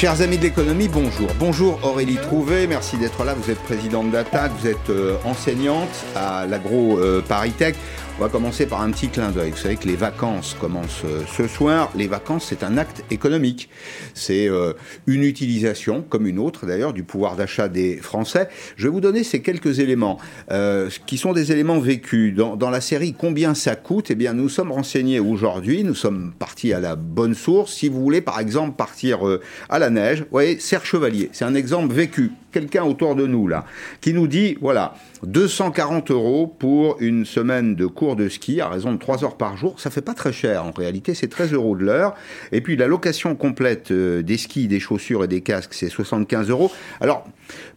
Chers 0.00 0.22
amis 0.22 0.38
de 0.38 0.44
l'économie, 0.44 0.86
bonjour. 0.86 1.26
Bonjour 1.40 1.80
Aurélie 1.82 2.18
Trouvé, 2.22 2.68
merci 2.68 2.96
d'être 2.98 3.24
là. 3.24 3.34
Vous 3.34 3.50
êtes 3.50 3.58
présidente 3.58 4.12
d'Attaque, 4.12 4.52
vous 4.56 4.68
êtes 4.68 4.90
euh, 4.90 5.16
enseignante 5.24 5.88
à 6.14 6.46
l'agro 6.46 7.00
euh, 7.00 7.20
Paritech. 7.20 7.74
On 8.20 8.24
va 8.24 8.30
commencer 8.30 8.66
par 8.66 8.80
un 8.80 8.90
petit 8.90 9.06
clin 9.06 9.30
d'œil. 9.30 9.52
Vous 9.52 9.58
savez 9.58 9.76
que 9.76 9.86
les 9.86 9.94
vacances 9.94 10.56
commencent 10.60 11.04
euh, 11.04 11.22
ce 11.36 11.46
soir. 11.46 11.92
Les 11.94 12.08
vacances, 12.08 12.46
c'est 12.48 12.64
un 12.64 12.76
acte 12.76 13.04
économique. 13.12 13.68
C'est 14.12 14.48
euh, 14.48 14.72
une 15.06 15.22
utilisation, 15.22 16.02
comme 16.02 16.26
une 16.26 16.40
autre 16.40 16.66
d'ailleurs, 16.66 16.92
du 16.92 17.04
pouvoir 17.04 17.36
d'achat 17.36 17.68
des 17.68 17.98
Français. 17.98 18.48
Je 18.74 18.88
vais 18.88 18.90
vous 18.90 19.00
donner 19.00 19.22
ces 19.22 19.40
quelques 19.40 19.78
éléments, 19.78 20.18
euh, 20.50 20.90
qui 21.06 21.16
sont 21.16 21.32
des 21.32 21.52
éléments 21.52 21.78
vécus. 21.78 22.34
Dans, 22.34 22.56
dans, 22.56 22.70
la 22.70 22.80
série 22.80 23.14
Combien 23.16 23.54
ça 23.54 23.76
coûte? 23.76 24.10
Eh 24.10 24.16
bien, 24.16 24.32
nous 24.32 24.48
sommes 24.48 24.72
renseignés 24.72 25.20
aujourd'hui. 25.20 25.84
Nous 25.84 25.94
sommes 25.94 26.32
partis 26.36 26.72
à 26.72 26.80
la 26.80 26.96
bonne 26.96 27.34
source. 27.34 27.72
Si 27.72 27.88
vous 27.88 28.00
voulez, 28.00 28.20
par 28.20 28.40
exemple, 28.40 28.74
partir 28.74 29.20
à 29.68 29.78
la 29.78 29.90
neige, 29.90 30.22
vous 30.22 30.32
voyez, 30.32 30.58
Serre 30.58 30.84
Chevalier, 30.84 31.30
c'est 31.32 31.44
un 31.44 31.54
exemple 31.54 31.94
vécu 31.94 32.32
quelqu'un 32.52 32.84
autour 32.84 33.14
de 33.14 33.26
nous 33.26 33.48
là 33.48 33.64
qui 34.00 34.12
nous 34.12 34.26
dit 34.26 34.56
voilà 34.60 34.94
240 35.24 36.10
euros 36.10 36.46
pour 36.46 36.96
une 37.00 37.24
semaine 37.24 37.74
de 37.74 37.86
cours 37.86 38.16
de 38.16 38.28
ski 38.28 38.60
à 38.60 38.68
raison 38.68 38.92
de 38.92 38.98
3 38.98 39.24
heures 39.24 39.36
par 39.36 39.56
jour, 39.56 39.80
ça 39.80 39.90
fait 39.90 40.02
pas 40.02 40.14
très 40.14 40.32
cher 40.32 40.64
en 40.64 40.70
réalité, 40.70 41.14
c'est 41.14 41.28
13 41.28 41.52
euros 41.52 41.76
de 41.76 41.84
l'heure. 41.84 42.14
Et 42.52 42.60
puis 42.60 42.76
la 42.76 42.86
location 42.86 43.34
complète 43.34 43.90
euh, 43.90 44.22
des 44.22 44.36
skis, 44.36 44.68
des 44.68 44.80
chaussures 44.80 45.24
et 45.24 45.28
des 45.28 45.40
casques, 45.40 45.74
c'est 45.74 45.88
75 45.88 46.50
euros. 46.50 46.70
Alors 47.00 47.26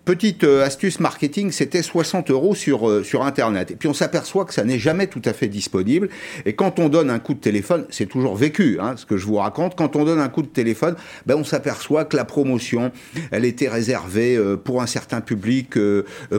Petite 0.04 0.44
euh, 0.46 0.66
astuce 0.66 1.00
marketing, 1.00 1.52
c'était 1.52 1.84
60 1.84 2.32
euros 2.32 2.56
sur, 2.56 2.90
euh, 2.90 3.04
sur 3.04 3.24
Internet. 3.24 3.70
Et 3.70 3.76
puis 3.76 3.88
on 3.88 3.94
s'aperçoit 3.94 4.46
que 4.46 4.54
ça 4.54 4.64
n'est 4.64 4.80
jamais 4.80 5.06
tout 5.06 5.22
à 5.26 5.32
fait 5.32 5.48
disponible. 5.48 6.10
Et 6.46 6.54
quand 6.54 6.80
on 6.80 6.90
donne 6.90 7.12
un 7.12 7.20
coup 7.20 7.36
de 7.36 7.40
téléphone, 7.40 7.86
c'est 7.92 8.08
toujours 8.08 8.36
vécu, 8.36 8.80
hein, 8.82 8.96
ce 8.98 9.06
que 9.06 9.18
je 9.18 9.28
vous 9.28 9.36
raconte, 9.36 9.76
quand 9.76 9.96
on 9.96 10.04
donne 10.04 10.20
un 10.20 10.28
coup 10.28 10.42
de 10.42 10.48
téléphone, 10.48 10.96
ben, 11.28 11.36
on 11.36 11.44
s'aperçoit 11.44 12.06
que 12.06 12.18
la 12.18 12.26
promotion, 12.26 12.92
elle 13.30 13.46
était 13.46 13.70
réservée 13.70 14.36
euh, 14.38 14.58
pour 14.58 14.82
un 14.82 14.88
certain 14.88 15.22
public 15.22 15.78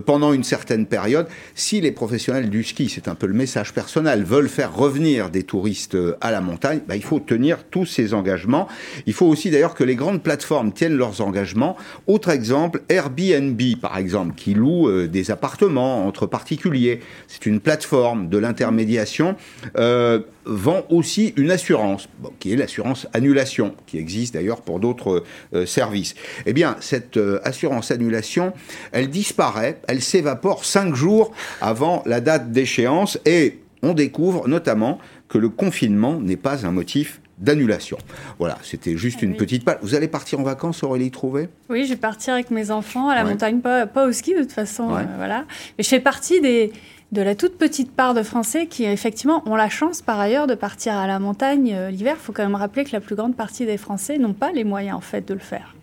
pendant 0.07 0.33
une 0.33 0.43
certaine 0.43 0.87
période. 0.87 1.29
Si 1.55 1.81
les 1.81 1.93
professionnels 1.93 2.51
du 2.51 2.65
ski, 2.65 2.89
c'est 2.89 3.07
un 3.07 3.15
peu 3.15 3.27
le 3.27 3.35
message 3.35 3.73
personnel, 3.73 4.25
veulent 4.25 4.49
faire 4.49 4.75
revenir 4.75 5.31
des 5.31 5.45
touristes 5.45 5.97
à 6.21 6.33
la 6.33 6.41
montagne, 6.41 6.81
ben, 6.89 6.97
il 6.97 7.05
faut 7.05 7.21
tenir 7.21 7.65
tous 7.71 7.87
ces 7.87 8.13
engagements. 8.13 8.67
Il 9.07 9.13
faut 9.13 9.27
aussi 9.27 9.51
d'ailleurs 9.51 9.75
que 9.75 9.85
les 9.85 9.95
grandes 9.95 10.23
plateformes 10.23 10.73
tiennent 10.73 10.97
leurs 10.97 11.21
engagements. 11.21 11.77
Autre 12.09 12.31
exemple, 12.31 12.83
Airbnb 12.89 13.52
par 13.81 13.97
exemple, 13.97 14.35
qui 14.35 14.55
loue 14.55 14.89
euh, 14.89 15.09
des 15.09 15.31
appartements 15.31 16.07
entre 16.07 16.27
particuliers, 16.27 17.01
c'est 17.29 17.47
une 17.47 17.61
plateforme 17.61 18.29
de 18.29 18.39
l'intermédiation, 18.39 19.37
euh, 19.77 20.21
vend 20.45 20.83
aussi 20.91 21.33
une 21.37 21.51
assurance, 21.51 22.09
qui 22.41 22.53
est 22.53 22.57
l'assurance 22.57 23.07
annulation, 23.13 23.75
qui 23.87 23.99
existe 23.99 24.35
d'ailleurs 24.35 24.63
pour 24.63 24.81
d'autres 24.81 25.25
euh, 25.55 25.67
services. 25.67 26.15
Eh 26.47 26.53
bien, 26.53 26.77
cette 26.81 27.19
assurance 27.45 27.91
annulation, 27.91 28.53
elle 28.93 29.09
disparaît, 29.09 29.81
elle 29.89 30.03
s'évapore 30.03 30.65
cinq 30.65 30.95
jours 30.95 31.33
avant 31.61 32.03
la 32.07 32.21
date 32.21 32.53
d'échéance 32.53 33.19
et 33.25 33.61
on 33.83 33.95
découvre 33.95 34.49
notamment 34.49 34.99
que 35.29 35.39
le 35.39 35.49
confinement 35.49 36.21
n'est 36.21 36.37
pas 36.37 36.67
un 36.67 36.73
motif 36.73 37.22
d'annulation. 37.43 37.99
Voilà, 38.39 38.57
c'était 38.63 38.97
juste 38.97 39.19
ah 39.21 39.25
une 39.27 39.37
petite 39.37 39.65
page. 39.65 39.79
Vous 39.83 39.95
allez 39.95 40.09
partir 40.09 40.41
en 40.41 40.45
vacances, 40.45 40.83
Aurélie 40.83 41.11
Trouvé 41.11 41.49
Oui, 41.69 41.85
je 41.85 41.91
vais 41.91 41.97
partir 41.97 42.35
avec 42.35 42.51
mes 42.51 42.71
enfants 42.71 43.09
à 43.09 43.15
la 43.15 43.25
montagne, 43.25 43.61
pas, 43.61 43.87
au 44.07 44.13
ski 44.13 44.35
de 44.35 44.41
toute 44.41 44.53
façon. 44.53 44.95
Euh, 44.95 45.03
voilà. 45.17 45.45
Mais 45.77 45.85
je 45.85 45.89
fais 45.89 46.01
partie 46.01 46.41
des, 46.41 46.73
de 47.11 47.21
la 47.21 47.35
toute 47.35 47.59
petite 47.59 47.93
part 47.93 48.15
de 48.15 48.23
Français 48.23 48.67
qui, 48.67 48.85
effectivement, 48.85 49.43
ont 49.47 49.57
la 49.57 49.69
chance, 49.69 50.01
par 50.01 50.19
ailleurs, 50.19 50.47
de 50.47 50.55
partir 50.55 50.95
à 50.95 51.07
la 51.07 51.19
montagne 51.19 51.75
euh, 51.75 51.91
l'hiver. 51.91 52.17
Il 52.19 52.23
faut 52.23 52.33
quand 52.33 52.45
même 52.45 52.55
rappeler 52.55 52.85
que 52.85 52.93
la 52.93 53.01
plus 53.01 53.17
grande 53.17 53.37
partie 53.37 53.67
des 53.67 53.77
Français 53.77 54.19
n'ont 54.19 54.33
pas 54.33 54.53
les 54.53 54.65
moyens, 54.65 54.97
en 54.97 55.01
fait, 55.01 55.27
de 55.27 55.35
le 55.35 55.41
faire. 55.41 55.75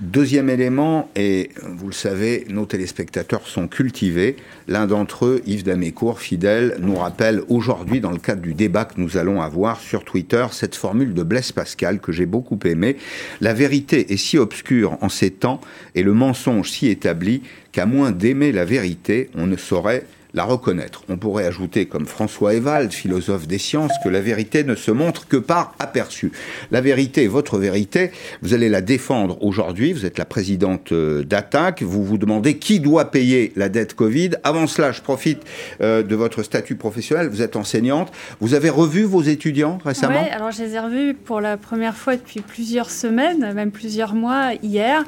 Deuxième 0.00 0.50
élément, 0.50 1.08
et 1.14 1.50
vous 1.62 1.86
le 1.86 1.92
savez, 1.92 2.46
nos 2.50 2.66
téléspectateurs 2.66 3.46
sont 3.46 3.68
cultivés. 3.68 4.36
L'un 4.66 4.86
d'entre 4.86 5.26
eux, 5.26 5.42
Yves 5.46 5.62
Damécourt, 5.62 6.20
fidèle, 6.20 6.76
nous 6.80 6.96
rappelle 6.96 7.42
aujourd'hui, 7.48 8.00
dans 8.00 8.10
le 8.10 8.18
cadre 8.18 8.42
du 8.42 8.54
débat 8.54 8.86
que 8.86 9.00
nous 9.00 9.16
allons 9.16 9.40
avoir 9.40 9.80
sur 9.80 10.04
Twitter, 10.04 10.44
cette 10.50 10.74
formule 10.74 11.14
de 11.14 11.22
Blaise 11.22 11.52
Pascal 11.52 12.00
que 12.00 12.10
j'ai 12.10 12.26
beaucoup 12.26 12.58
aimée. 12.64 12.96
La 13.40 13.54
vérité 13.54 14.12
est 14.12 14.16
si 14.16 14.36
obscure 14.36 14.98
en 15.00 15.08
ces 15.08 15.30
temps 15.30 15.60
et 15.94 16.02
le 16.02 16.12
mensonge 16.12 16.70
si 16.70 16.88
établi 16.88 17.42
qu'à 17.70 17.86
moins 17.86 18.10
d'aimer 18.10 18.50
la 18.50 18.64
vérité, 18.64 19.30
on 19.36 19.46
ne 19.46 19.56
saurait 19.56 20.04
la 20.34 20.44
reconnaître. 20.44 21.02
On 21.08 21.16
pourrait 21.16 21.46
ajouter, 21.46 21.86
comme 21.86 22.06
François 22.06 22.54
Evald, 22.54 22.92
philosophe 22.92 23.46
des 23.46 23.58
sciences, 23.58 23.92
que 24.02 24.08
la 24.08 24.20
vérité 24.20 24.64
ne 24.64 24.74
se 24.74 24.90
montre 24.90 25.28
que 25.28 25.36
par 25.36 25.74
aperçu. 25.78 26.32
La 26.70 26.80
vérité, 26.80 27.28
votre 27.28 27.58
vérité, 27.58 28.10
vous 28.42 28.52
allez 28.52 28.68
la 28.68 28.80
défendre 28.80 29.42
aujourd'hui. 29.42 29.92
Vous 29.92 30.04
êtes 30.04 30.18
la 30.18 30.24
présidente 30.24 30.92
euh, 30.92 31.22
d'Attaque. 31.22 31.82
Vous 31.82 32.04
vous 32.04 32.18
demandez 32.18 32.58
qui 32.58 32.80
doit 32.80 33.10
payer 33.10 33.52
la 33.54 33.68
dette 33.68 33.94
Covid. 33.94 34.30
Avant 34.42 34.66
cela, 34.66 34.92
je 34.92 35.00
profite 35.00 35.42
euh, 35.80 36.02
de 36.02 36.16
votre 36.16 36.42
statut 36.42 36.74
professionnel. 36.74 37.28
Vous 37.28 37.42
êtes 37.42 37.56
enseignante. 37.56 38.12
Vous 38.40 38.54
avez 38.54 38.70
revu 38.70 39.04
vos 39.04 39.22
étudiants 39.22 39.78
récemment? 39.84 40.20
Oui, 40.20 40.28
alors 40.30 40.50
je 40.50 40.62
les 40.62 40.74
ai 40.74 40.80
revus 40.80 41.14
pour 41.14 41.40
la 41.40 41.56
première 41.56 41.96
fois 41.96 42.16
depuis 42.16 42.40
plusieurs 42.40 42.90
semaines, 42.90 43.52
même 43.54 43.70
plusieurs 43.70 44.14
mois 44.14 44.54
hier. 44.62 45.04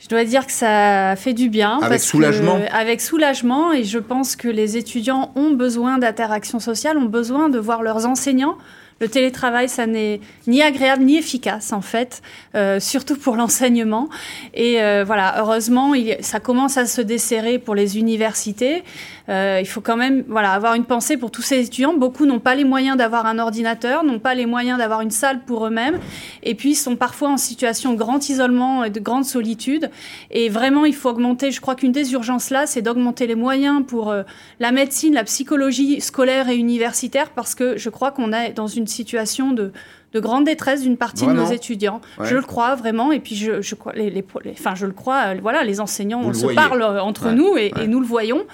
Je 0.00 0.08
dois 0.08 0.24
dire 0.24 0.46
que 0.46 0.52
ça 0.52 1.14
fait 1.16 1.32
du 1.32 1.48
bien. 1.48 1.80
Avec 1.82 2.00
soulagement 2.00 2.58
Avec 2.72 3.00
soulagement. 3.00 3.72
Et 3.72 3.84
je 3.84 3.98
pense 3.98 4.36
que 4.36 4.48
les 4.48 4.76
étudiants 4.76 5.32
ont 5.34 5.50
besoin 5.50 5.98
d'interaction 5.98 6.60
sociale, 6.60 6.96
ont 6.96 7.06
besoin 7.06 7.48
de 7.48 7.58
voir 7.58 7.82
leurs 7.82 8.06
enseignants. 8.06 8.56
Le 9.00 9.08
télétravail, 9.08 9.68
ça 9.68 9.86
n'est 9.86 10.20
ni 10.48 10.60
agréable 10.60 11.04
ni 11.04 11.16
efficace 11.16 11.72
en 11.72 11.80
fait, 11.80 12.20
euh, 12.56 12.80
surtout 12.80 13.16
pour 13.16 13.36
l'enseignement. 13.40 14.08
Et 14.54 14.82
euh, 14.82 15.04
voilà, 15.04 15.36
heureusement, 15.38 15.92
ça 16.20 16.40
commence 16.40 16.76
à 16.76 16.86
se 16.86 17.00
desserrer 17.00 17.58
pour 17.58 17.74
les 17.74 17.98
universités. 17.98 18.82
Euh, 19.28 19.58
il 19.60 19.66
faut 19.66 19.80
quand 19.80 19.96
même 19.96 20.24
voilà, 20.28 20.52
avoir 20.52 20.74
une 20.74 20.84
pensée 20.84 21.16
pour 21.16 21.30
tous 21.30 21.42
ces 21.42 21.60
étudiants. 21.60 21.94
Beaucoup 21.94 22.26
n'ont 22.26 22.38
pas 22.38 22.54
les 22.54 22.64
moyens 22.64 22.96
d'avoir 22.96 23.26
un 23.26 23.38
ordinateur, 23.38 24.04
n'ont 24.04 24.18
pas 24.18 24.34
les 24.34 24.46
moyens 24.46 24.78
d'avoir 24.78 25.00
une 25.02 25.10
salle 25.10 25.40
pour 25.40 25.66
eux-mêmes, 25.66 25.98
et 26.42 26.54
puis 26.54 26.74
sont 26.74 26.96
parfois 26.96 27.28
en 27.28 27.36
situation 27.36 27.92
de 27.92 27.98
grand 27.98 28.28
isolement 28.28 28.84
et 28.84 28.90
de 28.90 29.00
grande 29.00 29.24
solitude. 29.24 29.90
Et 30.30 30.48
vraiment, 30.48 30.84
il 30.84 30.94
faut 30.94 31.10
augmenter, 31.10 31.50
je 31.50 31.60
crois 31.60 31.74
qu'une 31.74 31.92
des 31.92 32.12
urgences 32.12 32.50
là, 32.50 32.66
c'est 32.66 32.82
d'augmenter 32.82 33.26
les 33.26 33.34
moyens 33.34 33.84
pour 33.86 34.10
euh, 34.10 34.22
la 34.60 34.72
médecine, 34.72 35.14
la 35.14 35.24
psychologie 35.24 36.00
scolaire 36.00 36.48
et 36.48 36.56
universitaire, 36.56 37.30
parce 37.30 37.54
que 37.54 37.76
je 37.76 37.90
crois 37.90 38.10
qu'on 38.10 38.32
est 38.32 38.52
dans 38.52 38.66
une 38.66 38.86
situation 38.86 39.52
de 39.52 39.72
de 40.12 40.20
grande 40.20 40.44
détresse 40.44 40.82
d'une 40.82 40.96
partie 40.96 41.26
de 41.26 41.32
nos 41.32 41.50
étudiants. 41.50 42.00
Je 42.22 42.34
le 42.34 42.42
crois 42.42 42.74
vraiment. 42.74 43.12
Et 43.12 43.20
puis, 43.20 43.34
je, 43.34 43.52
les, 43.94 44.10
les, 44.10 44.24
enfin, 44.52 44.74
je 44.74 44.86
le 44.86 44.92
crois, 44.92 45.34
euh, 45.34 45.38
voilà, 45.40 45.64
les 45.64 45.80
enseignants 45.80 46.32
se 46.32 46.46
parlent 46.46 46.82
euh, 46.82 47.02
entre 47.02 47.30
nous 47.30 47.56
et, 47.56 47.72
nous 47.86 48.00
le 48.00 48.06
voyons. 48.06 48.44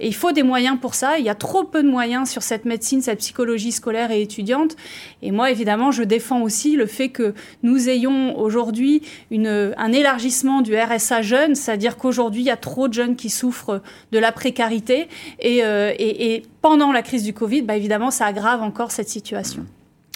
Et 0.00 0.08
il 0.08 0.14
faut 0.14 0.32
des 0.32 0.42
moyens 0.42 0.78
pour 0.80 0.94
ça. 0.94 1.18
Il 1.18 1.24
y 1.24 1.28
a 1.28 1.34
trop 1.34 1.64
peu 1.64 1.82
de 1.82 1.88
moyens 1.88 2.28
sur 2.30 2.42
cette 2.42 2.64
médecine, 2.64 3.00
cette 3.00 3.18
psychologie 3.18 3.72
scolaire 3.72 4.10
et 4.10 4.22
étudiante. 4.22 4.76
Et 5.22 5.30
moi, 5.30 5.50
évidemment, 5.50 5.90
je 5.90 6.02
défends 6.02 6.42
aussi 6.42 6.76
le 6.76 6.86
fait 6.86 7.08
que 7.08 7.34
nous 7.62 7.88
ayons 7.88 8.38
aujourd'hui 8.38 9.02
un 9.32 9.92
élargissement 9.92 10.62
du 10.62 10.76
RSA 10.76 11.22
jeune, 11.22 11.54
c'est-à-dire 11.54 11.96
qu'aujourd'hui, 11.96 12.42
il 12.42 12.46
y 12.46 12.50
a 12.50 12.56
trop 12.56 12.88
de 12.88 12.94
jeunes 12.94 13.16
qui 13.16 13.30
souffrent 13.30 13.80
de 14.12 14.18
la 14.18 14.32
précarité. 14.32 15.08
Et, 15.40 15.64
euh, 15.64 15.92
et, 15.98 16.34
et 16.34 16.42
pendant 16.62 16.92
la 16.92 17.02
crise 17.02 17.22
du 17.22 17.32
Covid, 17.32 17.62
bah, 17.62 17.76
évidemment, 17.76 18.10
ça 18.10 18.26
aggrave 18.26 18.62
encore 18.62 18.90
cette 18.90 19.08
situation. 19.08 19.66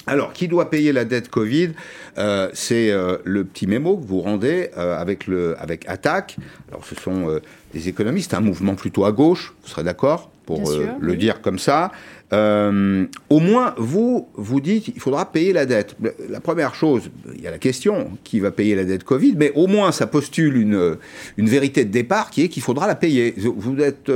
Alors, 0.09 0.33
qui 0.33 0.49
doit 0.49 0.71
payer 0.71 0.93
la 0.93 1.05
dette 1.05 1.29
Covid 1.29 1.71
euh, 2.17 2.49
C'est 2.55 2.91
euh, 2.91 3.19
le 3.25 3.45
petit 3.45 3.67
mémo 3.67 3.97
que 3.99 4.07
vous 4.07 4.21
rendez 4.21 4.71
euh, 4.77 4.99
avec, 4.99 5.27
le, 5.27 5.55
avec 5.61 5.89
Attaque. 5.89 6.37
Alors, 6.71 6.85
ce 6.85 6.95
sont 6.95 7.41
des 7.75 7.89
économistes, 7.89 8.33
un 8.35 8.41
mouvement 8.41 8.75
plutôt 8.75 9.05
à 9.05 9.13
gauche, 9.13 9.55
vous 9.63 9.69
serez 9.69 9.85
d'accord 9.85 10.31
pour 10.47 10.73
le 10.99 11.17
dire 11.17 11.43
comme 11.43 11.59
ça. 11.59 11.93
au 12.33 13.41
moins, 13.41 13.75
vous, 13.77 14.29
vous 14.35 14.61
dites, 14.63 14.89
il 14.89 14.99
faudra 14.99 15.31
payer 15.31 15.53
la 15.53 15.67
dette. 15.67 15.95
La 16.31 16.41
première 16.41 16.75
chose, 16.75 17.11
il 17.35 17.43
y 17.43 17.47
a 17.47 17.51
la 17.51 17.59
question, 17.59 18.13
qui 18.25 18.41
va 18.41 18.51
payer 18.51 18.75
la 18.75 18.85
dette 18.85 19.05
Covid, 19.05 19.35
mais 19.37 19.53
au 19.55 19.67
moins, 19.67 19.93
ça 19.93 20.07
postule 20.07 20.57
une, 20.57 20.97
une 21.37 21.49
vérité 21.51 21.85
de 21.85 21.91
départ 21.91 22.31
qui 22.31 22.45
est 22.45 22.49
qu'il 22.49 22.63
faudra 22.63 22.87
la 22.87 22.95
payer. 22.95 23.35
Vous 23.37 23.79
êtes 23.81 24.11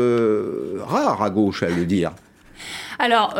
rare 0.80 1.22
à 1.22 1.28
gauche 1.28 1.62
à 1.62 1.68
le 1.68 1.84
dire. 1.84 2.12
Alors, 2.98 3.34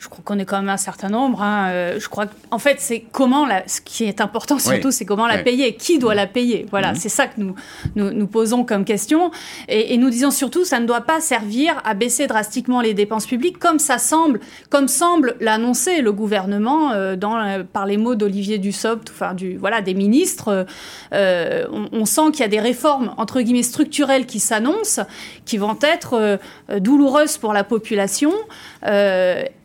je 0.00 0.08
crois 0.08 0.22
qu'on 0.24 0.38
est 0.38 0.46
quand 0.46 0.56
même 0.56 0.70
un 0.70 0.78
certain 0.78 1.10
nombre. 1.10 1.42
Hein. 1.42 1.68
Euh, 1.68 2.00
je 2.00 2.08
crois 2.08 2.24
qu'en 2.26 2.58
fait, 2.58 2.76
c'est 2.78 3.04
comment 3.12 3.44
la, 3.44 3.68
ce 3.68 3.82
qui 3.82 4.04
est 4.04 4.22
important 4.22 4.58
surtout, 4.58 4.90
c'est 4.90 5.04
comment 5.04 5.26
la 5.26 5.38
payer, 5.38 5.74
qui 5.74 5.98
doit 5.98 6.14
la 6.14 6.26
payer? 6.26 6.66
Voilà, 6.70 6.92
mhm. 6.92 6.98
c'est 6.98 7.10
ça 7.10 7.26
que 7.26 7.38
nous, 7.38 7.54
nous, 7.94 8.26
posons 8.26 8.64
comme 8.64 8.86
question. 8.86 9.30
Et, 9.68 9.98
nous 9.98 10.08
disons 10.08 10.30
surtout, 10.30 10.64
ça 10.64 10.80
ne 10.80 10.86
doit 10.86 11.02
pas 11.02 11.20
servir 11.20 11.82
à 11.84 11.92
baisser 11.92 12.26
drastiquement 12.26 12.80
les 12.80 12.94
dépenses 12.94 13.26
publiques, 13.26 13.58
comme 13.58 13.78
ça 13.78 13.98
semble, 13.98 14.40
comme 14.70 14.88
semble 14.88 15.36
l'annoncer 15.38 16.00
le 16.00 16.12
gouvernement 16.12 16.92
euh, 16.92 17.14
dans, 17.14 17.36
euh, 17.36 17.62
par 17.62 17.84
les 17.84 17.98
mots 17.98 18.14
d'Olivier 18.14 18.56
Dussopt, 18.56 19.10
enfin 19.10 19.34
du 19.34 19.58
voilà 19.58 19.82
des 19.82 19.92
ministres. 19.92 20.66
On, 21.12 21.88
on, 21.92 22.06
sent 22.06 22.30
qu'il 22.32 22.40
y 22.40 22.44
a 22.44 22.48
des 22.48 22.60
réformes 22.60 23.12
entre 23.18 23.42
guillemets 23.42 23.62
structurelles 23.62 24.24
qui 24.24 24.40
s'annoncent, 24.40 25.02
qui 25.44 25.58
vont 25.58 25.76
être 25.82 26.38
douloureuses 26.78 27.36
pour 27.36 27.52
la 27.52 27.64
population 27.64 28.32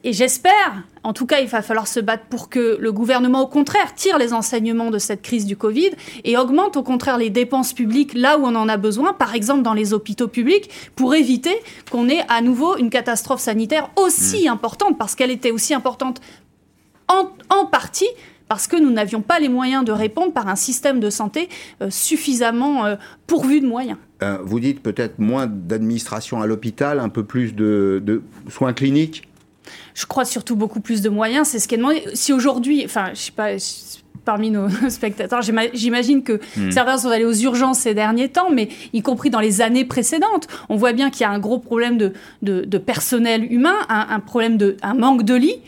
et 0.06 0.14
j'espère, 0.14 0.84
en 1.04 1.14
tout 1.14 1.26
cas, 1.26 1.40
il 1.40 1.48
va 1.48 1.64
falloir 1.64 1.88
se 1.88 2.00
battre 2.00 2.26
pour 2.30 2.48
que 2.48 2.78
le 2.80 2.92
gouvernement, 2.92 3.42
au 3.42 3.48
contraire, 3.48 3.96
tire 3.96 4.20
les 4.20 4.34
enseignements 4.34 4.92
de 4.92 5.00
cette 5.00 5.24
crise 5.24 5.48
du 5.48 5.58
Covid 5.58 5.90
et 6.24 6.38
augmente, 6.38 6.78
au 6.78 6.84
contraire, 6.84 7.18
les 7.18 7.32
dépenses 7.32 7.74
publiques 7.74 8.14
là 8.14 8.38
où 8.38 8.46
on 8.46 8.54
en 8.54 8.70
a 8.70 8.78
besoin, 8.78 9.14
par 9.14 9.34
exemple 9.34 9.64
dans 9.64 9.74
les 9.74 9.94
hôpitaux 9.94 10.28
publics, 10.28 10.70
pour 10.96 11.16
éviter 11.16 11.56
qu'on 11.92 12.08
ait 12.08 12.24
à 12.30 12.42
nouveau 12.42 12.78
une 12.78 12.92
catastrophe 12.92 13.42
sanitaire 13.42 13.90
aussi 13.96 14.46
mmh. 14.46 14.52
importante, 14.52 14.98
parce 15.00 15.16
qu'elle 15.16 15.32
était 15.32 15.50
aussi 15.50 15.74
importante 15.74 16.22
en, 17.08 17.32
en 17.50 17.66
partie 17.66 18.10
parce 18.48 18.68
que 18.68 18.76
nous 18.76 18.92
n'avions 18.92 19.22
pas 19.22 19.40
les 19.40 19.50
moyens 19.50 19.84
de 19.84 19.92
répondre 19.92 20.32
par 20.32 20.48
un 20.48 20.56
système 20.56 21.00
de 21.00 21.10
santé 21.10 21.50
euh, 21.82 21.90
suffisamment 21.90 22.86
euh, 22.86 22.96
pourvu 23.28 23.60
de 23.60 23.66
moyens. 23.66 23.98
Euh, 24.22 24.38
vous 24.44 24.60
dites 24.60 24.82
peut-être 24.82 25.20
moins 25.20 25.48
d'administration 25.48 26.42
à 26.42 26.46
l'hôpital, 26.46 27.00
un 27.00 27.10
peu 27.10 27.24
plus 27.24 27.54
de, 27.56 28.22
soins 28.50 28.74
cliniques 28.74 29.28
Je 29.94 30.06
crois 30.06 30.26
surtout 30.26 30.56
beaucoup 30.56 30.80
plus 30.80 31.02
de 31.02 31.10
moyens, 31.10 31.48
c'est 31.48 31.60
ce 31.60 31.68
qui 31.68 31.76
est 31.76 31.78
demandé. 31.78 32.04
Si 32.14 32.34
aujourd'hui, 32.34 32.84
enfin, 32.86 33.12
je 33.14 33.20
sais 33.20 33.32
pas, 33.32 33.58
parmi 34.26 34.50
nos 34.50 34.68
spectateurs. 34.90 35.42
J'imagine 35.42 36.24
que 36.24 36.42
hmm. 36.58 36.72
certains 36.72 36.98
sont 36.98 37.10
allés 37.10 37.26
aux 37.26 37.34
urgences 37.34 37.80
ces 37.80 37.94
derniers 37.94 38.30
temps, 38.30 38.50
mais 38.52 38.68
y 38.92 39.02
compris 39.02 39.30
dans 39.30 39.40
les 39.40 39.62
années 39.62 39.86
précédentes. 39.86 40.48
On 40.68 40.76
voit 40.76 40.92
bien 40.92 41.10
qu'il 41.10 41.22
y 41.22 41.26
a 41.26 41.30
un 41.30 41.40
gros 41.40 41.60
problème 41.60 41.98
de, 41.98 42.14
de, 42.42 42.78
personnel 42.78 43.52
humain, 43.52 43.76
un, 43.88 44.08
un 44.10 44.20
problème 44.20 44.58
de 44.58 44.76
un 44.82 44.96
manque 44.96 45.24
de 45.24 45.36
lits. 45.36 45.62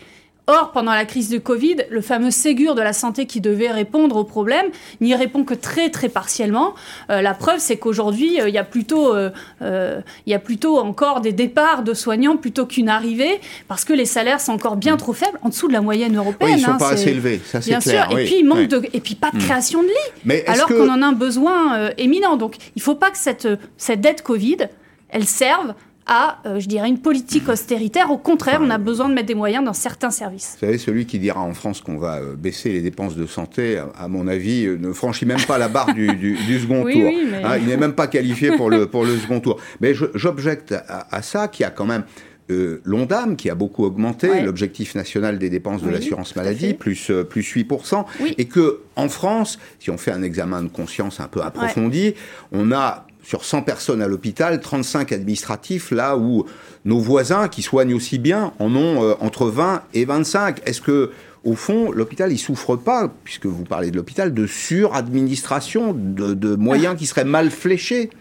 Or, 0.49 0.71
pendant 0.71 0.93
la 0.93 1.03
crise 1.03 1.27
du 1.27 1.41
Covid, 1.41 1.75
le 1.89 1.99
fameux 1.99 2.31
Ségur 2.31 2.73
de 2.73 2.81
la 2.81 2.93
santé 2.93 3.25
qui 3.25 3.41
devait 3.41 3.69
répondre 3.69 4.15
aux 4.15 4.23
problèmes 4.23 4.67
n'y 5.01 5.13
répond 5.13 5.43
que 5.43 5.53
très 5.53 5.89
très 5.89 6.07
partiellement. 6.07 6.73
Euh, 7.09 7.21
la 7.21 7.33
preuve, 7.33 7.59
c'est 7.59 7.75
qu'aujourd'hui, 7.75 8.39
euh, 8.39 8.47
il 8.47 8.55
y 8.55 8.57
a 8.57 8.63
plutôt, 8.63 9.13
euh, 9.13 9.29
il 9.61 10.31
y 10.31 10.33
a 10.33 10.39
plutôt 10.39 10.77
encore 10.77 11.19
des 11.19 11.33
départs 11.33 11.83
de 11.83 11.93
soignants 11.93 12.37
plutôt 12.37 12.65
qu'une 12.65 12.87
arrivée, 12.87 13.41
parce 13.67 13.83
que 13.83 13.91
les 13.91 14.05
salaires 14.05 14.39
sont 14.39 14.53
encore 14.53 14.77
bien 14.77 14.95
trop 14.95 15.11
faibles, 15.11 15.37
en 15.41 15.49
dessous 15.49 15.67
de 15.67 15.73
la 15.73 15.81
moyenne 15.81 16.15
européenne. 16.15 16.53
Oui, 16.53 16.59
ils 16.59 16.63
sont 16.63 16.71
hein, 16.71 16.77
pas 16.77 16.91
assez 16.91 17.09
élevés, 17.09 17.41
ça 17.43 17.61
c'est 17.61 17.77
clair. 17.79 18.09
Sûr. 18.09 18.17
Et 18.17 18.23
puis 18.23 18.35
il 18.39 18.45
manque 18.45 18.69
de, 18.69 18.81
et 18.93 19.01
puis 19.01 19.15
pas 19.15 19.31
de 19.31 19.35
hmm. 19.35 19.41
création 19.41 19.83
de 19.83 19.87
lits, 19.87 20.13
Mais 20.23 20.45
alors 20.47 20.67
qu'on 20.67 20.87
en 20.87 21.01
a 21.01 21.07
un 21.07 21.11
besoin 21.11 21.89
éminent. 21.97 22.37
Donc, 22.37 22.55
il 22.57 22.79
ne 22.79 22.81
faut 22.83 22.95
pas 22.95 23.11
que 23.11 23.17
cette 23.17 23.49
cette 23.75 23.99
dette 23.99 24.21
Covid, 24.21 24.69
elle 25.09 25.25
serve 25.25 25.73
à, 26.07 26.39
euh, 26.45 26.59
je 26.59 26.67
dirais, 26.67 26.87
une 26.87 26.99
politique 26.99 27.49
austéritaire. 27.49 28.11
Au 28.11 28.17
contraire, 28.17 28.59
on 28.63 28.69
a 28.69 28.77
besoin 28.77 29.09
de 29.09 29.13
mettre 29.13 29.27
des 29.27 29.35
moyens 29.35 29.63
dans 29.63 29.73
certains 29.73 30.09
services. 30.09 30.57
Vous 30.59 30.65
savez, 30.65 30.77
celui 30.77 31.05
qui 31.05 31.19
dira 31.19 31.41
en 31.41 31.53
France 31.53 31.81
qu'on 31.81 31.97
va 31.97 32.17
euh, 32.17 32.35
baisser 32.35 32.71
les 32.71 32.81
dépenses 32.81 33.15
de 33.15 33.25
santé, 33.25 33.81
à, 33.97 34.07
mon 34.07 34.27
avis, 34.27 34.65
euh, 34.65 34.77
ne 34.77 34.93
franchit 34.93 35.25
même 35.25 35.41
pas 35.47 35.57
la 35.57 35.67
barre 35.67 35.93
du, 35.93 36.07
second 36.61 36.83
tour. 36.83 37.11
Hein, 37.43 37.57
il 37.59 37.67
n'est 37.67 37.77
même 37.77 37.93
pas 37.93 38.07
qualifié 38.07 38.55
pour 38.55 38.69
le, 38.69 38.87
pour 38.87 39.05
le 39.05 39.17
second 39.17 39.39
tour. 39.39 39.59
Mais 39.81 39.93
j'objecte 39.93 40.73
à, 40.87 41.21
ça, 41.21 41.47
qui 41.47 41.63
a 41.63 41.69
quand 41.69 41.85
même 41.85 42.03
l'ONDAM 42.49 43.35
qui 43.35 43.49
a 43.49 43.55
beaucoup 43.55 43.83
augmenté, 43.83 44.41
l'objectif 44.41 44.95
national 44.95 45.37
des 45.37 45.49
dépenses 45.49 45.83
de 45.83 45.89
l'assurance 45.89 46.35
maladie, 46.37 46.73
plus, 46.73 47.11
plus 47.29 47.41
8%, 47.41 48.05
et 48.37 48.45
que 48.45 48.79
en 48.95 49.09
France, 49.09 49.59
si 49.79 49.89
on 49.89 49.97
fait 49.97 50.11
un 50.11 50.23
examen 50.23 50.63
de 50.63 50.69
conscience 50.69 51.19
un 51.19 51.27
peu 51.27 51.41
approfondi, 51.41 52.13
on 52.53 52.71
a 52.71 53.06
sur 53.27 53.43
100 53.43 53.63
personnes 53.63 54.01
à 54.01 54.07
l'hôpital, 54.07 54.61
35 54.61 55.11
administratifs, 55.11 55.91
là 55.91 56.15
où 56.15 56.45
nos 56.85 56.99
voisins 56.99 57.49
qui 57.49 57.61
soignent 57.61 57.93
aussi 57.93 58.19
bien 58.19 58.53
en 58.57 58.73
ont 58.73 59.03
euh, 59.03 59.15
entre 59.19 59.47
20 59.47 59.81
et 59.93 60.05
25. 60.05 60.61
Est-ce 60.65 60.79
que 60.79 61.11
au 61.43 61.55
fond, 61.55 61.91
l'hôpital, 61.91 62.31
il 62.31 62.37
souffre 62.37 62.77
pas, 62.77 63.11
puisque 63.25 63.45
vous 63.45 63.65
parlez 63.65 63.91
de 63.91 63.97
l'hôpital, 63.97 64.33
de 64.33 64.47
suradministration, 64.47 65.93
de, 65.93 66.33
de 66.33 66.55
moyens 66.55 66.97
qui 66.97 67.05
seraient 67.05 67.25
mal 67.25 67.51
fléchés? 67.51 68.11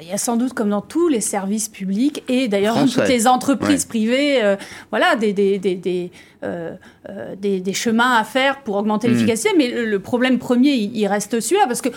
Il 0.00 0.08
y 0.08 0.12
a 0.12 0.18
sans 0.18 0.36
doute, 0.36 0.54
comme 0.54 0.70
dans 0.70 0.80
tous 0.80 1.08
les 1.08 1.20
services 1.20 1.68
publics 1.68 2.22
et 2.26 2.48
d'ailleurs 2.48 2.76
dans 2.76 2.86
toutes 2.86 3.08
les 3.08 3.26
entreprises 3.26 3.84
privées, 3.84 4.42
euh, 4.42 4.56
voilà, 4.90 5.16
des, 5.16 5.34
des, 5.34 5.58
des, 5.58 6.10
euh, 6.44 6.74
des, 7.36 7.74
chemins 7.74 8.14
à 8.14 8.24
faire 8.24 8.62
pour 8.62 8.76
augmenter 8.76 9.08
hmm. 9.08 9.12
l'efficacité. 9.12 9.50
Mais 9.58 9.68
le, 9.68 9.98
problème 9.98 10.38
premier, 10.38 10.70
il, 10.70 10.96
il 10.96 11.06
reste 11.08 11.40
celui-là, 11.40 11.66
parce 11.66 11.82
que 11.82 11.90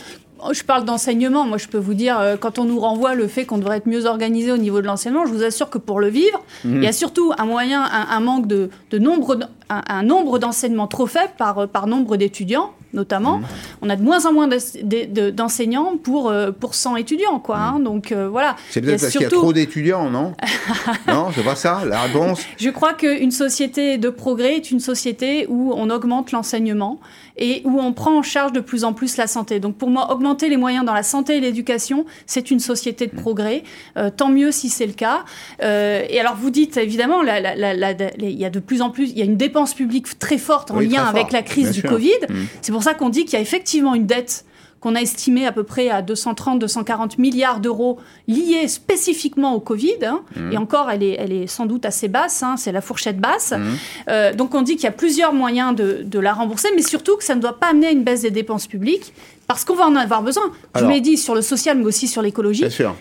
je 0.51 0.63
parle 0.63 0.85
d'enseignement. 0.85 1.45
Moi, 1.45 1.57
je 1.57 1.67
peux 1.67 1.77
vous 1.77 1.93
dire, 1.93 2.19
euh, 2.19 2.35
quand 2.37 2.59
on 2.59 2.65
nous 2.65 2.79
renvoie 2.79 3.15
le 3.15 3.27
fait 3.27 3.45
qu'on 3.45 3.57
devrait 3.57 3.77
être 3.77 3.87
mieux 3.87 4.05
organisé 4.05 4.51
au 4.51 4.57
niveau 4.57 4.81
de 4.81 4.85
l'enseignement, 4.85 5.25
je 5.25 5.31
vous 5.31 5.43
assure 5.43 5.69
que 5.69 5.77
pour 5.77 5.99
le 5.99 6.07
vivre, 6.07 6.43
mhm. 6.63 6.77
il 6.77 6.83
y 6.83 6.87
a 6.87 6.93
surtout 6.93 7.31
un 7.37 7.45
moyen, 7.45 7.83
un, 7.83 8.19
manque 8.19 8.47
de, 8.47 8.69
nombre, 8.93 9.39
un, 9.69 10.03
nombre 10.03 10.39
d'enseignements 10.39 10.87
trop 10.87 11.07
faible 11.07 11.33
par, 11.37 11.67
par 11.67 11.87
nombre 11.87 12.17
d'étudiants, 12.17 12.71
notamment. 12.95 13.37
Mhm. 13.37 13.45
On 13.83 13.89
a 13.89 13.95
de 13.95 14.01
moins 14.01 14.25
en 14.25 14.33
moins 14.33 14.47
d'enseignants 14.47 15.97
pour, 16.01 16.29
euh, 16.29 16.51
pour 16.51 16.73
100 16.73 16.95
étudiants, 16.95 17.39
quoi. 17.39 17.57
Hein. 17.57 17.75
Mhm. 17.77 17.83
donc 17.83 18.11
euh, 18.11 18.27
voilà. 18.27 18.55
C'est 18.71 18.81
peut-être 18.81 19.01
parce 19.01 19.11
qu'il 19.11 19.21
y 19.21 19.25
a 19.25 19.29
trop 19.29 19.53
d'étudiants, 19.53 20.09
non 20.09 20.33
Non, 21.07 21.27
c'est 21.35 21.43
pas 21.43 21.55
ça, 21.55 21.83
la 21.85 22.01
réponse 22.01 22.41
Je 22.57 22.69
crois 22.69 22.93
qu'une 22.93 23.31
société 23.31 23.97
de 23.97 24.09
progrès 24.09 24.55
est 24.55 24.71
une 24.71 24.79
société 24.79 25.45
où 25.49 25.73
on 25.75 25.89
augmente 25.89 26.31
l'enseignement 26.31 26.99
et 27.37 27.61
où 27.65 27.79
on 27.79 27.93
prend 27.93 28.17
en 28.17 28.23
charge 28.23 28.53
de 28.53 28.59
plus 28.59 28.83
en 28.83 28.93
plus 28.93 29.17
la 29.17 29.27
santé. 29.27 29.59
Donc 29.59 29.75
pour 29.75 29.89
moi, 29.89 30.11
augmenter 30.11 30.49
les 30.49 30.57
moyens 30.57 30.85
dans 30.85 30.93
la 30.93 31.03
santé 31.03 31.37
et 31.37 31.39
l'éducation, 31.39 32.05
c'est 32.25 32.51
une 32.51 32.59
société 32.59 33.07
de 33.07 33.15
progrès. 33.15 33.63
Euh, 33.97 34.09
tant 34.15 34.29
mieux 34.29 34.51
si 34.51 34.69
c'est 34.69 34.85
le 34.85 34.93
cas. 34.93 35.25
Euh, 35.61 36.03
et 36.09 36.19
alors 36.19 36.35
vous 36.35 36.49
dites 36.49 36.77
évidemment, 36.77 37.21
il 37.23 38.39
y 38.39 38.45
a 38.45 38.49
de 38.49 38.59
plus 38.59 38.81
en 38.81 38.89
plus, 38.89 39.09
il 39.09 39.17
y 39.17 39.21
a 39.21 39.25
une 39.25 39.37
dépense 39.37 39.73
publique 39.73 40.17
très 40.19 40.37
forte 40.37 40.71
en 40.71 40.79
lien 40.79 41.03
avec 41.03 41.31
la 41.31 41.41
crise 41.41 41.71
du 41.71 41.81
Covid. 41.81 42.11
Mmh. 42.29 42.33
C'est 42.61 42.71
pour 42.71 42.83
ça 42.85 42.93
qu'on 42.93 43.09
dit 43.09 43.25
qu'il 43.25 43.33
y 43.33 43.37
a 43.37 43.41
effectivement 43.41 43.95
une 43.95 44.05
dette 44.05 44.45
qu'on 44.85 44.93
a 44.93 45.01
estimé 45.01 45.47
à 45.47 45.51
peu 45.51 45.63
près 45.63 45.89
à 45.89 46.03
230-240 46.03 47.19
milliards 47.19 47.59
d'euros 47.59 47.97
liés 48.27 48.67
spécifiquement 48.67 49.55
au 49.55 49.59
Covid. 49.59 50.05
Hein. 50.05 50.21
Mmh. 50.35 50.51
Et 50.51 50.57
encore, 50.57 50.91
elle 50.91 51.01
est, 51.01 51.15
elle 51.17 51.31
est 51.31 51.47
sans 51.47 51.65
doute 51.65 51.85
assez 51.85 52.07
basse, 52.07 52.43
hein, 52.43 52.55
c'est 52.55 52.71
la 52.71 52.81
fourchette 52.81 53.19
basse. 53.19 53.51
Mmh. 53.51 53.63
Euh, 54.09 54.33
donc 54.33 54.53
on 54.53 54.61
dit 54.61 54.75
qu'il 54.75 54.83
y 54.83 54.87
a 54.87 54.91
plusieurs 54.91 55.33
moyens 55.33 55.75
de, 55.75 56.03
de, 56.03 56.19
la 56.19 56.33
rembourser, 56.33 56.67
mais 56.75 56.83
surtout 56.83 57.17
que 57.17 57.23
ça 57.23 57.33
ne 57.33 57.41
doit 57.41 57.57
pas 57.59 57.69
amener 57.71 57.87
à 57.87 57.91
une 57.91 58.03
baisse 58.03 58.21
des 58.21 58.29
dépenses 58.29 58.67
publiques, 58.67 59.11
parce 59.47 59.65
qu'on 59.65 59.75
va 59.75 59.85
en 59.85 59.95
avoir 59.95 60.21
besoin. 60.23 60.43
Je 60.75 60.85
l'ai 60.85 61.01
dit 61.01 61.17
sur 61.17 61.35
le 61.35 61.41
social, 61.41 61.77
mais 61.77 61.85
aussi 61.85 62.07
sur 62.07 62.21
l'écologie. 62.21 62.61
Bien 62.61 62.69
sûr. 62.69 62.95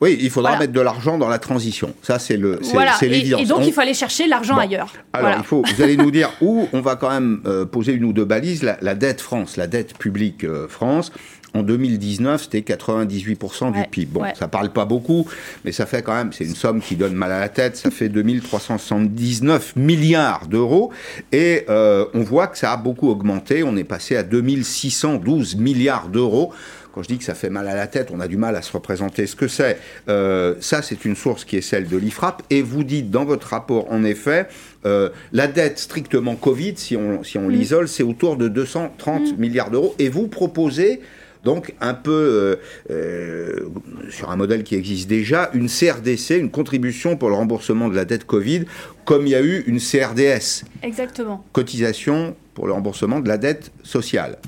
Oui, 0.00 0.18
il 0.20 0.30
faudra 0.30 0.58
mettre 0.58 0.72
de 0.72 0.80
l'argent 0.80 1.18
dans 1.18 1.28
la 1.28 1.38
transition. 1.38 1.94
Ça, 2.02 2.18
c'est 2.18 2.36
le, 2.36 2.60
c'est, 2.62 3.08
l'évidence. 3.08 3.40
Et, 3.40 3.46
donc, 3.46 3.60
il 3.64 3.72
faut 3.72 3.80
aller 3.80 3.94
chercher 3.94 4.26
l'argent 4.26 4.58
ailleurs. 4.58 4.92
Alors, 5.12 5.32
il 5.38 5.44
faut, 5.44 5.62
vous 5.62 5.82
allez 5.82 5.96
nous 5.96 6.10
dire 6.10 6.30
où 6.40 6.68
on 6.72 6.80
va 6.80 6.96
quand 6.96 7.10
même 7.10 7.40
euh, 7.46 7.64
poser 7.64 7.92
une 7.92 8.04
ou 8.04 8.12
deux 8.12 8.24
balises. 8.24 8.62
La, 8.62 8.94
dette 8.94 9.20
France, 9.20 9.56
la 9.56 9.66
dette 9.66 9.96
publique 9.96 10.44
euh, 10.44 10.68
France, 10.68 11.12
en 11.54 11.62
2019, 11.62 12.42
c'était 12.42 12.60
98% 12.60 13.72
du 13.72 13.88
PIB. 13.88 14.10
Bon, 14.12 14.24
ça 14.34 14.48
parle 14.48 14.70
pas 14.70 14.84
beaucoup, 14.84 15.26
mais 15.64 15.72
ça 15.72 15.86
fait 15.86 16.02
quand 16.02 16.14
même, 16.14 16.32
c'est 16.32 16.44
une 16.44 16.54
somme 16.54 16.80
qui 16.80 16.96
donne 16.96 17.14
mal 17.14 17.32
à 17.32 17.40
la 17.40 17.48
tête, 17.48 17.76
ça 17.76 17.90
fait 17.90 18.08
2379 18.08 19.76
milliards 19.76 20.46
d'euros. 20.46 20.90
Et 21.32 21.64
euh, 21.68 22.06
on 22.14 22.22
voit 22.22 22.48
que 22.48 22.58
ça 22.58 22.72
a 22.72 22.76
beaucoup 22.76 23.08
augmenté, 23.08 23.62
on 23.62 23.76
est 23.76 23.84
passé 23.84 24.16
à 24.16 24.22
2612 24.22 25.56
milliards 25.56 26.08
d'euros. 26.08 26.52
Quand 26.94 27.02
je 27.02 27.08
dis 27.08 27.18
que 27.18 27.24
ça 27.24 27.34
fait 27.34 27.50
mal 27.50 27.66
à 27.66 27.74
la 27.74 27.88
tête, 27.88 28.10
on 28.12 28.20
a 28.20 28.28
du 28.28 28.36
mal 28.36 28.54
à 28.54 28.62
se 28.62 28.70
représenter 28.70 29.26
ce 29.26 29.34
que 29.34 29.48
c'est. 29.48 29.78
Euh, 30.08 30.54
ça, 30.60 30.80
c'est 30.80 31.04
une 31.04 31.16
source 31.16 31.44
qui 31.44 31.56
est 31.56 31.60
celle 31.60 31.88
de 31.88 31.96
l'IFRAP. 31.96 32.44
Et 32.50 32.62
vous 32.62 32.84
dites 32.84 33.10
dans 33.10 33.24
votre 33.24 33.48
rapport, 33.48 33.90
en 33.90 34.04
effet, 34.04 34.46
euh, 34.86 35.08
la 35.32 35.48
dette 35.48 35.80
strictement 35.80 36.36
Covid, 36.36 36.74
si 36.76 36.96
on, 36.96 37.24
si 37.24 37.36
on 37.36 37.48
l'isole, 37.48 37.88
c'est 37.88 38.04
autour 38.04 38.36
de 38.36 38.46
230 38.46 39.32
mm. 39.32 39.40
milliards 39.40 39.70
d'euros. 39.70 39.96
Et 39.98 40.08
vous 40.08 40.28
proposez 40.28 41.00
donc 41.44 41.74
un 41.80 41.94
peu 41.94 42.58
euh, 42.90 43.68
sur 44.10 44.30
un 44.30 44.36
modèle 44.36 44.64
qui 44.64 44.74
existe 44.74 45.08
déjà, 45.08 45.50
une 45.54 45.68
CRDC, 45.68 46.38
une 46.38 46.50
contribution 46.50 47.16
pour 47.16 47.28
le 47.28 47.34
remboursement 47.34 47.88
de 47.88 47.96
la 47.96 48.04
dette 48.04 48.24
Covid, 48.24 48.64
comme 49.04 49.26
il 49.26 49.30
y 49.30 49.34
a 49.34 49.42
eu 49.42 49.62
une 49.66 49.78
CRDS. 49.78 50.64
Exactement. 50.82 51.44
Cotisation 51.52 52.34
pour 52.54 52.66
le 52.66 52.72
remboursement 52.72 53.20
de 53.20 53.28
la 53.28 53.36
dette 53.36 53.70
sociale. 53.82 54.38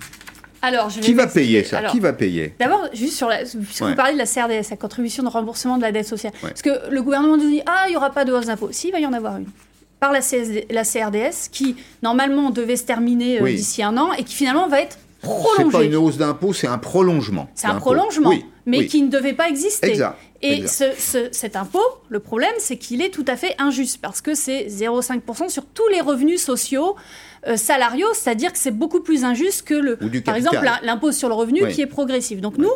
Alors, 0.63 0.89
qui 0.89 1.15
va 1.15 1.27
payer 1.27 1.63
ça? 1.63 1.83
Qui 1.85 2.01
va 2.01 2.13
payer? 2.13 2.55
D'abord, 2.59 2.89
juste 2.93 3.15
sur 3.15 3.29
la, 3.29 3.39
puisque 3.39 3.83
vous 3.83 3.95
parlez 3.95 4.15
de 4.15 4.19
la 4.19 4.27
CRDS, 4.27 4.71
la 4.71 4.77
contribution 4.77 5.23
de 5.23 5.29
remboursement 5.29 5.77
de 5.77 5.83
la 5.83 5.93
dette 5.93 6.07
sociale. 6.07 6.33
Parce 6.41 6.63
que 6.63 6.91
le 6.91 7.03
gouvernement 7.03 7.37
nous 7.37 7.49
dit 7.49 7.63
ah 7.67 7.85
il 7.87 7.91
n'y 7.91 7.97
aura 7.97 8.11
pas 8.11 8.25
de 8.25 8.33
hausse 8.33 8.47
d'impôts. 8.47 8.71
Si, 8.73 8.89
il 8.89 8.93
va 8.93 8.99
y 8.99 9.07
en 9.07 9.13
avoir 9.13 9.37
une. 9.37 9.47
Par 10.01 10.13
la, 10.13 10.21
la 10.71 10.85
CRDS, 10.85 11.51
qui 11.53 11.77
normalement 12.03 12.51
devait 12.51 12.77
se 12.77 12.85
terminer 12.85 13.41
euh, 13.41 13.47
d'ici 13.47 13.83
un 13.83 13.97
an 13.97 14.13
et 14.13 14.25
qui 14.25 14.35
finalement 14.35 14.69
va 14.69 14.81
être 14.81 14.99
C'est 15.57 15.71
pas 15.71 15.85
une 15.85 15.97
hausse 15.97 16.17
d'impôts, 16.17 16.53
c'est 16.53 16.67
un 16.67 16.79
prolongement. 16.79 17.49
C'est 17.55 17.67
un 17.67 17.75
prolongement, 17.77 18.33
mais 18.67 18.87
qui 18.87 19.03
ne 19.03 19.09
devait 19.09 19.33
pas 19.33 19.49
exister. 19.49 19.91
Exact. 19.91 20.17
Et 20.43 20.67
Ce, 20.67 21.29
cet 21.33 21.57
impôt, 21.57 21.85
le 22.09 22.21
problème, 22.21 22.53
c'est 22.59 22.77
qu'il 22.77 23.03
est 23.03 23.11
tout 23.11 23.25
à 23.27 23.37
fait 23.37 23.55
injuste 23.59 24.01
parce 24.01 24.21
que 24.21 24.35
c'est 24.35 24.67
0,5% 24.67 25.49
sur 25.49 25.65
tous 25.65 25.89
les 25.89 26.01
revenus 26.01 26.43
sociaux 26.43 26.95
euh, 27.47 27.57
salariaux, 27.57 28.09
c'est-à-dire 28.13 28.53
que 28.53 28.59
c'est 28.59 28.71
beaucoup 28.71 29.01
plus 29.01 29.25
injuste 29.25 29.67
que, 29.67 29.75
le, 29.75 29.97
par 30.23 30.37
exemple, 30.37 30.61
l'impôt 30.83 31.13
sur 31.13 31.29
le 31.29 31.35
revenu 31.35 31.67
qui 31.69 31.81
est 31.81 31.87
progressif. 31.87 32.41
Donc 32.41 32.59
nous, 32.59 32.73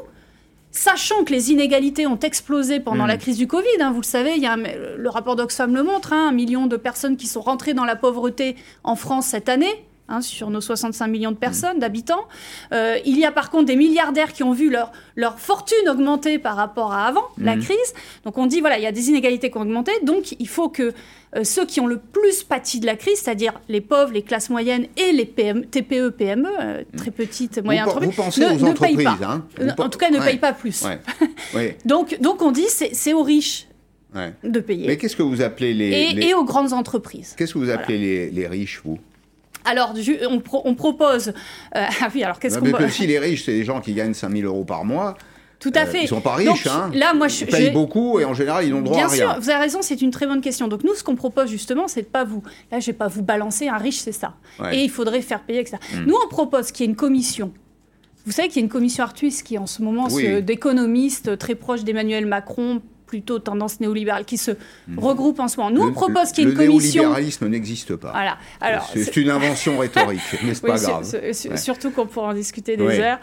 Sachant 0.72 1.24
que 1.24 1.32
les 1.32 1.50
inégalités 1.50 2.06
ont 2.06 2.18
explosé 2.18 2.78
pendant 2.78 3.06
la 3.06 3.16
mm. 3.16 3.18
crise 3.18 3.36
du 3.36 3.48
Covid, 3.48 3.66
hein, 3.80 3.90
vous 3.90 4.02
le 4.02 4.06
savez, 4.06 4.34
il 4.36 4.42
y 4.42 4.46
a 4.46 4.56
le 4.56 5.08
rapport 5.08 5.34
d'Oxfam 5.34 5.74
le 5.74 5.82
montre, 5.82 6.12
hein, 6.12 6.28
un 6.28 6.32
million 6.32 6.68
de 6.68 6.76
personnes 6.76 7.16
qui 7.16 7.26
sont 7.26 7.40
rentrées 7.40 7.74
dans 7.74 7.84
la 7.84 7.96
pauvreté 7.96 8.54
en 8.84 8.94
France 8.94 9.26
cette 9.26 9.48
année, 9.48 9.84
hein, 10.10 10.20
sur 10.20 10.50
nos 10.50 10.60
65 10.60 11.06
millions 11.08 11.32
de 11.32 11.36
personnes, 11.36 11.78
d'habitants. 11.78 12.26
Euh, 12.72 12.98
il 13.04 13.18
y 13.18 13.24
a 13.24 13.32
par 13.32 13.50
contre 13.50 13.66
des 13.66 13.76
milliardaires 13.76 14.32
qui 14.32 14.42
ont 14.42 14.52
vu 14.52 14.70
leur, 14.70 14.92
leur 15.16 15.38
fortune 15.38 15.88
augmenter 15.88 16.38
par 16.38 16.56
rapport 16.56 16.92
à 16.92 17.06
avant 17.06 17.24
la 17.38 17.56
crise. 17.56 17.94
Donc 18.24 18.38
on 18.38 18.46
dit, 18.46 18.60
voilà, 18.60 18.78
il 18.78 18.82
y 18.82 18.86
a 18.86 18.92
des 18.92 19.08
inégalités 19.08 19.50
qui 19.50 19.56
ont 19.56 19.62
augmenté, 19.62 19.92
donc 20.02 20.36
il 20.38 20.48
faut 20.48 20.68
que 20.68 20.92
euh, 21.36 21.44
ceux 21.44 21.64
qui 21.64 21.80
ont 21.80 21.86
le 21.86 21.98
plus 21.98 22.42
pâti 22.42 22.80
de 22.80 22.86
la 22.86 22.96
crise, 22.96 23.20
c'est-à-dire 23.20 23.54
les 23.68 23.80
pauvres, 23.80 24.12
les 24.12 24.22
classes 24.22 24.50
moyennes 24.50 24.86
et 24.96 25.12
les 25.12 25.26
TPE, 25.26 26.10
PME, 26.10 26.48
euh, 26.60 26.82
très 26.96 27.12
petites, 27.12 27.62
moyennes 27.62 27.84
entreprises, 27.84 28.10
vous 28.10 28.22
pensez 28.22 28.44
aux 28.44 28.64
entreprises, 28.64 29.06
Hein. 29.22 29.44
En 29.78 29.88
tout 29.88 29.98
cas, 29.98 30.10
ne 30.10 30.18
payent 30.18 30.38
pas 30.38 30.52
plus. 30.52 30.84
donc, 31.84 32.20
donc 32.20 32.42
on 32.42 32.50
dit, 32.50 32.66
c'est 32.68 33.12
aux 33.12 33.22
riches 33.22 33.68
de 34.42 34.60
payer. 34.60 34.86
Mais 34.88 34.96
qu'est-ce 34.96 35.16
que 35.16 35.22
vous 35.22 35.42
appelez 35.42 35.74
les 35.74 36.16
et, 36.16 36.34
aux 36.34 36.44
grandes 36.44 36.72
entreprises. 36.72 37.34
Qu'est-ce 37.36 37.54
que 37.54 37.58
vous 37.58 37.70
appelez 37.70 38.30
les, 38.30 38.46
riches, 38.46 38.80
vous? 38.84 38.98
Alors, 39.64 39.94
on, 40.64 40.74
propose. 40.74 41.28
Euh, 41.28 41.32
ah 42.00 42.08
oui, 42.14 42.22
alors 42.22 42.38
qu'est-ce 42.38 42.58
qu'on. 42.58 42.64
Mais 42.64 42.84
aussi, 42.84 43.06
les 43.06 43.18
riches, 43.18 43.44
c'est 43.44 43.52
des 43.52 43.64
gens 43.64 43.80
qui 43.80 43.94
gagnent 43.94 44.14
5000 44.14 44.44
euros 44.44 44.64
par 44.64 44.84
mois. 44.84 45.16
Tout 45.58 45.72
à 45.74 45.80
euh, 45.80 45.86
fait. 45.86 46.04
ils 46.04 46.08
sont 46.08 46.22
pas 46.22 46.36
riches, 46.36 46.66
hein. 46.66 46.90
Là, 46.94 47.12
moi, 47.12 47.28
je, 47.28 47.44
ils 47.44 47.46
payent 47.46 47.70
beaucoup 47.70 48.18
et 48.18 48.24
en 48.24 48.32
général, 48.32 48.64
ils 48.64 48.70
n'ont 48.70 48.80
droit 48.80 48.96
à 48.96 49.08
rien. 49.08 49.08
Bien 49.08 49.32
sûr, 49.34 49.40
vous 49.40 49.50
avez 49.50 49.58
raison, 49.60 49.82
c'est 49.82 50.00
une 50.00 50.10
très 50.10 50.26
bonne 50.26 50.40
question. 50.40 50.68
Donc 50.68 50.84
nous, 50.84 50.94
ce 50.94 51.04
qu'on 51.04 51.16
propose 51.16 51.50
justement, 51.50 51.86
c'est 51.86 52.02
de 52.02 52.06
pas 52.06 52.24
vous. 52.24 52.42
Là, 52.72 52.80
je 52.80 52.86
vais 52.86 52.94
pas 52.94 53.08
vous 53.08 53.22
balancer 53.22 53.68
un 53.68 53.76
riche, 53.76 53.98
c'est 53.98 54.12
ça. 54.12 54.34
Et 54.72 54.82
il 54.82 54.90
faudrait 54.90 55.20
faire 55.20 55.40
payer, 55.42 55.60
etc. 55.60 55.76
Hmm. 55.94 56.06
Nous, 56.06 56.16
on 56.24 56.28
propose 56.28 56.72
qu'il 56.72 56.86
y 56.86 56.88
ait 56.88 56.90
une 56.90 56.96
commission 56.96 57.52
vous 58.26 58.32
savez 58.32 58.48
qu'il 58.48 58.58
y 58.58 58.60
a 58.60 58.64
une 58.64 58.70
commission 58.70 59.02
Artus 59.02 59.42
qui, 59.42 59.56
en 59.58 59.66
ce 59.66 59.82
moment, 59.82 60.08
d'économistes 60.42 61.38
très 61.38 61.54
proches 61.54 61.84
d'Emmanuel 61.84 62.26
Macron, 62.26 62.82
plutôt 63.10 63.40
tendance 63.40 63.80
néolibérale 63.80 64.24
qui 64.24 64.38
se 64.38 64.52
hmm. 64.52 64.98
regroupe 65.00 65.40
en 65.40 65.48
ce 65.48 65.56
moment. 65.56 65.72
Nous, 65.72 65.82
on 65.82 65.92
propose 65.92 66.30
qu'il 66.30 66.44
y 66.44 66.46
ait 66.46 66.50
une 66.50 66.56
commission. 66.56 67.02
Le 67.02 67.08
néolibéralisme 67.08 67.48
n'existe 67.48 67.96
pas. 67.96 68.12
Voilà. 68.12 68.38
Alors, 68.60 68.88
c'est 68.94 69.16
une 69.16 69.30
invention 69.30 69.78
rhétorique, 69.78 70.20
mais 70.44 70.54
c'est 70.54 70.64
pas 70.64 70.78
grave. 70.78 71.56
Surtout 71.56 71.90
qu'on 71.90 72.06
pourra 72.06 72.28
en 72.28 72.34
discuter 72.34 72.76
des 72.76 73.00
heures. 73.00 73.18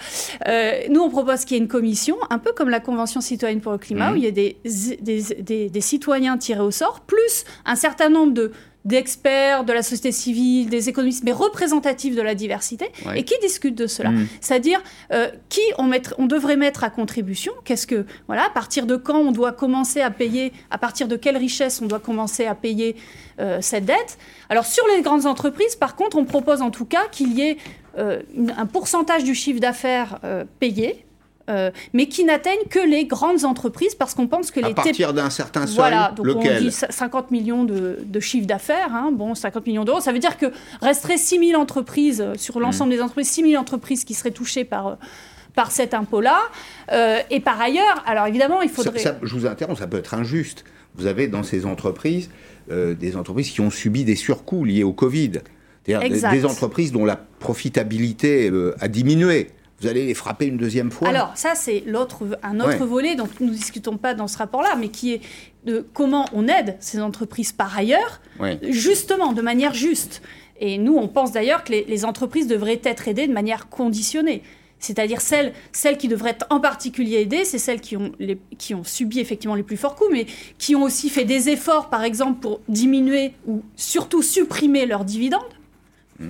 Euh, 0.47 0.73
nous, 0.89 0.99
on 0.99 1.09
propose 1.09 1.45
qu'il 1.45 1.55
y 1.55 1.59
ait 1.59 1.63
une 1.63 1.69
commission, 1.69 2.17
un 2.29 2.37
peu 2.37 2.51
comme 2.51 2.69
la 2.69 2.81
Convention 2.81 3.21
citoyenne 3.21 3.61
pour 3.61 3.71
le 3.71 3.77
climat, 3.77 4.11
hmm. 4.11 4.13
où 4.13 4.17
il 4.17 4.23
y 4.23 4.27
a 4.27 4.31
des, 4.31 4.57
des, 4.99 5.69
des 5.69 5.81
citoyens 5.81 6.37
tirés 6.37 6.59
au 6.59 6.71
sort, 6.71 6.99
plus 7.07 7.45
un 7.65 7.75
certain 7.75 8.09
nombre 8.09 8.33
de 8.33 8.51
d'experts 8.85 9.65
de 9.65 9.73
la 9.73 9.83
société 9.83 10.11
civile, 10.11 10.69
des 10.69 10.87
économistes, 10.87 11.23
mais 11.23 11.33
représentatifs 11.33 12.15
de 12.15 12.21
la 12.21 12.35
diversité, 12.35 12.89
et 13.15 13.23
qui 13.23 13.35
discutent 13.41 13.75
de 13.75 13.87
cela. 13.87 14.11
Mm. 14.11 14.27
C'est-à-dire 14.39 14.81
euh, 15.11 15.29
qui 15.49 15.61
on, 15.77 15.91
on 16.17 16.25
devrait 16.25 16.55
mettre 16.55 16.83
à 16.83 16.89
contribution, 16.89 17.51
qu'est-ce 17.65 17.85
que, 17.87 18.05
voilà, 18.27 18.45
à 18.45 18.49
partir 18.49 18.85
de 18.85 18.95
quand 18.95 19.17
on 19.17 19.31
doit 19.31 19.51
commencer 19.51 20.01
à 20.01 20.09
payer, 20.09 20.53
à 20.71 20.77
partir 20.77 21.07
de 21.07 21.15
quelle 21.15 21.37
richesse 21.37 21.81
on 21.81 21.87
doit 21.87 21.99
commencer 21.99 22.45
à 22.45 22.55
payer 22.55 22.95
euh, 23.39 23.59
cette 23.61 23.85
dette? 23.85 24.17
Alors 24.49 24.65
sur 24.65 24.85
les 24.95 25.01
grandes 25.01 25.25
entreprises, 25.25 25.75
par 25.75 25.95
contre, 25.95 26.17
on 26.17 26.25
propose 26.25 26.61
en 26.61 26.71
tout 26.71 26.85
cas 26.85 27.07
qu'il 27.11 27.33
y 27.33 27.41
ait 27.41 27.57
euh, 27.97 28.21
un 28.55 28.65
pourcentage 28.65 29.23
du 29.23 29.35
chiffre 29.35 29.59
d'affaires 29.59 30.19
payé 30.59 31.06
euh, 31.49 31.71
mais 31.93 32.07
qui 32.07 32.25
n'atteignent 32.25 32.67
que 32.69 32.79
les 32.79 33.05
grandes 33.05 33.45
entreprises 33.45 33.95
parce 33.95 34.13
qu'on 34.13 34.27
pense 34.27 34.51
que 34.51 34.59
les... 34.59 34.71
À 34.71 34.73
partir 34.73 35.13
d'un 35.13 35.29
certain 35.29 35.65
seuil, 35.65 35.77
Voilà, 35.77 36.13
donc 36.15 36.27
on 36.35 36.59
dit 36.59 36.71
50 36.71 37.31
millions 37.31 37.63
de, 37.63 37.99
de 38.03 38.19
chiffre 38.19 38.45
d'affaires, 38.45 38.93
hein, 38.93 39.11
bon, 39.13 39.33
50 39.33 39.65
millions 39.65 39.85
d'euros, 39.85 40.01
ça 40.01 40.11
veut 40.11 40.19
dire 40.19 40.37
que 40.37 40.47
resterait 40.81 41.17
6 41.17 41.49
000 41.51 41.61
entreprises, 41.61 42.19
euh, 42.19 42.33
sur 42.37 42.59
l'ensemble 42.59 42.91
mmh. 42.91 42.95
des 42.95 43.01
entreprises, 43.01 43.29
6 43.29 43.51
000 43.51 43.61
entreprises 43.61 44.03
qui 44.03 44.13
seraient 44.13 44.31
touchées 44.31 44.65
par... 44.65 44.87
Euh, 44.87 44.95
par 45.55 45.71
cet 45.71 45.95
impôt-là. 45.95 46.37
et 47.31 47.39
par 47.39 47.59
ailleurs, 47.59 48.03
alors 48.05 48.27
évidemment, 48.27 48.61
il 48.61 48.69
faudrait... 48.69 49.01
je 49.23 49.33
vous 49.33 49.47
interromps, 49.47 49.79
ça 49.79 49.87
peut 49.87 49.97
être 49.97 50.13
injuste. 50.13 50.63
Vous 50.93 51.07
avez 51.07 51.27
dans 51.27 51.41
ces 51.41 51.65
entreprises 51.65 52.29
des 52.69 53.15
entreprises 53.15 53.49
qui 53.49 53.61
ont 53.61 53.71
subi 53.71 54.03
des 54.03 54.15
surcoûts 54.15 54.65
liés 54.65 54.83
au 54.83 54.93
Covid. 54.93 55.31
Des, 55.85 55.97
des, 55.97 56.45
entreprises 56.45 56.91
dont 56.91 57.05
la 57.05 57.15
profitabilité 57.15 58.51
a 58.79 58.87
diminué 58.87 59.47
vous 59.79 59.87
allez 59.87 60.05
les 60.05 60.15
frapper 60.15 60.47
une 60.47 60.57
deuxième 60.57 60.89
fois 60.89 61.07
Alors, 61.07 61.31
ça, 61.35 61.53
c'est 61.53 61.83
l'autre, 61.85 62.23
un 62.41 62.59
autre 62.59 62.83
volet 62.85 63.15
dont 63.15 63.29
nous 63.39 63.47
ne 63.47 63.53
discutons 63.53 63.97
pas 63.97 64.15
dans 64.15 64.27
ce 64.27 64.37
rapport-là, 64.37 64.75
mais 64.75 64.89
qui 64.89 65.13
est 65.13 65.21
de 65.65 65.85
comment 65.93 66.25
on 66.33 66.47
aide 66.47 66.77
ces 66.79 66.99
entreprises 66.99 67.51
par 67.51 67.77
ailleurs, 67.77 68.21
justement, 68.63 69.33
de 69.33 69.41
manière 69.41 69.75
juste. 69.75 70.21
Et 70.59 70.79
nous, 70.79 70.95
on 70.95 71.07
pense 71.07 71.31
d'ailleurs 71.31 71.63
que 71.63 71.71
les, 71.71 72.05
entreprises 72.05 72.47
devraient 72.47 72.81
être 72.83 73.07
aidées 73.07 73.27
de 73.27 73.33
manière 73.33 73.69
conditionnée. 73.69 74.41
C'est-à-dire 74.79 75.21
celles, 75.21 75.53
celles 75.71 75.97
qui 75.97 76.07
devraient 76.07 76.31
être 76.31 76.47
en 76.49 76.59
particulier 76.59 77.17
aidées, 77.17 77.45
c'est 77.45 77.57
celles 77.59 77.81
qui 77.81 77.97
ont, 77.97 78.11
les, 78.19 78.39
qui 78.57 78.73
ont 78.73 78.83
subi 78.83 79.19
effectivement 79.19 79.55
les 79.55 79.63
plus 79.63 79.77
forts 79.77 79.95
coûts, 79.95 80.09
mais 80.11 80.25
qui 80.57 80.75
ont 80.75 80.83
aussi 80.83 81.09
fait 81.09 81.25
des 81.25 81.49
efforts, 81.49 81.89
par 81.89 82.03
exemple, 82.03 82.39
pour 82.39 82.61
diminuer 82.67 83.33
ou 83.47 83.61
surtout 83.75 84.23
supprimer 84.23 84.85
leurs 84.85 85.05
dividendes. 85.05 85.56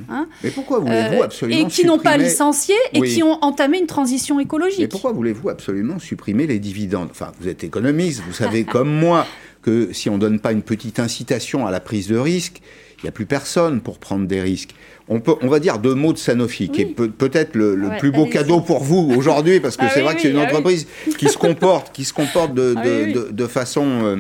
Hein 0.09 0.27
mais 0.43 0.51
pourquoi 0.51 0.79
voulez-vous 0.79 1.21
euh, 1.21 1.23
absolument 1.23 1.67
Et 1.67 1.71
qui 1.71 1.85
n'ont 1.85 1.97
pas 1.97 2.17
licencié 2.17 2.75
et 2.93 3.01
qui 3.01 3.23
ont 3.23 3.41
entamé 3.43 3.79
une 3.79 3.87
transition 3.87 4.39
écologique. 4.39 4.79
Mais 4.79 4.87
pourquoi 4.87 5.13
voulez-vous 5.13 5.49
absolument 5.49 5.99
supprimer 5.99 6.45
les 6.45 6.59
dividendes? 6.59 7.09
Enfin, 7.11 7.31
vous 7.39 7.47
êtes 7.47 7.63
économiste, 7.63 8.21
vous 8.27 8.33
savez 8.33 8.63
comme 8.65 8.91
moi 8.91 9.25
que 9.61 9.93
si 9.93 10.09
on 10.09 10.15
ne 10.15 10.19
donne 10.19 10.39
pas 10.39 10.51
une 10.51 10.61
petite 10.61 10.99
incitation 10.99 11.65
à 11.65 11.71
la 11.71 11.79
prise 11.79 12.07
de 12.07 12.17
risque, 12.17 12.61
il 12.99 13.05
n'y 13.05 13.09
a 13.09 13.11
plus 13.11 13.25
personne 13.25 13.81
pour 13.81 13.99
prendre 13.99 14.27
des 14.27 14.41
risques. 14.41 14.73
On, 15.07 15.19
peut, 15.19 15.35
on 15.41 15.47
va 15.47 15.59
dire 15.59 15.77
deux 15.77 15.93
mots 15.93 16.13
de 16.13 16.17
Sanofi, 16.17 16.69
qui 16.69 16.81
est 16.81 16.85
peut-être 16.85 17.55
le, 17.55 17.77
plus 17.99 18.11
beau 18.11 18.25
cadeau 18.25 18.59
pour 18.59 18.83
vous 18.83 19.13
aujourd'hui, 19.15 19.59
parce 19.59 19.77
que 19.77 19.85
ah 19.85 19.91
c'est 19.93 20.01
vrai 20.01 20.15
que 20.15 20.21
c'est 20.21 20.31
une 20.31 20.37
ah 20.37 20.45
entreprise 20.45 20.87
qui 21.17 21.29
se 21.29 21.37
comporte, 21.37 21.93
qui 21.93 22.03
se 22.03 22.13
comporte 22.13 22.53
de, 22.53 22.73
ah 22.75 22.83
de, 22.83 23.29
de, 23.31 23.47
façon 23.47 23.85
euh, 23.85 24.15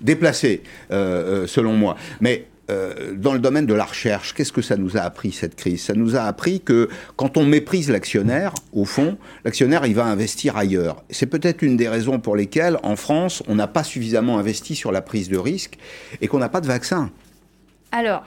déplacée, 0.00 0.62
euh, 0.90 1.46
selon 1.46 1.72
moi. 1.72 1.96
Mais 2.20 2.46
euh, 2.68 3.14
dans 3.14 3.32
le 3.32 3.38
domaine 3.38 3.66
de 3.66 3.74
la 3.74 3.84
recherche, 3.84 4.34
qu'est-ce 4.34 4.52
que 4.52 4.62
ça 4.62 4.76
nous 4.76 4.96
a 4.96 5.00
appris 5.00 5.32
cette 5.32 5.54
crise? 5.54 5.84
Ça 5.84 5.94
nous 5.94 6.16
a 6.16 6.22
appris 6.22 6.60
que 6.60 6.88
quand 7.16 7.36
on 7.36 7.44
méprise 7.44 7.90
l'actionnaire, 7.90 8.52
au 8.72 8.84
fond, 8.84 9.18
l'actionnaire 9.44 9.86
il 9.86 9.94
va 9.94 10.04
investir 10.04 10.56
ailleurs. 10.56 11.02
C'est 11.10 11.26
peut-être 11.26 11.62
une 11.62 11.76
des 11.76 11.88
raisons 11.88 12.18
pour 12.18 12.36
lesquelles 12.36 12.78
en 12.82 12.96
France 12.96 13.42
on 13.46 13.54
n'a 13.54 13.68
pas 13.68 13.84
suffisamment 13.84 14.38
investi 14.38 14.74
sur 14.74 14.90
la 14.90 15.02
prise 15.02 15.28
de 15.28 15.38
risque 15.38 15.78
et 16.20 16.28
qu'on 16.28 16.38
n'a 16.38 16.48
pas 16.48 16.60
de 16.60 16.66
vaccin. 16.66 17.10
Alors, 17.92 18.24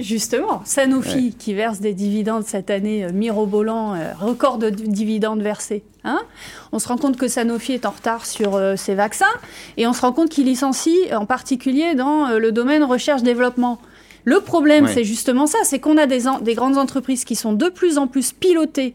justement, 0.00 0.62
Sanofi 0.64 1.34
qui 1.38 1.54
verse 1.54 1.80
des 1.80 1.94
dividendes 1.94 2.44
cette 2.44 2.70
année 2.70 3.04
euh, 3.04 3.12
mirobolant, 3.12 3.94
euh, 3.94 4.12
record 4.18 4.58
de 4.58 4.70
dividendes 4.70 5.42
versés. 5.42 5.84
Hein 6.02 6.20
on 6.72 6.78
se 6.78 6.88
rend 6.88 6.96
compte 6.96 7.16
que 7.16 7.28
Sanofi 7.28 7.72
est 7.72 7.86
en 7.86 7.90
retard 7.90 8.26
sur 8.26 8.56
euh, 8.56 8.76
ses 8.76 8.94
vaccins 8.94 9.24
et 9.76 9.86
on 9.86 9.92
se 9.92 10.00
rend 10.00 10.12
compte 10.12 10.28
qu'il 10.28 10.46
licencie 10.46 10.98
en 11.14 11.26
particulier 11.26 11.94
dans 11.94 12.38
le 12.38 12.52
domaine 12.52 12.84
recherche-développement. 12.84 13.80
Le 14.24 14.40
problème, 14.40 14.88
c'est 14.88 15.04
justement 15.04 15.46
ça, 15.46 15.58
c'est 15.64 15.78
qu'on 15.78 15.98
a 15.98 16.06
des, 16.06 16.22
des 16.40 16.54
grandes 16.54 16.78
entreprises 16.78 17.24
qui 17.24 17.36
sont 17.36 17.52
de 17.52 17.68
plus 17.68 17.98
en 17.98 18.06
plus 18.06 18.32
pilotées 18.32 18.94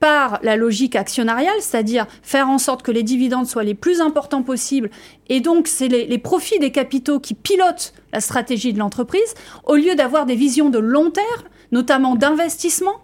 par 0.00 0.38
la 0.42 0.56
logique 0.56 0.96
actionnariale, 0.96 1.56
c'est-à-dire 1.60 2.06
faire 2.22 2.48
en 2.48 2.58
sorte 2.58 2.82
que 2.82 2.92
les 2.92 3.02
dividendes 3.02 3.46
soient 3.46 3.64
les 3.64 3.74
plus 3.74 4.00
importants 4.00 4.42
possibles, 4.42 4.90
et 5.28 5.40
donc 5.40 5.68
c'est 5.68 5.88
les, 5.88 6.18
profits 6.18 6.58
des 6.58 6.70
capitaux 6.70 7.20
qui 7.20 7.34
pilotent 7.34 7.92
la 8.12 8.20
stratégie 8.20 8.72
de 8.72 8.78
l'entreprise, 8.78 9.34
au 9.64 9.76
lieu 9.76 9.94
d'avoir 9.94 10.26
des 10.26 10.34
visions 10.34 10.70
de 10.70 10.78
long 10.78 11.10
terme, 11.10 11.48
notamment 11.72 12.14
d'investissement, 12.14 12.94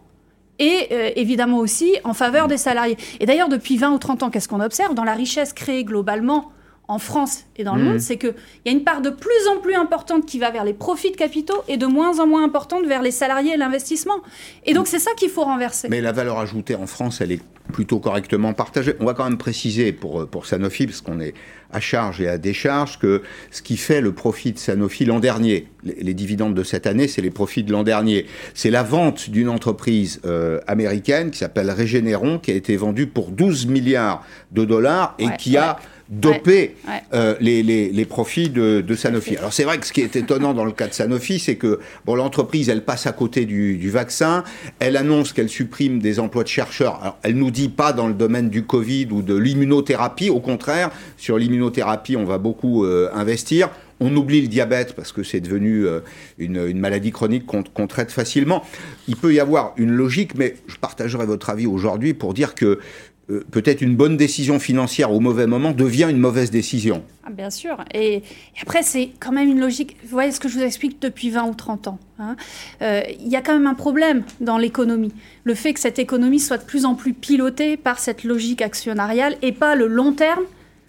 et 0.58 0.88
euh, 0.92 1.10
évidemment 1.16 1.58
aussi 1.58 1.96
en 2.04 2.14
faveur 2.14 2.46
des 2.46 2.58
salariés. 2.58 2.96
Et 3.18 3.26
d'ailleurs, 3.26 3.48
depuis 3.48 3.76
20 3.76 3.92
ou 3.92 3.98
30 3.98 4.22
ans, 4.22 4.30
qu'est-ce 4.30 4.48
qu'on 4.48 4.60
observe? 4.60 4.94
Dans 4.94 5.04
la 5.04 5.14
richesse 5.14 5.52
créée 5.52 5.84
globalement 5.84 6.52
en 6.86 6.98
France 6.98 7.44
et 7.56 7.64
dans 7.64 7.76
le 7.76 7.82
mmh. 7.82 7.86
monde, 7.86 8.00
c'est 8.00 8.18
qu'il 8.18 8.34
y 8.66 8.68
a 8.68 8.72
une 8.72 8.84
part 8.84 9.00
de 9.00 9.10
plus 9.10 9.48
en 9.50 9.60
plus 9.60 9.74
importante 9.74 10.26
qui 10.26 10.38
va 10.38 10.50
vers 10.50 10.64
les 10.64 10.74
profits 10.74 11.10
de 11.10 11.16
capitaux 11.16 11.64
et 11.66 11.76
de 11.76 11.86
moins 11.86 12.20
en 12.20 12.26
moins 12.26 12.44
importante 12.44 12.84
vers 12.86 13.02
les 13.02 13.10
salariés 13.10 13.54
et 13.54 13.56
l'investissement. 13.56 14.20
Et 14.66 14.74
donc 14.74 14.86
c'est 14.86 14.98
ça 14.98 15.12
qu'il 15.16 15.30
faut 15.30 15.44
renverser. 15.44 15.88
Mais 15.88 16.00
la 16.00 16.12
valeur 16.12 16.38
ajoutée 16.38 16.74
en 16.74 16.86
France, 16.86 17.20
elle 17.20 17.32
est 17.32 17.40
plutôt 17.72 17.98
correctement 17.98 18.52
partagée. 18.52 18.94
On 19.00 19.06
va 19.06 19.14
quand 19.14 19.24
même 19.24 19.38
préciser 19.38 19.92
pour, 19.92 20.22
euh, 20.22 20.26
pour 20.26 20.46
Sanofi, 20.46 20.86
parce 20.86 21.00
qu'on 21.00 21.20
est 21.20 21.34
à 21.72 21.80
charge 21.80 22.20
et 22.20 22.28
à 22.28 22.38
décharge, 22.38 22.98
que 22.98 23.22
ce 23.50 23.62
qui 23.62 23.76
fait 23.76 24.00
le 24.00 24.12
profit 24.12 24.52
de 24.52 24.58
Sanofi 24.58 25.04
l'an 25.04 25.18
dernier, 25.18 25.68
les, 25.82 26.14
dividendes 26.14 26.54
de 26.54 26.62
cette 26.62 26.86
année, 26.86 27.08
c'est 27.08 27.22
les 27.22 27.30
profits 27.30 27.64
de 27.64 27.72
l'an 27.72 27.82
dernier. 27.82 28.26
C'est 28.52 28.70
la 28.70 28.82
vente 28.82 29.30
d'une 29.30 29.48
entreprise 29.48 30.20
euh, 30.24 30.60
américaine 30.66 31.30
qui 31.30 31.38
s'appelle 31.38 31.70
Regeneron, 31.70 32.38
qui 32.38 32.50
a 32.50 32.54
été 32.54 32.76
vendue 32.76 33.06
pour 33.06 33.30
12 33.30 33.66
milliards 33.66 34.24
de 34.52 34.64
dollars 34.64 35.16
et 35.18 35.28
qui 35.38 35.56
a 35.56 35.78
doper 36.08 36.76
euh, 37.12 37.34
les, 37.40 37.62
les, 37.62 38.04
profits 38.04 38.50
de, 38.50 38.94
Sanofi. 38.94 39.36
Alors 39.36 39.52
c'est 39.52 39.64
vrai 39.64 39.78
que 39.78 39.86
ce 39.86 39.92
qui 39.92 40.02
est 40.02 40.16
étonnant 40.16 40.52
dans 40.52 40.64
le 40.64 40.72
cas 40.72 40.86
de 40.86 40.92
Sanofi, 40.92 41.38
c'est 41.38 41.56
que 41.56 41.80
bon, 42.04 42.14
l'entreprise, 42.14 42.68
elle 42.68 42.84
passe 42.84 43.06
à 43.06 43.12
côté 43.12 43.46
du, 43.46 43.76
du 43.76 43.90
vaccin, 43.90 44.44
elle 44.80 44.96
annonce 44.96 45.32
qu'elle 45.32 45.48
supprime 45.48 46.00
des 46.00 46.20
emplois 46.20 46.42
de 46.42 46.48
chercheurs. 46.48 46.98
Alors 47.00 47.18
elle 47.22 47.36
nous 47.36 47.50
dit 47.50 47.68
pas 47.68 47.92
dans 47.92 48.06
le 48.08 48.14
domaine 48.14 48.50
du 48.50 48.64
Covid 48.64 49.08
ou 49.10 49.22
de 49.22 49.34
l'immunothérapie, 49.34 50.30
au 50.30 50.40
contraire, 50.40 50.90
sur 51.16 51.38
l'immunothérapie, 51.38 52.16
on 52.16 52.24
va 52.24 52.38
beaucoup 52.38 52.84
euh, 52.84 53.08
investir. 53.14 53.70
On 54.00 54.14
oublie 54.16 54.42
le 54.42 54.48
diabète 54.48 54.94
parce 54.94 55.12
que 55.12 55.22
c'est 55.22 55.40
devenu 55.40 55.86
euh, 55.86 56.00
une, 56.38 56.56
une, 56.66 56.80
maladie 56.80 57.12
chronique 57.12 57.46
qu'on 57.46 57.86
traite 57.86 58.10
facilement. 58.10 58.64
Il 59.06 59.16
peut 59.16 59.32
y 59.32 59.40
avoir 59.40 59.72
une 59.76 59.92
logique, 59.92 60.34
mais 60.34 60.56
je 60.66 60.76
partagerai 60.76 61.26
votre 61.26 61.48
avis 61.48 61.66
aujourd'hui 61.66 62.12
pour 62.12 62.34
dire 62.34 62.54
que 62.54 62.80
euh, 63.30 63.42
peut-être 63.50 63.80
une 63.80 63.96
bonne 63.96 64.18
décision 64.18 64.58
financière 64.58 65.10
au 65.10 65.18
mauvais 65.18 65.46
moment 65.46 65.72
devient 65.72 66.08
une 66.10 66.18
mauvaise 66.18 66.50
décision. 66.50 67.02
Ah, 67.24 67.30
bien 67.30 67.48
sûr. 67.48 67.82
Et, 67.94 68.22
après, 68.60 68.82
c'est 68.82 69.10
quand 69.18 69.32
même 69.32 69.48
une 69.48 69.60
logique. 69.60 69.96
Vous 70.02 70.10
voyez 70.10 70.30
ce 70.30 70.40
que 70.40 70.48
je 70.48 70.58
vous 70.58 70.64
explique 70.64 71.00
depuis 71.00 71.30
20 71.30 71.44
ou 71.44 71.54
30 71.54 71.88
ans. 71.88 71.98
Hein. 72.18 72.36
Euh, 72.82 73.00
il 73.20 73.28
y 73.28 73.36
a 73.36 73.40
quand 73.40 73.54
même 73.54 73.66
un 73.66 73.74
problème 73.74 74.24
dans 74.40 74.58
l'économie. 74.58 75.12
Le 75.44 75.54
fait 75.54 75.72
que 75.72 75.80
cette 75.80 75.98
économie 75.98 76.38
soit 76.38 76.58
de 76.58 76.64
plus 76.64 76.84
en 76.84 76.94
plus 76.94 77.14
pilotée 77.14 77.78
par 77.78 77.98
cette 77.98 78.24
logique 78.24 78.60
actionnariale 78.60 79.36
et 79.40 79.52
pas 79.52 79.74
le 79.74 79.86
long 79.86 80.12
terme 80.12 80.44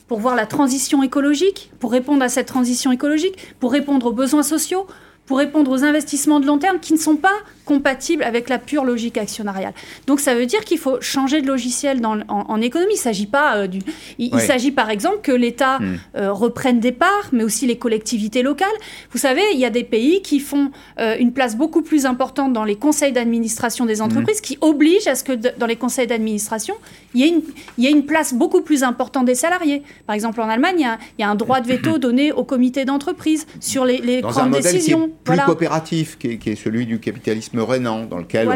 pour 0.08 0.20
voir 0.20 0.36
la 0.36 0.46
transition 0.46 1.04
écologique, 1.04 1.72
pour 1.80 1.92
répondre 1.92 2.22
à 2.22 2.30
cette 2.30 2.48
transition 2.48 2.92
écologique, 2.92 3.56
pour 3.60 3.72
répondre 3.72 4.08
aux 4.08 4.14
besoins 4.14 4.44
sociaux, 4.44 4.88
pour 5.26 5.38
répondre 5.38 5.72
aux 5.72 5.84
investissements 5.84 6.40
de 6.40 6.46
long 6.46 6.60
terme 6.60 6.80
qui 6.80 6.94
ne 6.94 7.00
sont 7.00 7.16
pas 7.16 7.34
compatibles 7.66 8.24
avec 8.24 8.50
la 8.50 8.60
pure 8.60 8.86
logique 8.86 9.18
actionnariale. 9.18 9.74
Donc 10.08 10.20
ça 10.20 10.36
veut 10.36 10.46
dire 10.46 10.64
qu'il 10.64 10.78
faut 10.78 11.02
changer 11.02 11.42
de 11.42 11.48
logiciel 11.48 12.00
dans, 12.00 12.20
en, 12.30 12.62
économie. 12.62 12.94
Il 12.94 12.98
s'agit 12.98 13.26
pas 13.26 13.58
euh, 13.58 13.68
du. 13.68 13.80
Il, 14.18 14.40
s'agit 14.40 14.72
par 14.72 14.90
exemple 14.90 15.20
que 15.22 15.32
l'État 15.32 15.80
hmm. 15.80 15.98
euh, 16.18 16.32
reprenne 16.32 16.80
des 16.80 16.92
parts, 16.92 17.30
mais 17.32 17.44
aussi 17.44 17.66
les 17.66 17.78
collectivités 17.78 18.44
locales. 18.44 18.68
Vous 19.12 19.18
savez, 19.18 19.42
il 19.54 19.60
y 19.60 19.66
a 19.66 19.70
des 19.70 19.84
pays 19.84 20.22
qui 20.22 20.40
font 20.40 20.72
euh, 21.00 21.16
une 21.20 21.34
place 21.34 21.58
beaucoup 21.58 21.82
plus 21.82 22.06
importante 22.06 22.54
dans 22.54 22.64
les 22.64 22.76
conseils 22.76 23.12
d'administration 23.12 23.86
des 23.86 24.02
entreprises, 24.02 24.40
hmm. 24.40 24.46
qui 24.46 24.58
obligent 24.62 25.08
à 25.08 25.16
ce 25.16 25.24
que 25.24 25.34
dans 25.34 25.66
les 25.66 25.76
conseils 25.76 26.08
d'administration, 26.08 26.76
il 27.14 27.22
y, 27.22 27.24
ait 27.24 27.30
une, 27.30 27.42
il 27.78 27.84
y 27.84 27.88
ait 27.88 27.92
une 27.92 28.06
place 28.06 28.34
beaucoup 28.34 28.62
plus 28.62 28.84
importante 28.84 29.26
des 29.26 29.36
salariés. 29.36 29.84
Par 30.06 30.16
exemple, 30.16 30.42
en 30.42 30.50
Allemagne, 30.50 30.76
il 30.78 30.84
y 30.84 30.86
a, 30.86 30.98
il 31.18 31.22
y 31.22 31.26
a 31.26 31.30
un 31.30 31.36
droit 31.36 31.62
de 31.62 31.68
veto 31.68 31.98
donné 32.06 32.32
au 32.32 32.44
comité 32.44 32.86
d'entreprise 32.86 33.48
sur 33.60 33.86
les, 33.86 33.98
les 33.98 34.22
grandes 34.22 34.52
décisions 34.52 35.10
plus 35.24 35.40
coopératif, 35.40 36.18
qui 36.18 36.40
est, 36.46 36.56
celui 36.56 36.86
du 36.86 37.00
capitalisme 37.00 37.55
rénan, 37.62 38.06
dans 38.06 38.18
lequel 38.18 38.48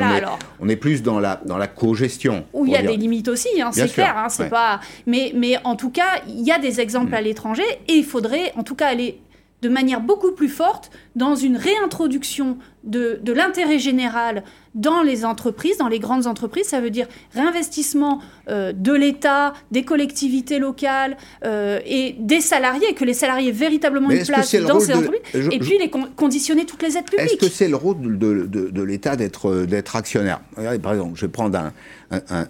on, 0.60 0.70
est, 0.70 0.76
plus 0.76 1.04
dans 1.04 1.20
la, 1.20 1.42
dans 1.46 1.58
la 1.58 1.68
co-gestion. 1.68 2.46
Où 2.54 2.66
il 2.66 2.72
y 2.72 2.76
a 2.76 2.82
des 2.82 2.98
limites 2.98 3.28
aussi, 3.28 3.62
hein, 3.62 3.72
c'est 3.72 3.92
clair. 3.92 4.18
Hein, 4.18 4.30
c'est 4.30 4.50
pas... 4.50 4.80
mais, 5.06 5.32
mais 5.36 5.58
en 5.64 5.76
tout 5.76 5.90
cas, 5.90 6.22
il 6.28 6.42
y 6.42 6.52
a 6.52 6.60
des 6.60 6.80
exemples 6.80 7.12
mm. 7.12 7.16
à 7.16 7.22
l'étranger 7.22 7.64
et 7.88 7.94
il 7.94 8.06
faudrait 8.06 8.54
en 8.56 8.64
tout 8.64 8.76
cas 8.76 8.88
aller 8.88 9.20
de 9.62 9.70
manière 9.70 10.02
beaucoup 10.02 10.32
plus 10.32 10.48
forte 10.48 10.90
dans 11.16 11.36
une 11.36 11.58
réintroduction 11.58 12.58
de, 12.84 13.20
de 13.22 13.34
l'intérêt 13.34 13.80
général 13.80 14.44
dans 14.76 15.02
les 15.02 15.26
entreprises, 15.26 15.78
dans 15.78 15.88
les 15.88 16.00
grandes 16.00 16.28
entreprises. 16.28 16.68
Ça 16.68 16.80
veut 16.80 16.90
dire 16.90 17.08
réinvestissement 17.34 18.22
euh, 18.48 18.72
de 18.72 18.94
l'État, 18.94 19.54
des 19.72 19.84
collectivités 19.84 20.60
locales 20.60 21.18
euh, 21.44 21.80
et 21.86 22.16
des 22.20 22.42
salariés, 22.42 22.94
que 22.94 23.06
les 23.06 23.14
salariés 23.14 23.50
aient 23.50 23.54
véritablement 23.54 24.10
une 24.10 24.26
place 24.26 24.56
dans 24.56 24.80
ces 24.80 24.94
entreprises, 24.94 25.50
et 25.52 25.60
puis 25.60 25.78
les 25.80 25.90
conditionner 25.90 26.66
toutes 26.66 26.84
les 26.84 26.98
aides 26.98 27.06
publiques. 27.06 27.32
Est-ce 27.34 27.38
que 27.38 27.52
c'est 27.52 27.68
le 27.68 27.76
rôle 27.76 28.18
de, 28.18 28.46
de, 28.46 28.84
l'État 28.84 29.16
d'être 29.16 29.48
actionnaire? 29.96 30.42
Actionnaire 30.56 30.80
Par 30.82 30.94
exemple, 30.94 31.14
je 31.16 31.26
vais 31.26 31.32
prendre 31.32 31.58
un, 31.58 31.74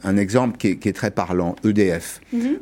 un, 0.03 0.17
exemple 0.17 0.57
qui 0.57 0.67
est, 0.67 0.93
très 0.93 1.11
parlant, 1.11 1.55
EDF. 1.63 2.21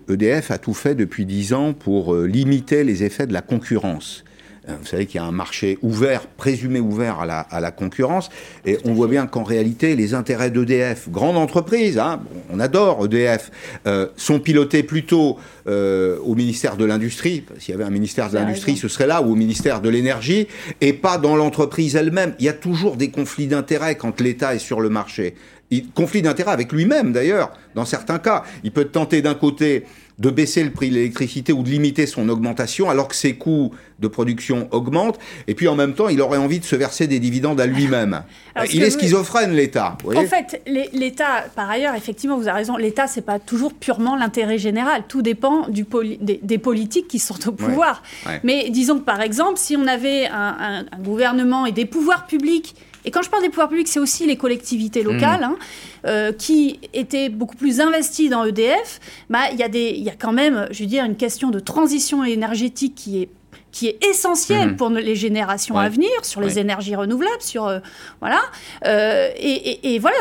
EDF 0.09 0.49
mhm. 0.49 0.51
e 0.51 0.53
a 0.53 0.57
tout 0.57 0.73
fait 0.73 0.95
depuis 0.95 1.25
dix 1.25 1.53
ans 1.53 1.73
pour 1.73 2.13
euh, 2.13 2.25
limiter 2.25 2.83
les 2.83 3.03
effets 3.03 3.27
de 3.27 3.33
la 3.33 3.41
concurrence. 3.41 4.23
Euh, 4.69 4.73
vous 4.79 4.85
savez 4.85 5.05
qu'il 5.05 5.19
y 5.19 5.23
a 5.23 5.27
un 5.27 5.31
marché 5.31 5.77
ouvert, 5.81 6.27
présumé 6.27 6.79
ouvert 6.79 7.19
à 7.19 7.25
la, 7.25 7.39
à 7.39 7.59
la 7.59 7.71
concurrence, 7.71 8.29
et 8.65 8.77
on 8.85 8.93
voit 8.93 9.07
bien 9.07 9.27
qu'en 9.27 9.43
réalité, 9.43 9.95
les 9.95 10.13
intérêts 10.13 10.51
d'EDF, 10.51 11.09
grande 11.09 11.37
entreprise, 11.37 11.97
hein, 11.97 12.21
on 12.51 12.59
adore 12.59 13.05
EDF, 13.05 13.51
euh, 13.85 14.07
sont 14.17 14.39
pilotés 14.39 14.83
plutôt 14.83 15.37
euh, 15.67 16.17
au 16.23 16.35
ministère 16.35 16.77
de 16.77 16.85
l'Industrie, 16.85 17.45
s'il 17.59 17.73
y 17.73 17.75
avait 17.75 17.85
un 17.85 17.89
ministère 17.89 18.29
de 18.29 18.35
l'Industrie, 18.35 18.77
ce 18.77 18.87
serait 18.87 19.07
là, 19.07 19.21
ou 19.21 19.31
au 19.31 19.35
ministère 19.35 19.81
de 19.81 19.89
l'Énergie, 19.89 20.47
et 20.81 20.93
pas 20.93 21.17
dans 21.17 21.35
l'entreprise 21.35 21.95
elle-même. 21.95 22.35
Il 22.39 22.45
y 22.45 22.49
a 22.49 22.53
toujours 22.53 22.97
des 22.97 23.09
conflits 23.09 23.47
d'intérêts 23.47 23.95
quand 23.95 24.19
l'État 24.21 24.55
est 24.55 24.59
sur 24.59 24.81
le 24.81 24.89
marché. 24.89 25.35
Il, 25.69 25.89
conflit 25.89 26.21
d'intérêts 26.21 26.51
avec 26.51 26.71
lui-même, 26.71 27.11
d'ailleurs, 27.11 27.51
dans 27.75 27.85
certains 27.85 28.19
cas. 28.19 28.43
Il 28.63 28.71
peut 28.71 28.85
tenter 28.85 29.21
d'un 29.21 29.33
côté 29.33 29.83
de 30.19 30.29
baisser 30.31 30.63
le 30.63 30.71
prix 30.71 30.89
de 30.89 30.95
l'électricité 30.95 31.53
ou 31.53 31.61
de 31.61 31.69
limiter 31.69 32.07
son 32.07 32.27
augmentation 32.29 32.89
alors 32.89 33.07
que 33.07 33.15
ses 33.15 33.35
coûts 33.35 33.71
de 33.99 34.07
production 34.07 34.67
augmentent. 34.71 35.19
Et 35.47 35.53
puis 35.53 35.67
en 35.67 35.75
même 35.75 35.93
temps, 35.93 36.09
il 36.09 36.21
aurait 36.21 36.37
envie 36.37 36.59
de 36.59 36.65
se 36.65 36.75
verser 36.75 37.07
des 37.07 37.19
dividendes 37.19 37.61
à 37.61 37.67
lui-même. 37.67 38.23
il 38.73 38.83
est 38.83 38.89
schizophrène, 38.89 39.51
l'État. 39.51 39.97
En 40.05 40.25
fait, 40.25 40.61
l'État, 40.93 41.45
par 41.55 41.69
ailleurs, 41.69 41.95
effectivement, 41.95 42.37
vous 42.37 42.47
avez 42.47 42.59
raison, 42.59 42.77
l'État, 42.77 43.07
c'est 43.07 43.21
pas 43.21 43.39
toujours 43.39 43.73
purement 43.73 44.15
l'intérêt 44.15 44.57
général. 44.57 45.03
Tout 45.07 45.21
dépend 45.21 45.67
du 45.67 45.85
des, 46.19 46.57
politiques 46.57 47.07
qui 47.07 47.19
sont 47.19 47.47
au 47.47 47.51
pouvoir. 47.51 48.01
Mais 48.43 48.69
disons 48.69 48.99
que, 48.99 49.05
par 49.05 49.21
exemple, 49.21 49.57
si 49.57 49.77
on 49.77 49.87
avait 49.87 50.27
un, 50.27 50.85
gouvernement 51.03 51.65
et 51.65 51.71
des 51.71 51.85
pouvoirs 51.85 52.25
publics 52.25 52.75
et 53.07 53.11
quand 53.11 53.21
je 53.21 53.29
parle 53.29 53.41
des 53.41 53.49
pouvoirs 53.49 53.69
publics, 53.69 53.87
c'est 53.87 53.99
aussi 53.99 54.25
les 54.25 54.35
collectivités 54.35 55.01
locales. 55.01 55.41
Mmh. 55.41 55.43
Hein, 55.43 55.57
euh, 56.05 56.31
qui 56.31 56.79
étaient 56.93 57.27
beaucoup 57.27 57.55
plus 57.55 57.81
investis 57.81 58.29
dans 58.29 58.45
EDF, 58.45 58.99
bah, 59.29 59.49
il 59.51 59.57
y, 59.57 59.63
a 59.63 59.67
y 59.67 60.09
a 60.09 60.13
quand 60.13 60.31
même, 60.31 60.67
je 60.71 60.83
veux 60.83 60.89
dire, 60.89 61.03
une 61.03 61.15
question 61.15 61.49
de 61.49 61.59
transition 61.59 62.23
énergétique 62.23 62.95
qui 62.95 63.23
est 63.23 63.29
qui 63.71 63.87
est 63.87 63.99
mmh. 63.99 64.75
pour 64.75 64.89
les 64.89 65.15
générations 65.15 65.77
à 65.77 65.87
venir, 65.87 66.09
sur 66.23 66.41
les 66.41 66.57
énergies 66.57 66.95
renouvelables, 66.95 67.41
sur 67.41 67.67
euh, 67.67 67.79
voilà. 68.21 68.41
Euh, 68.85 69.29
et, 69.37 69.99
voilà, 69.99 70.17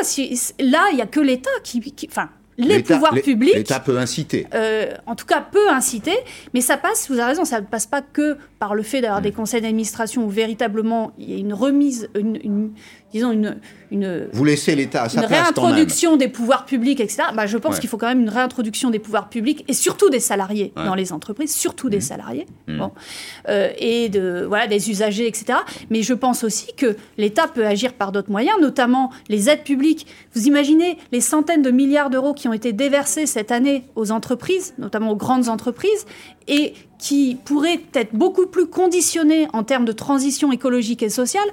là, 0.59 0.83
il 0.91 0.95
n'y 0.95 1.01
a 1.01 1.07
que 1.07 1.19
l'État 1.19 1.49
qui, 1.63 1.81
enfin, 2.07 2.29
les 2.57 2.83
pouvoirs 2.83 3.13
publics. 3.13 3.55
L'État 3.55 3.79
peut 3.79 3.97
inciter. 3.97 4.47
en 5.05 5.15
tout 5.15 5.25
cas, 5.25 5.41
peut 5.41 5.69
inciter, 5.69 6.15
mais 6.53 6.61
ça 6.61 6.77
passe, 6.77 7.09
vous 7.09 7.15
avez 7.15 7.29
raison, 7.29 7.45
ça 7.45 7.61
ne 7.61 7.65
passe 7.65 7.85
pas 7.87 8.01
que 8.01 8.37
par 8.59 8.75
le 8.75 8.83
fait 8.83 9.01
d'avoir 9.01 9.19
mmh. 9.19 9.23
des 9.23 9.31
conseils 9.31 9.61
d'administration 9.61 10.25
où 10.25 10.29
véritablement 10.29 11.11
il 11.17 11.31
y 11.31 11.35
a 11.35 11.37
une 11.37 11.53
remise, 11.53 12.09
une, 12.15 12.71
disons, 13.17 13.31
une, 13.31 13.57
une, 13.91 14.27
Vous 14.31 14.45
laissez 14.45 14.75
l'État 14.75 15.03
à 15.03 15.09
sa 15.09 15.21
une 15.21 15.25
réintroduction 15.25 16.17
des 16.17 16.27
pouvoirs 16.27 16.65
publics, 16.65 16.99
etc. 16.99 17.23
Bah, 17.35 17.45
je 17.45 17.57
pense 17.57 17.79
qu'il 17.79 17.89
faut 17.89 17.97
quand 17.97 18.07
même 18.07 18.21
une 18.21 18.29
réintroduction 18.29 18.89
des 18.89 18.99
pouvoirs 18.99 19.29
publics 19.29 19.63
et 19.67 19.73
surtout 19.73 20.09
des 20.09 20.19
salariés 20.19 20.73
dans 20.75 20.95
les 20.95 21.13
entreprises, 21.13 21.53
surtout 21.55 21.89
des 21.89 21.97
mmh. 21.97 22.01
salariés, 22.01 22.45
mmh. 22.67 22.77
Bon. 22.77 22.91
Euh, 23.49 23.69
et 23.77 24.09
de, 24.09 24.45
voilà, 24.47 24.67
des 24.67 24.89
usagers, 24.89 25.27
etc. 25.27 25.59
Mais 25.89 26.01
je 26.01 26.13
pense 26.13 26.43
aussi 26.43 26.73
que 26.75 26.95
l'État 27.17 27.47
peut 27.47 27.65
agir 27.65 27.93
par 27.93 28.11
d'autres 28.11 28.31
moyens, 28.31 28.57
notamment 28.61 29.11
les 29.29 29.49
aides 29.49 29.63
publiques. 29.63 30.07
Vous 30.33 30.47
imaginez 30.47 30.97
les 31.11 31.21
centaines 31.21 31.61
de 31.61 31.71
milliards 31.71 32.09
d'euros 32.09 32.33
qui 32.33 32.47
ont 32.47 32.53
été 32.53 32.73
déversés 32.73 33.25
cette 33.25 33.51
année 33.51 33.83
aux 33.95 34.11
entreprises, 34.11 34.73
notamment 34.77 35.11
aux 35.11 35.15
grandes 35.15 35.49
entreprises, 35.49 36.05
et 36.47 36.73
qui 36.97 37.37
pourraient 37.45 37.81
être 37.93 38.13
beaucoup 38.13 38.47
plus 38.47 38.67
conditionnés 38.67 39.47
en 39.53 39.63
termes 39.63 39.85
de 39.85 39.91
transition 39.91 40.51
écologique 40.51 41.03
et 41.03 41.09
sociale 41.09 41.47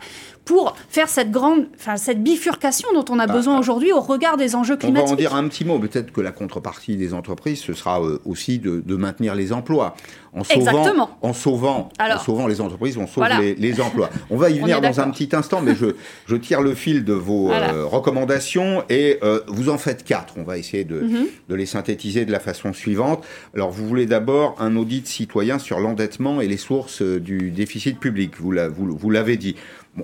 pour 0.44 0.76
faire 0.88 1.08
cette 1.08 1.30
grande, 1.30 1.66
enfin 1.76 1.96
cette 1.96 2.22
bifurcation 2.22 2.88
dont 2.94 3.04
on 3.08 3.18
a 3.18 3.26
bah, 3.26 3.32
besoin 3.32 3.58
aujourd'hui 3.58 3.92
au 3.92 4.00
regard 4.00 4.36
des 4.36 4.54
enjeux 4.54 4.76
climatiques. 4.76 5.04
On 5.04 5.06
va 5.06 5.12
en 5.12 5.16
dire 5.16 5.34
un 5.34 5.48
petit 5.48 5.64
mot. 5.64 5.78
Peut-être 5.78 6.12
que 6.12 6.20
la 6.20 6.32
contrepartie 6.32 6.96
des 6.96 7.14
entreprises, 7.14 7.60
ce 7.60 7.72
sera 7.72 8.02
euh, 8.02 8.18
aussi 8.24 8.58
de, 8.58 8.82
maintenir 8.94 9.34
les 9.34 9.52
emplois. 9.52 9.96
En 10.34 10.42
sauvant, 10.42 10.60
Exactement. 10.60 11.10
En 11.22 11.32
sauvant, 11.32 11.88
en 11.98 12.18
sauvant 12.18 12.46
les 12.46 12.60
entreprises, 12.60 12.98
on 12.98 13.06
sauve 13.06 13.26
les, 13.38 13.80
emplois. 13.80 14.10
On 14.30 14.36
va 14.36 14.50
y 14.50 14.58
venir 14.60 14.80
dans 14.80 15.00
un 15.00 15.10
petit 15.10 15.34
instant, 15.34 15.60
mais 15.62 15.74
je, 15.74 15.94
je, 16.26 16.36
tire 16.36 16.60
le 16.60 16.74
fil 16.74 17.04
de 17.04 17.12
vos 17.12 17.50
euh, 17.50 17.86
recommandations 17.86 18.82
et 18.88 19.18
euh, 19.22 19.40
vous 19.46 19.68
en 19.68 19.78
faites 19.78 20.04
quatre. 20.04 20.34
On 20.36 20.42
va 20.42 20.58
essayer 20.58 20.84
de, 20.84 21.00
mhm. 21.00 21.26
de 21.48 21.54
les 21.54 21.66
synthétiser 21.66 22.24
de 22.24 22.32
la 22.32 22.40
façon 22.40 22.72
suivante. 22.72 23.24
Alors, 23.54 23.70
vous 23.70 23.86
voulez 23.86 24.06
d'abord 24.06 24.56
un 24.58 24.76
audit 24.76 25.06
citoyen 25.06 25.33
sur 25.58 25.80
l'endettement 25.80 26.40
et 26.40 26.48
les 26.48 26.56
sources 26.56 27.02
du 27.02 27.50
déficit 27.50 27.98
public. 27.98 28.34
Vous 28.38 28.52
l'avez 28.52 28.74
vous, 28.76 29.36
dit 29.36 29.56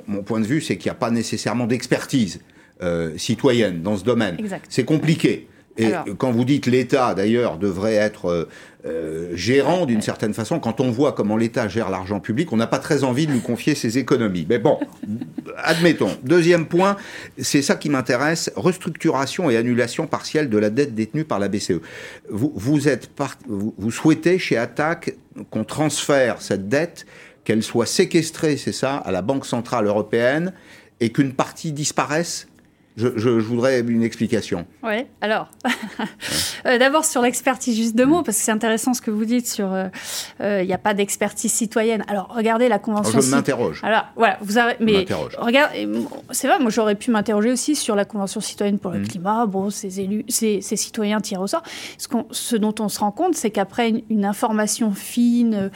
mon 0.07 0.23
point 0.23 0.41
de 0.41 0.47
vue, 0.47 0.61
c'est 0.61 0.77
qu'il 0.77 0.91
n'y 0.91 0.97
a 0.97 0.99
pas 0.99 1.11
nécessairement 1.11 1.67
d'expertise 1.67 2.41
euh, 2.83 3.17
citoyenne 3.19 3.83
dans 3.83 3.97
ce 3.97 4.05
domaine. 4.05 4.39
C'est 4.69 4.85
compliqué. 4.85 5.49
Et 5.77 5.93
quand 6.19 6.33
vous 6.33 6.45
dites 6.45 6.67
l'État, 6.67 7.15
d'ailleurs, 7.15 7.57
devrait 7.57 7.95
être 7.95 8.27
euh, 8.27 8.49
euh, 8.85 9.31
gérant 9.35 9.87
d'une 9.87 10.03
certaine 10.03 10.35
façon, 10.35 10.59
quand 10.59 10.81
on 10.81 10.91
voit 10.91 11.13
comment 11.13 11.37
l'État 11.37 11.69
gère 11.69 11.91
l'argent 11.91 12.21
public, 12.21 12.53
on 12.53 12.57
n'a 12.57 12.67
pas 12.67 12.79
très 12.79 13.05
envie 13.05 13.27
de 13.27 13.33
nous 13.33 13.41
confier 13.41 13.75
ses 13.75 13.97
économies. 13.97 14.47
Mais 14.49 14.59
bon, 14.59 14.79
admettons. 15.57 16.11
Deuxième 16.23 16.67
point, 16.67 16.97
c'est 17.39 17.63
ça 17.63 17.77
qui 17.77 17.89
m'intéresse, 17.89 18.51
restructuration 18.57 19.49
et 19.49 19.57
annulation 19.57 20.07
partielle 20.07 20.51
de 20.51 20.59
la 20.59 20.71
dette 20.71 20.95
détenue 20.95 21.25
par 21.25 21.39
la 21.39 21.49
BCE. 21.49 21.81
Vous, 22.29 22.53
vous, 22.55 22.89
êtes 22.89 23.11
vous, 23.47 23.75
vous 23.79 23.91
souhaitez 23.91 24.39
chez 24.39 24.57
Attac 24.57 25.15
qu'on 25.51 25.65
transfère 25.65 26.43
cette 26.43 26.69
dette 26.69 27.07
qu'elle 27.45 27.63
soit 27.63 27.87
séquestrée, 27.87 28.57
c'est 28.57 28.73
ça, 28.73 28.97
à 28.97 29.13
la 29.13 29.23
Banque 29.23 29.47
Centrale 29.47 29.87
Européenne 29.87 30.53
et 31.01 31.11
qu'une 31.11 31.33
partie 31.33 31.73
disparaisse 31.73 32.47
je, 32.97 33.29
voudrais 33.29 33.81
une 33.81 34.03
explication. 34.03 34.67
Oui, 34.83 35.07
alors, 35.21 35.49
euh, 36.67 36.79
d'abord 36.79 37.05
sur 37.05 37.23
l'expertise, 37.23 37.77
juste 37.77 37.95
deux 37.95 38.07
mots, 38.07 38.23
parce 38.23 38.39
que 38.39 38.43
c'est 38.45 38.53
intéressant 38.53 38.95
ce 38.95 39.01
que 39.01 39.11
vous 39.11 39.25
dites 39.25 39.47
sur 39.47 39.73
euh, 39.73 39.87
euh, 40.41 40.63
il 40.63 40.67
n'y 40.67 40.73
a 40.73 40.79
pas 40.79 40.95
d'expertise 40.95 41.53
citoyenne. 41.53 42.05
Alors, 42.09 42.29
regardez 42.35 42.69
la 42.69 42.79
convention. 42.79 43.21
je 43.21 43.31
m'interroge. 43.31 43.81
Alors, 43.85 44.07
voilà, 44.17 44.39
vous 44.41 44.59
avez. 44.59 44.75
Mais 44.81 45.07
c'est 46.31 46.49
vrai, 46.49 46.59
moi 46.59 46.71
j'aurais 46.71 46.95
pu 46.97 47.11
m'interroger 47.11 47.53
aussi 47.53 47.77
sur 47.77 47.95
la 47.95 48.05
convention 48.05 48.41
citoyenne 48.41 48.79
pour 48.79 48.91
le 48.91 49.01
mmh. 49.01 49.09
climat. 49.09 49.47
Bon, 49.47 49.71
ces 49.71 50.01
élus, 50.01 50.25
ces, 50.29 50.61
citoyens 50.61 51.21
tirent 51.21 51.43
au 51.43 51.47
sort. 51.47 51.63
Ce, 51.97 52.09
ce, 52.31 52.57
dont 52.57 52.75
on 52.81 52.89
se 52.89 53.01
rend 53.01 53.13
compte, 53.13 53.35
c'est 53.35 53.51
qu'après 53.51 54.05
une, 54.11 54.25
information 54.25 54.93
fine, 54.93 55.71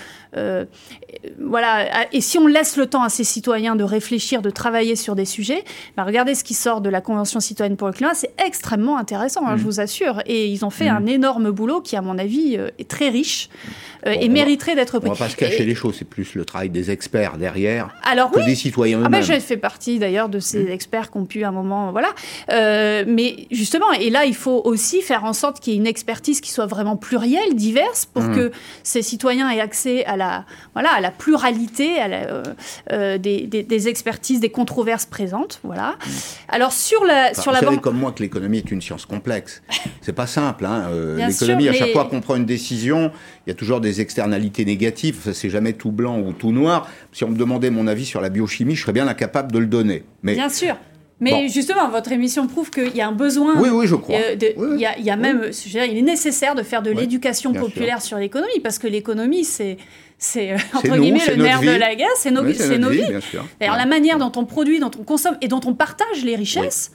voilà, 1.38 2.06
et 2.12 2.20
si 2.20 2.38
on 2.38 2.46
laisse 2.46 2.76
le 2.76 2.86
temps 2.86 3.02
à 3.02 3.08
ces 3.08 3.24
citoyens 3.24 3.76
de 3.76 3.84
réfléchir, 3.84 4.42
de 4.42 4.50
travailler 4.50 4.96
sur 4.96 5.14
des 5.14 5.24
sujets, 5.24 5.64
bah, 5.96 6.04
regardez 6.04 6.34
ce 6.34 6.44
qui 6.44 6.54
sort 6.54 6.80
de 6.80 6.90
la 6.90 7.00
Convention 7.00 7.40
citoyenne 7.40 7.76
pour 7.76 7.86
le 7.86 7.92
climat, 7.92 8.14
c'est 8.14 8.32
extrêmement 8.44 8.98
intéressant, 8.98 9.46
hein, 9.46 9.56
je 9.56 9.62
mm. 9.62 9.66
vous 9.66 9.80
assure. 9.80 10.22
Et 10.26 10.48
ils 10.48 10.64
ont 10.64 10.70
fait 10.70 10.90
mm. 10.90 10.96
un 10.96 11.06
énorme 11.06 11.50
boulot 11.50 11.80
qui, 11.80 11.96
à 11.96 12.02
mon 12.02 12.18
avis, 12.18 12.56
euh, 12.56 12.70
est 12.78 12.88
très 12.88 13.08
riche. 13.08 13.48
Euh, 14.06 14.12
et 14.20 14.28
mériterait 14.28 14.74
d'être 14.74 14.98
pris. 14.98 15.08
On 15.08 15.14
va 15.14 15.18
pas 15.18 15.30
se 15.30 15.36
cacher 15.36 15.64
les 15.64 15.74
choses, 15.74 15.96
c'est 15.98 16.04
plus 16.04 16.34
le 16.34 16.44
travail 16.44 16.68
des 16.68 16.90
experts 16.90 17.38
derrière 17.38 17.94
alors, 18.02 18.30
que 18.30 18.40
des 18.40 18.54
citoyens 18.54 18.98
ah 18.98 19.08
ben, 19.08 19.08
eux-mêmes. 19.08 19.20
Ah 19.22 19.34
J'ai 19.34 19.40
fait 19.40 19.56
partie 19.56 19.98
d'ailleurs 19.98 20.28
de 20.28 20.40
ces 20.40 20.70
experts 20.70 21.10
qui 21.10 21.16
ont 21.16 21.24
pu 21.24 21.42
à 21.42 21.48
un 21.48 21.52
moment, 21.52 21.90
voilà. 21.90 22.08
Euh, 22.50 23.04
mais 23.06 23.46
justement, 23.50 23.90
et 23.92 24.10
là, 24.10 24.26
il 24.26 24.34
faut 24.34 24.60
aussi 24.64 25.00
faire 25.00 25.24
en 25.24 25.32
sorte 25.32 25.58
qu'il 25.60 25.72
y 25.72 25.76
ait 25.76 25.78
une 25.78 25.86
expertise 25.86 26.42
qui 26.42 26.50
soit 26.50 26.66
vraiment 26.66 26.96
plurielle, 26.96 27.54
diverse, 27.54 28.04
pour 28.04 28.30
que 28.30 28.52
ces 28.82 29.00
citoyens 29.00 29.50
aient 29.50 29.60
accès 29.60 30.04
à 30.04 30.16
la, 30.16 30.23
voilà, 30.72 30.92
à 30.92 31.00
la 31.00 31.10
pluralité 31.10 31.98
à 31.98 32.08
la, 32.08 33.18
des, 33.18 33.46
des, 33.46 33.88
expertises, 33.88 34.40
des 34.40 34.50
controverses 34.50 35.06
présentes, 35.06 35.60
voilà. 35.62 35.96
Alors 36.48 36.72
sur 36.72 37.04
la, 37.04 37.34
sur 37.34 37.52
la 37.52 37.60
vous 37.60 37.66
savez 37.66 37.78
comme 37.78 37.98
moi 37.98 38.12
que 38.12 38.22
l'économie 38.22 38.58
est 38.58 38.70
une 38.70 38.82
science 38.82 39.06
complexe. 39.06 39.62
C'est 40.00 40.12
pas 40.12 40.26
simple. 40.26 40.66
Hein. 40.66 40.88
l'économie, 41.16 41.68
à 41.68 41.72
chaque 41.72 41.92
fois 41.92 42.04
qu'on 42.06 42.20
prend 42.20 42.36
une 42.36 42.46
décision, 42.46 43.12
il 43.46 43.50
y 43.50 43.52
a 43.52 43.54
toujours 43.54 43.80
des 43.80 44.00
externalités 44.00 44.64
négatives. 44.64 45.32
C'est 45.32 45.50
jamais 45.50 45.72
tout 45.72 45.92
blanc 45.92 46.18
ou 46.18 46.32
tout 46.32 46.52
noir. 46.52 46.88
Si 47.12 47.24
on 47.24 47.28
me 47.28 47.36
demandait 47.36 47.70
mon 47.70 47.86
avis 47.86 48.06
sur 48.06 48.20
la 48.20 48.28
biochimie, 48.28 48.74
je 48.74 48.82
serais 48.82 48.92
bien 48.92 49.08
incapable 49.08 49.52
de 49.52 49.58
le 49.58 49.66
donner. 49.66 50.04
Mais 50.22 50.34
bien 50.34 50.48
sûr. 50.48 50.76
Mais 51.24 51.48
justement, 51.48 51.88
votre 51.88 52.12
émission 52.12 52.46
prouve 52.46 52.70
qu'il 52.70 52.94
y 52.94 53.00
a 53.00 53.08
un 53.08 53.12
besoin. 53.12 53.54
Oui, 53.56 53.70
oui, 53.70 53.86
je 53.86 53.96
crois. 53.96 54.16
il, 54.40 54.78
y 54.78 55.10
a, 55.10 55.16
même, 55.16 55.50
il 55.74 55.98
est 55.98 56.02
nécessaire 56.02 56.54
de 56.54 56.62
faire 56.62 56.82
de 56.82 56.90
l'éducation 56.90 57.52
populaire 57.52 58.02
sur 58.02 58.18
l'économie, 58.18 58.60
parce 58.62 58.78
que 58.78 58.86
l'économie, 58.86 59.44
c'est 59.44 59.76
c'est 60.16 60.52
euh, 60.52 60.56
entre 60.74 60.96
guillemets 60.96 61.26
le 61.28 61.36
nerf 61.36 61.60
de 61.60 61.70
la 61.70 61.94
guerre, 61.94 62.08
c'est 62.16 62.30
nos, 62.30 62.42
nos 62.42 62.88
vies. 62.88 63.04
D'ailleurs, 63.60 63.76
la 63.76 63.86
manière 63.86 64.18
dont 64.18 64.32
on 64.36 64.44
produit, 64.44 64.78
dont 64.78 64.90
on 64.98 65.02
consomme 65.02 65.36
et 65.40 65.48
dont 65.48 65.60
on 65.66 65.74
partage 65.74 66.24
les 66.24 66.36
richesses, 66.36 66.92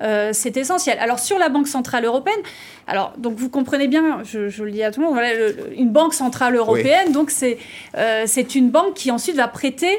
euh, 0.00 0.30
c'est 0.32 0.56
essentiel. 0.56 0.98
Alors 0.98 1.18
sur 1.18 1.38
la 1.38 1.48
Banque 1.48 1.68
centrale 1.68 2.04
européenne, 2.04 2.40
alors 2.86 3.12
donc 3.18 3.36
vous 3.36 3.48
comprenez 3.48 3.86
bien, 3.86 4.22
je, 4.24 4.62
le 4.62 4.70
dis 4.70 4.82
à 4.82 4.90
tout 4.90 5.00
le 5.00 5.06
monde, 5.06 5.14
voilà, 5.14 5.30
une 5.76 5.90
banque 5.90 6.14
centrale 6.14 6.56
européenne, 6.56 7.12
donc 7.12 7.30
c'est 7.30 7.58
euh, 7.96 8.24
c'est 8.26 8.54
une 8.54 8.70
banque 8.70 8.94
qui 8.94 9.10
ensuite 9.10 9.36
va 9.36 9.48
prêter 9.48 9.98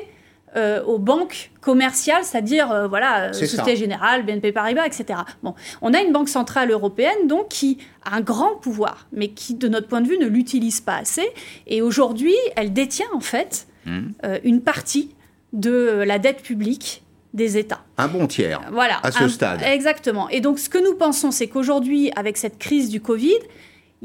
euh, 0.55 0.83
aux 0.83 0.99
banques 0.99 1.51
commerciales, 1.61 2.23
c'est-à-dire 2.23 2.87
voilà 2.89 3.33
Société 3.33 3.75
Générale, 3.75 4.25
BNP 4.25 4.51
Paribas, 4.51 4.85
etc. 4.85 5.19
Bon, 5.43 5.55
on 5.81 5.93
a 5.93 6.01
une 6.01 6.11
banque 6.11 6.29
centrale 6.29 6.71
européenne 6.71 7.27
donc 7.27 7.49
qui 7.49 7.77
a 8.03 8.15
un 8.15 8.21
grand 8.21 8.55
pouvoir, 8.55 9.07
mais 9.11 9.29
qui 9.29 9.55
de 9.55 9.67
notre 9.67 9.87
point 9.87 10.01
de 10.01 10.07
vue 10.07 10.17
ne 10.17 10.27
l'utilise 10.27 10.81
pas 10.81 10.97
assez. 10.97 11.27
Et 11.67 11.81
aujourd'hui, 11.81 12.35
elle 12.55 12.73
détient 12.73 13.07
en 13.13 13.19
fait 13.19 13.67
mmh. 13.85 14.09
une 14.43 14.61
partie 14.61 15.15
de 15.53 16.03
la 16.05 16.19
dette 16.19 16.41
publique 16.43 17.03
des 17.35 17.57
États. 17.57 17.81
Un 17.97 18.07
bon 18.07 18.25
tiers. 18.27 18.61
Voilà. 18.71 18.99
À 19.03 19.11
ce 19.11 19.27
stade. 19.27 19.61
Exactement. 19.63 20.29
Et 20.29 20.39
donc, 20.41 20.57
ce 20.57 20.69
que 20.69 20.77
nous 20.77 20.95
pensons, 20.95 21.31
c'est 21.31 21.47
qu'aujourd'hui, 21.47 22.11
avec 22.15 22.37
cette 22.37 22.57
crise 22.57 22.89
du 22.89 23.01
Covid, 23.01 23.37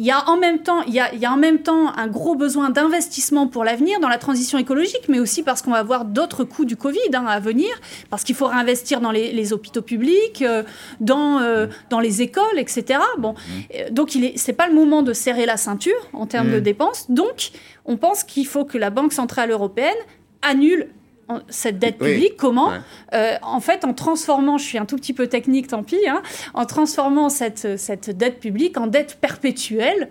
il 0.01 0.07
y, 0.07 0.11
a 0.11 0.31
en 0.31 0.39
même 0.39 0.61
temps, 0.61 0.81
il, 0.85 0.95
y 0.95 0.99
a, 0.99 1.13
il 1.13 1.21
y 1.21 1.27
a 1.27 1.31
en 1.31 1.37
même 1.37 1.59
temps 1.59 1.95
un 1.95 2.07
gros 2.07 2.35
besoin 2.35 2.71
d'investissement 2.71 3.49
pour 3.49 3.65
l'avenir 3.65 4.01
dans 4.01 4.09
la 4.09 4.17
transition 4.17 4.57
écologique, 4.57 5.03
mais 5.11 5.21
aussi 5.21 5.43
parce 5.43 5.61
qu'on 5.61 5.73
va 5.73 5.77
avoir 5.77 6.07
d'autres 6.07 6.43
coûts 6.43 6.65
du 6.65 6.75
Covid 6.75 7.11
hein, 7.13 7.27
à 7.27 7.39
venir, 7.39 7.69
parce 8.09 8.25
qu'il 8.25 8.35
faut 8.35 8.47
réinvestir 8.47 9.03
dans 9.03 9.11
les, 9.11 9.53
hôpitaux 9.53 9.83
publics, 9.83 10.41
euh, 10.41 10.63
dans, 11.01 11.41
euh, 11.41 11.67
dans 11.91 12.01
les 12.01 12.23
écoles, 12.23 12.57
etc. 12.57 12.99
Bon, 13.19 13.33
mmh. 13.33 13.37
euh, 13.75 13.91
donc 13.91 14.13
ce 14.13 14.19
n'est 14.19 14.57
pas 14.57 14.69
le 14.69 14.75
moment 14.75 15.03
de 15.03 15.13
serrer 15.13 15.45
la 15.45 15.59
ceinture 15.59 16.09
en 16.15 16.25
termes 16.25 16.51
de 16.51 16.61
mmh. 16.61 16.63
dépenses. 16.63 17.11
Donc, 17.11 17.51
on 17.85 17.99
pense 17.99 18.25
qu'il 18.25 18.47
faut 18.47 18.65
que 18.65 18.79
la 18.79 18.89
Banque 18.89 19.13
centrale 19.13 19.51
européenne 19.51 19.99
annule 20.41 20.89
cette 21.49 21.79
dette 21.79 21.99
publique. 21.99 22.37
Comment 22.37 22.73
euh, 23.14 23.35
En 23.43 23.61
fait, 23.61 23.85
en 23.85 23.95
transformant, 23.95 24.59
je 24.59 24.64
suis 24.64 24.79
un 24.79 24.87
tout 24.87 24.97
petit 24.97 25.12
peu 25.12 25.27
technique, 25.27 25.69
tant 25.69 25.83
pis, 25.83 26.09
hein, 26.09 26.23
en 26.55 26.66
transformant 26.66 27.29
cette, 27.29 27.79
cette 27.79 28.11
dette 28.11 28.40
publique 28.40 28.77
en 28.79 28.87
dette 28.87 29.19
perpétuelle, 29.21 30.09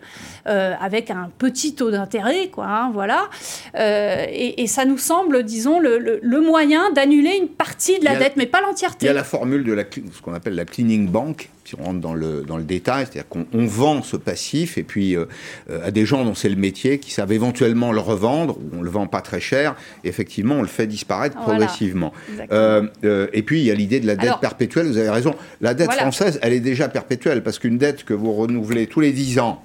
euh, 0.47 0.73
avec 0.79 1.11
un 1.11 1.31
petit 1.37 1.75
taux 1.75 1.91
d'intérêt, 1.91 2.49
quoi, 2.49 2.65
hein, 2.65 2.91
voilà. 2.93 3.29
Euh, 3.75 4.25
et, 4.29 4.67
ça 4.67 4.85
nous 4.85 4.97
semble, 4.97 5.43
disons, 5.43 5.79
le, 5.79 5.97
le, 6.21 6.41
moyen 6.41 6.91
d'annuler 6.91 7.37
une 7.39 7.47
partie 7.47 7.99
de 7.99 8.05
la 8.05 8.15
dette, 8.15 8.33
mais 8.35 8.45
pas 8.45 8.61
l'entièreté. 8.61 9.05
Il 9.05 9.07
y 9.07 9.09
a 9.09 9.13
la 9.13 9.23
formule 9.23 9.63
de 9.63 9.73
la, 9.73 9.83
ce 9.83 10.21
qu'on 10.21 10.33
appelle 10.33 10.55
la 10.55 10.65
cleaning 10.65 11.07
bank, 11.07 11.49
si 11.69 11.75
on 11.79 11.83
rentre 11.83 11.99
dans 11.99 12.15
le, 12.15 12.41
dans 12.41 12.57
le 12.57 12.63
détail, 12.63 13.05
c'est-à-dire 13.05 13.29
qu'on 13.29 13.65
vend 13.67 14.01
ce 14.01 14.17
passif 14.17 14.77
et 14.77 14.83
puis 14.83 15.15
euh, 15.15 15.25
euh, 15.69 15.85
à 15.85 15.91
des 15.91 16.05
gens 16.05 16.25
dont 16.25 16.33
c'est 16.33 16.49
le 16.49 16.55
métier, 16.55 16.99
qui 16.99 17.11
savent 17.11 17.31
éventuellement 17.31 17.91
le 17.91 17.99
revendre, 17.99 18.57
ou 18.57 18.79
on 18.79 18.81
le 18.81 18.89
vend 18.89 19.05
pas 19.05 19.21
très 19.21 19.39
cher, 19.39 19.75
et 20.03 20.07
effectivement 20.07 20.55
on 20.55 20.61
le 20.61 20.67
fait 20.67 20.87
disparaître 20.87 21.37
progressivement. 21.37 22.11
Euh, 22.51 22.87
et 23.33 23.43
puis 23.43 23.59
il 23.59 23.65
y 23.65 23.71
a 23.71 23.75
l'idée 23.75 23.99
de 23.99 24.07
la 24.07 24.15
dette 24.15 24.39
perpétuelle, 24.41 24.87
vous 24.87 24.97
avez 24.97 25.09
raison, 25.09 25.35
la 25.61 25.73
dette 25.73 25.93
française, 25.93 26.39
elle 26.41 26.53
est 26.53 26.59
déjà 26.59 26.89
perpétuelle, 26.89 27.43
parce 27.43 27.59
qu'une 27.59 27.77
dette 27.77 28.03
que 28.03 28.13
vous 28.13 28.33
renouvelez 28.33 28.87
tous 28.87 29.01
les 29.01 29.11
10 29.11 29.39
ans, 29.39 29.63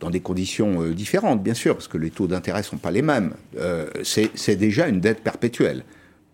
dans 0.00 0.10
des 0.10 0.20
conditions 0.20 0.82
différentes, 0.90 1.44
bien 1.44 1.54
sûr, 1.54 1.74
parce 1.74 1.86
que 1.86 1.98
les 1.98 2.10
taux 2.10 2.26
d'intérêt 2.26 2.64
sont 2.64 2.78
pas 2.78 2.90
les 2.90 3.02
mêmes, 3.02 3.34
c'est 4.02 4.56
déjà 4.56 4.88
une 4.88 4.98
dette 4.98 5.22
perpétuelle. 5.22 5.84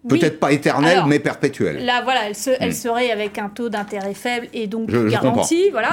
Peut-être 0.07 0.39
pas 0.39 0.53
éternelle, 0.53 1.03
mais 1.07 1.19
perpétuelle. 1.19 1.85
Là, 1.85 2.03
voilà, 2.03 2.21
elle, 2.29 2.69
hmm. 2.69 2.73
serait 2.73 3.11
avec 3.11 3.39
un 3.39 3.49
taux 3.49 3.69
d'intérêt 3.69 4.15
faible 4.15 4.49
et 4.53 4.67
donc 4.67 4.91
garantie. 4.91 5.71
voilà. 5.71 5.91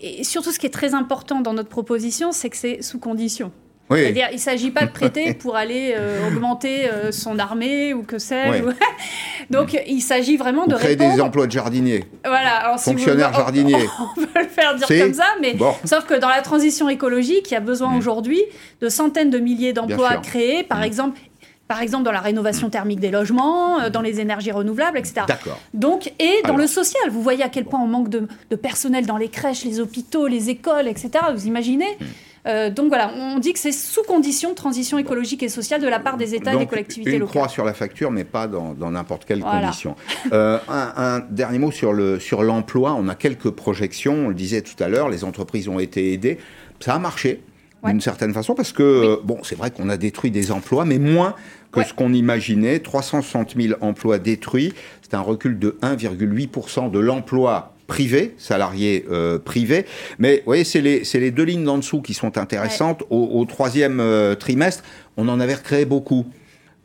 Et 0.00 0.24
surtout, 0.24 0.52
ce 0.52 0.58
qui 0.58 0.66
est 0.66 0.70
très 0.70 0.94
important 0.94 1.40
dans 1.40 1.54
notre 1.54 1.68
proposition, 1.68 2.32
c'est 2.32 2.50
que 2.50 2.56
c'est 2.56 2.82
sous 2.82 2.98
condition. 2.98 3.50
C'est-à-dire, 3.96 4.28
il 4.30 4.36
ne 4.36 4.40
s'agit 4.40 4.70
pas 4.70 4.84
de 4.84 4.90
prêter 4.90 5.34
pour 5.40 5.56
aller 5.56 5.94
euh, 5.96 6.28
augmenter 6.28 6.90
euh, 6.90 7.10
son 7.10 7.38
armée 7.38 7.94
ou 7.94 8.02
que 8.02 8.18
sais-je. 8.18 8.64
Donc, 9.50 9.76
il 9.86 10.00
s'agit 10.00 10.36
vraiment 10.36 10.66
de 10.66 10.74
créer 10.74 10.96
des 10.96 11.20
emplois 11.20 11.46
de 11.46 11.52
jardiniers. 11.52 12.04
Voilà. 12.24 12.56
Alors, 12.56 12.80
Fonctionnaires 12.80 13.32
jardiniers. 13.32 13.88
On, 14.16 14.20
peut 14.20 14.42
le 14.42 14.48
faire 14.48 14.74
dire 14.74 14.86
comme 14.86 15.14
ça, 15.14 15.26
mais 15.40 15.56
sauf 15.84 16.04
que 16.04 16.14
dans 16.14 16.28
la 16.28 16.42
transition 16.42 16.88
écologique, 16.88 17.50
il 17.50 17.54
y 17.54 17.56
a 17.56 17.60
besoin 17.60 17.92
hmm. 17.92 17.98
aujourd'hui 17.98 18.42
de 18.80 18.88
centaines 18.88 19.30
de 19.30 19.38
milliers 19.38 19.72
d'emplois 19.72 20.16
créés, 20.18 20.64
par 20.64 20.80
hmm. 20.80 20.84
exemple, 20.84 21.20
par 21.68 21.82
exemple 21.82 22.04
dans 22.04 22.12
la 22.12 22.20
rénovation 22.20 22.70
thermique 22.70 22.98
des 22.98 23.10
logements, 23.10 23.80
euh, 23.80 23.90
dans 23.90 24.00
les 24.00 24.20
énergies 24.20 24.50
renouvelables, 24.50 24.98
etc. 24.98 25.26
D'accord. 25.28 25.60
Donc, 25.74 26.12
et 26.18 26.42
dans 26.46 26.56
le 26.56 26.66
social, 26.66 27.10
vous 27.10 27.22
voyez 27.22 27.44
à 27.44 27.50
quel 27.50 27.66
point 27.66 27.78
on 27.78 27.86
manque 27.86 28.08
de, 28.08 28.26
personnel 28.56 29.06
dans 29.06 29.18
les 29.18 29.28
crèches, 29.28 29.64
les 29.64 29.78
hôpitaux, 29.78 30.26
les 30.26 30.48
écoles, 30.48 30.88
etc. 30.88 31.10
Vous 31.34 31.46
imaginez 31.46 31.96
hmm. 32.00 32.04
euh, 32.46 32.70
donc 32.70 32.88
voilà, 32.88 33.12
on 33.14 33.38
dit 33.38 33.52
que 33.52 33.58
c'est 33.58 33.72
sous 33.72 34.02
condition 34.02 34.50
de 34.50 34.54
transition 34.54 34.96
écologique 34.96 35.42
et 35.42 35.50
sociale 35.50 35.82
de 35.82 35.88
la 35.88 36.00
part 36.00 36.16
des 36.16 36.34
États 36.34 36.54
et 36.54 36.58
des 36.58 36.66
collectivités 36.66 37.12
une 37.12 37.20
locales. 37.20 37.42
croix 37.42 37.48
sur 37.48 37.66
la 37.66 37.74
facture, 37.74 38.10
mais 38.10 38.24
pas 38.24 38.46
dans 38.46 38.90
n'importe 38.90 39.26
quelle 39.26 39.40
condition. 39.40 39.94
Euh, 40.32 40.58
un, 40.68 41.20
dernier 41.30 41.58
mot 41.58 41.70
sur 41.70 41.92
l'emploi. 41.92 42.90
Sur 42.90 42.98
on 42.98 43.08
a 43.08 43.14
quelques 43.14 43.50
projections, 43.50 44.14
on 44.26 44.28
le 44.28 44.34
disait 44.34 44.62
tout 44.62 44.82
à 44.82 44.88
l'heure, 44.88 45.10
les 45.10 45.24
entreprises 45.24 45.68
ont 45.68 45.78
été 45.78 46.12
aidées. 46.12 46.38
Ça 46.80 46.94
a 46.94 46.98
marché 46.98 47.42
d'une 47.84 48.00
certaine 48.00 48.32
façon, 48.32 48.54
parce 48.54 48.72
que, 48.72 49.20
bon, 49.24 49.38
c'est 49.42 49.56
vrai 49.56 49.70
qu'on 49.70 49.88
a 49.88 49.96
détruit 49.96 50.30
des 50.30 50.50
emplois, 50.50 50.84
mais 50.84 50.98
moins 50.98 51.34
que 51.72 51.84
ce 51.84 51.94
qu'on 51.94 52.12
imaginait. 52.12 52.80
360 52.80 53.54
000 53.56 53.74
emplois 53.80 54.18
détruits, 54.18 54.72
c'est 55.02 55.14
un 55.14 55.20
recul 55.20 55.58
de 55.58 55.76
1,8% 55.82 56.90
de 56.90 56.98
l'emploi 56.98 57.74
privé, 57.86 58.34
salarié 58.36 59.06
euh, 59.10 59.38
privé. 59.38 59.86
Mais 60.18 60.36
vous 60.38 60.42
voyez, 60.46 60.64
c'est 60.64 60.80
les, 60.80 61.02
les, 61.14 61.30
deux 61.30 61.44
lignes 61.44 61.64
d'en 61.64 61.78
dessous 61.78 62.02
qui 62.02 62.14
sont 62.14 62.38
intéressantes. 62.38 63.02
Au, 63.10 63.44
troisième 63.46 63.98
euh, 64.00 64.34
trimestre, 64.34 64.84
on 65.16 65.28
en 65.28 65.40
avait 65.40 65.54
recréé 65.54 65.84
beaucoup 65.84 66.26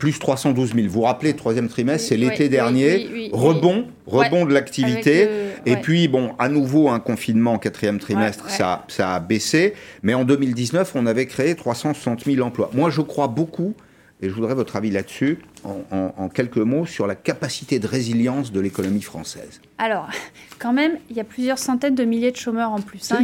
plus 0.03 0.19
312 0.19 0.73
000. 0.75 0.87
Vous 0.87 0.93
vous 0.95 1.01
rappelez, 1.03 1.31
le 1.31 1.37
troisième 1.37 1.69
trimestre, 1.69 2.09
c'est 2.09 2.17
l'été 2.17 2.49
dernier, 2.49 3.29
rebond, 3.31 3.85
rebond 4.05 4.45
de 4.45 4.53
l'activité. 4.53 5.29
Et 5.65 5.77
puis, 5.77 6.09
bon, 6.09 6.33
à 6.39 6.49
nouveau, 6.49 6.89
un 6.89 6.99
confinement, 6.99 7.57
quatrième 7.57 7.99
trimestre, 7.99 8.49
ça, 8.49 8.83
ça 8.89 9.15
a 9.15 9.21
baissé. 9.21 9.75
Mais 10.01 10.13
en 10.13 10.25
2019, 10.25 10.91
on 10.95 11.05
avait 11.05 11.25
créé 11.25 11.55
360 11.55 12.25
000 12.25 12.45
emplois. 12.45 12.69
Moi, 12.73 12.89
je 12.89 12.99
crois 12.99 13.29
beaucoup 13.29 13.75
et 14.21 14.27
je 14.27 14.33
voudrais 14.33 14.55
votre 14.55 14.75
avis 14.75 14.91
là-dessus, 14.91 15.39
en, 15.63 16.29
quelques 16.29 16.57
mots, 16.57 16.85
sur 16.85 17.07
la 17.07 17.15
capacité 17.15 17.79
de 17.79 17.87
résilience 17.87 18.51
de 18.51 18.59
l'économie 18.59 19.01
française. 19.01 19.61
Alors, 19.77 20.07
quand 20.59 20.73
même, 20.73 20.97
il 21.09 21.15
y 21.15 21.19
a 21.19 21.23
plusieurs 21.23 21.57
centaines 21.57 21.95
de 21.95 22.03
milliers 22.03 22.31
de 22.31 22.37
chômeurs 22.37 22.71
en 22.71 22.79
plus, 22.79 23.11
hein, 23.11 23.19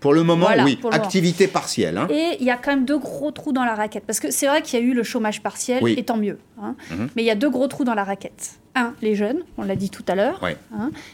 Pour 0.00 0.14
le 0.14 0.22
moment, 0.22 0.48
oui. 0.64 0.78
Activité 0.90 1.46
partielle. 1.46 1.98
Hein. 1.98 2.08
Et 2.10 2.36
il 2.40 2.46
y 2.46 2.50
a 2.50 2.56
quand 2.56 2.70
même 2.70 2.84
deux 2.84 2.98
gros 2.98 3.30
trous 3.30 3.52
dans 3.52 3.64
la 3.64 3.74
raquette. 3.74 4.04
Parce 4.06 4.20
que 4.20 4.30
c'est 4.30 4.46
vrai 4.46 4.62
qu'il 4.62 4.78
y 4.78 4.82
a 4.82 4.84
eu 4.84 4.94
le 4.94 5.02
chômage 5.02 5.42
partiel, 5.42 5.86
et 5.86 6.02
tant 6.02 6.16
mieux. 6.16 6.38
Hein. 6.60 6.74
Mhm. 6.90 7.08
Mais 7.16 7.22
il 7.22 7.26
y 7.26 7.30
a 7.30 7.34
deux 7.34 7.50
gros 7.50 7.68
trous 7.68 7.84
dans 7.84 7.94
la 7.94 8.04
raquette. 8.04 8.58
Un, 8.74 8.94
les 9.02 9.14
jeunes, 9.14 9.42
on 9.56 9.62
l'a 9.62 9.76
dit 9.76 9.90
tout 9.90 10.04
à 10.08 10.14
l'heure. 10.14 10.40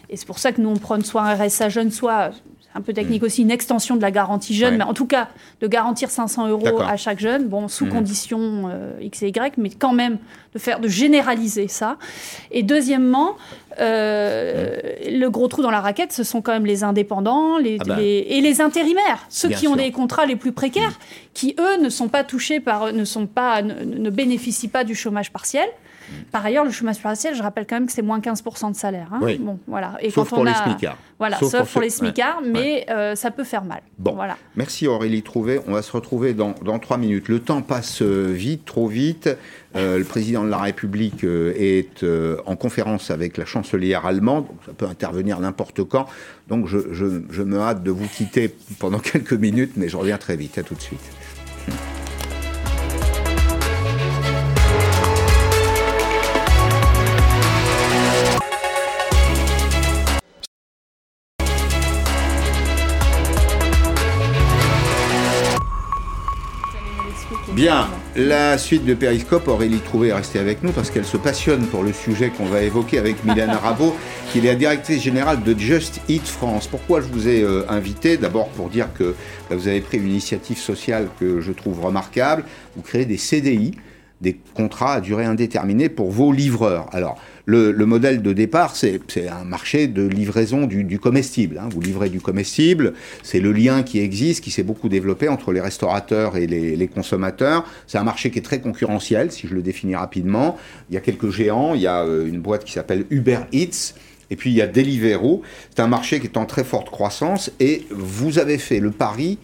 et 0.08 0.16
c'est 0.16 0.26
pour 0.26 0.38
ça 0.38 0.52
que 0.52 0.60
nous, 0.60 0.70
on 0.70 0.76
prône 0.76 1.04
soit 1.04 1.22
un 1.22 1.34
RSA 1.34 1.68
jeune, 1.68 1.90
soit 1.90 2.30
un 2.74 2.80
peu 2.80 2.92
technique 2.92 3.22
mm. 3.22 3.26
aussi, 3.26 3.42
une 3.42 3.50
extension 3.50 3.96
de 3.96 4.02
la 4.02 4.10
garantie 4.10 4.54
jeune, 4.54 4.76
mais 4.76 4.84
en 4.84 4.94
tout 4.94 5.06
cas 5.06 5.28
de 5.60 5.66
garantir 5.66 6.10
500 6.10 6.48
euros 6.48 6.80
à 6.80 6.96
chaque 6.96 7.18
jeune, 7.18 7.48
bon, 7.48 7.68
sous 7.68 7.86
mm. 7.86 7.90
condition 7.90 8.40
euh, 8.68 8.92
X 9.00 9.22
et 9.22 9.28
Y, 9.28 9.58
mais 9.58 9.70
quand 9.70 9.92
même 9.92 10.18
de 10.54 10.58
faire, 10.58 10.80
de 10.80 10.88
généraliser 10.88 11.68
ça. 11.68 11.96
Et 12.50 12.62
deuxièmement, 12.62 13.36
euh, 13.80 14.76
le 15.06 15.28
gros 15.28 15.48
trou 15.48 15.62
dans 15.62 15.70
la 15.70 15.80
raquette, 15.80 16.12
ce 16.12 16.22
sont 16.22 16.42
quand 16.42 16.52
même 16.52 16.66
les 16.66 16.84
indépendants 16.84 17.58
les, 17.58 17.78
ah 17.80 17.84
bah. 17.84 17.96
et 18.00 18.40
les 18.40 18.60
intérimaires, 18.60 19.24
ceux 19.28 19.48
qui 19.48 19.66
ont 19.68 19.76
des 19.76 19.90
contrats 19.90 20.26
les 20.26 20.36
plus 20.36 20.52
précaires, 20.52 20.98
qui 21.34 21.54
eux 21.58 21.80
ne 21.80 21.88
sont 21.88 22.08
pas 22.08 22.24
touchés 22.24 22.60
par, 22.60 22.92
ne 22.92 23.04
sont 23.04 23.26
pas, 23.26 23.62
ne 23.62 24.10
bénéficient 24.10 24.68
pas 24.68 24.84
du 24.84 24.94
chômage 24.94 25.32
partiel. 25.32 25.68
Par 26.30 26.44
ailleurs, 26.44 26.64
le 26.64 26.70
chômage 26.70 27.00
partiel, 27.02 27.34
je 27.34 27.42
rappelle 27.42 27.66
quand 27.66 27.76
même 27.76 27.86
que 27.86 27.92
c'est 27.92 28.02
moins 28.02 28.20
15% 28.20 28.72
de 28.72 28.76
salaire. 28.76 29.08
Hein. 29.12 29.20
Bon, 29.40 29.58
voilà. 29.66 29.96
Et 30.00 30.10
sauf 30.10 30.28
pour 30.28 30.44
les 30.44 30.54
smicards. 30.54 30.96
Voilà, 31.18 31.38
sauf, 31.38 31.70
pour, 31.72 31.82
les 31.82 31.90
smicards, 31.90 32.40
mais 32.44 32.86
euh, 32.88 33.14
ça 33.14 33.30
peut 33.30 33.44
faire 33.44 33.64
mal. 33.64 33.82
Bon, 33.98 34.14
voilà. 34.14 34.38
merci 34.56 34.86
Aurélie 34.86 35.22
Trouvé. 35.22 35.60
On 35.66 35.72
va 35.72 35.82
se 35.82 35.92
retrouver 35.92 36.32
dans, 36.34 36.54
trois 36.78 36.96
minutes. 36.96 37.28
Le 37.28 37.40
temps 37.40 37.62
passe 37.62 38.00
euh, 38.00 38.32
vite, 38.32 38.64
trop 38.64 38.88
vite. 38.88 39.28
Euh, 39.76 39.98
le 39.98 40.04
président 40.04 40.42
de 40.42 40.48
la 40.48 40.58
République 40.58 41.24
est 41.24 42.04
en 42.46 42.56
conférence 42.56 43.10
avec 43.10 43.36
la 43.36 43.44
chancelière 43.44 44.06
allemande, 44.06 44.46
ça 44.66 44.72
peut 44.72 44.86
intervenir 44.86 45.38
n'importe 45.40 45.84
quand. 45.84 46.06
Donc 46.48 46.66
je, 46.66 46.78
je 46.92 47.42
me 47.42 47.60
hâte 47.60 47.82
de 47.82 47.90
vous 47.90 48.08
quitter 48.08 48.54
pendant 48.78 48.98
quelques 49.00 49.34
minutes, 49.34 49.72
mais 49.76 49.88
je 49.88 49.96
reviens 49.96 50.18
très 50.18 50.36
vite. 50.36 50.58
À 50.58 50.62
tout 50.62 50.74
de 50.74 50.80
suite. 50.80 51.00
Bien, 67.60 67.90
la 68.16 68.56
suite 68.56 68.86
de 68.86 68.94
Periscope, 68.94 69.46
Aurélie 69.46 69.80
Trouvé 69.80 70.08
est 70.08 70.14
restée 70.14 70.38
avec 70.38 70.62
nous 70.62 70.72
parce 70.72 70.90
qu'elle 70.90 71.04
se 71.04 71.18
passionne 71.18 71.66
pour 71.66 71.82
le 71.82 71.92
sujet 71.92 72.30
qu'on 72.30 72.46
va 72.46 72.62
évoquer 72.62 72.98
avec 72.98 73.22
Mylène 73.22 73.50
Rabot, 73.62 73.94
qui 74.32 74.38
est 74.38 74.40
la 74.40 74.54
directrice 74.54 75.02
générale 75.02 75.42
de 75.42 75.54
Just 75.58 76.00
Eat 76.08 76.26
France. 76.26 76.66
Pourquoi 76.66 77.02
je 77.02 77.08
vous 77.08 77.28
ai 77.28 77.42
euh, 77.42 77.70
invité 77.70 78.16
D'abord 78.16 78.48
pour 78.48 78.70
dire 78.70 78.88
que 78.94 79.14
bah, 79.50 79.56
vous 79.56 79.68
avez 79.68 79.82
pris 79.82 79.98
une 79.98 80.08
initiative 80.08 80.56
sociale 80.56 81.08
que 81.20 81.42
je 81.42 81.52
trouve 81.52 81.84
remarquable. 81.84 82.44
Vous 82.76 82.80
créez 82.80 83.04
des 83.04 83.18
CDI, 83.18 83.72
des 84.20 84.38
contrats 84.54 84.94
à 84.94 85.00
durée 85.00 85.24
indéterminée 85.24 85.88
pour 85.88 86.10
vos 86.10 86.32
livreurs. 86.32 86.88
Alors, 86.92 87.18
le, 87.46 87.72
modèle 87.84 88.22
de 88.22 88.32
départ, 88.32 88.76
c'est 88.76 89.00
un 89.28 89.44
marché 89.44 89.88
de 89.88 90.06
livraison 90.06 90.66
du, 90.66 90.98
comestible. 90.98 91.58
Hein. 91.58 91.68
Vous 91.72 91.80
livrez 91.80 92.08
du 92.08 92.20
comestible, 92.20 92.94
c'est 93.22 93.40
le 93.40 93.52
lien 93.52 93.82
qui 93.82 93.98
existe, 93.98 94.44
qui 94.44 94.50
s'est 94.50 94.62
beaucoup 94.62 94.88
développé 94.88 95.28
entre 95.28 95.52
les 95.52 95.60
restaurateurs 95.60 96.36
et 96.36 96.46
les, 96.46 96.88
consommateurs. 96.88 97.64
C'est 97.86 97.98
un 97.98 98.04
marché 98.04 98.30
qui 98.30 98.38
est 98.38 98.42
très 98.42 98.60
concurrentiel, 98.60 99.32
si 99.32 99.48
je 99.48 99.54
le 99.54 99.62
définis 99.62 99.96
rapidement. 99.96 100.56
Il 100.90 100.94
y 100.94 100.98
a 100.98 101.00
quelques 101.00 101.30
géants, 101.30 101.74
il 101.74 101.80
y 101.80 101.86
a 101.86 102.04
euh, 102.04 102.26
une 102.26 102.40
boîte 102.40 102.64
qui 102.64 102.72
s'appelle 102.72 103.06
Uber 103.10 103.38
Eats. 103.52 103.94
Et 104.30 104.36
puis 104.36 104.50
il 104.50 104.56
y 104.56 104.62
a 104.62 104.68
Deliveroo, 104.68 105.42
c'est 105.70 105.80
un 105.80 105.88
marché 105.88 106.20
qui 106.20 106.26
est 106.26 106.36
en 106.36 106.46
très 106.46 106.62
forte 106.62 106.88
croissance 106.88 107.50
et 107.58 107.84
vous 107.90 108.38
avez 108.38 108.58
fait 108.58 108.78
le 108.78 108.92
pari 108.92 109.38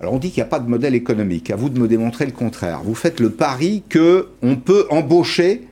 alors 0.00 0.12
on 0.12 0.18
dit 0.18 0.30
qu'il 0.30 0.42
n'y 0.42 0.46
a 0.46 0.50
pas 0.50 0.58
de 0.58 0.68
modèle 0.68 0.94
économique, 0.94 1.50
à 1.50 1.56
vous 1.56 1.70
de 1.70 1.78
me 1.78 1.88
démontrer 1.88 2.26
le 2.26 2.32
contraire. 2.32 2.82
Vous 2.82 2.94
faites 2.94 3.18
le 3.18 3.30
pari 3.30 3.82
que 3.88 4.28
on 4.42 4.56
peut 4.56 4.86
embaucher 4.90 5.62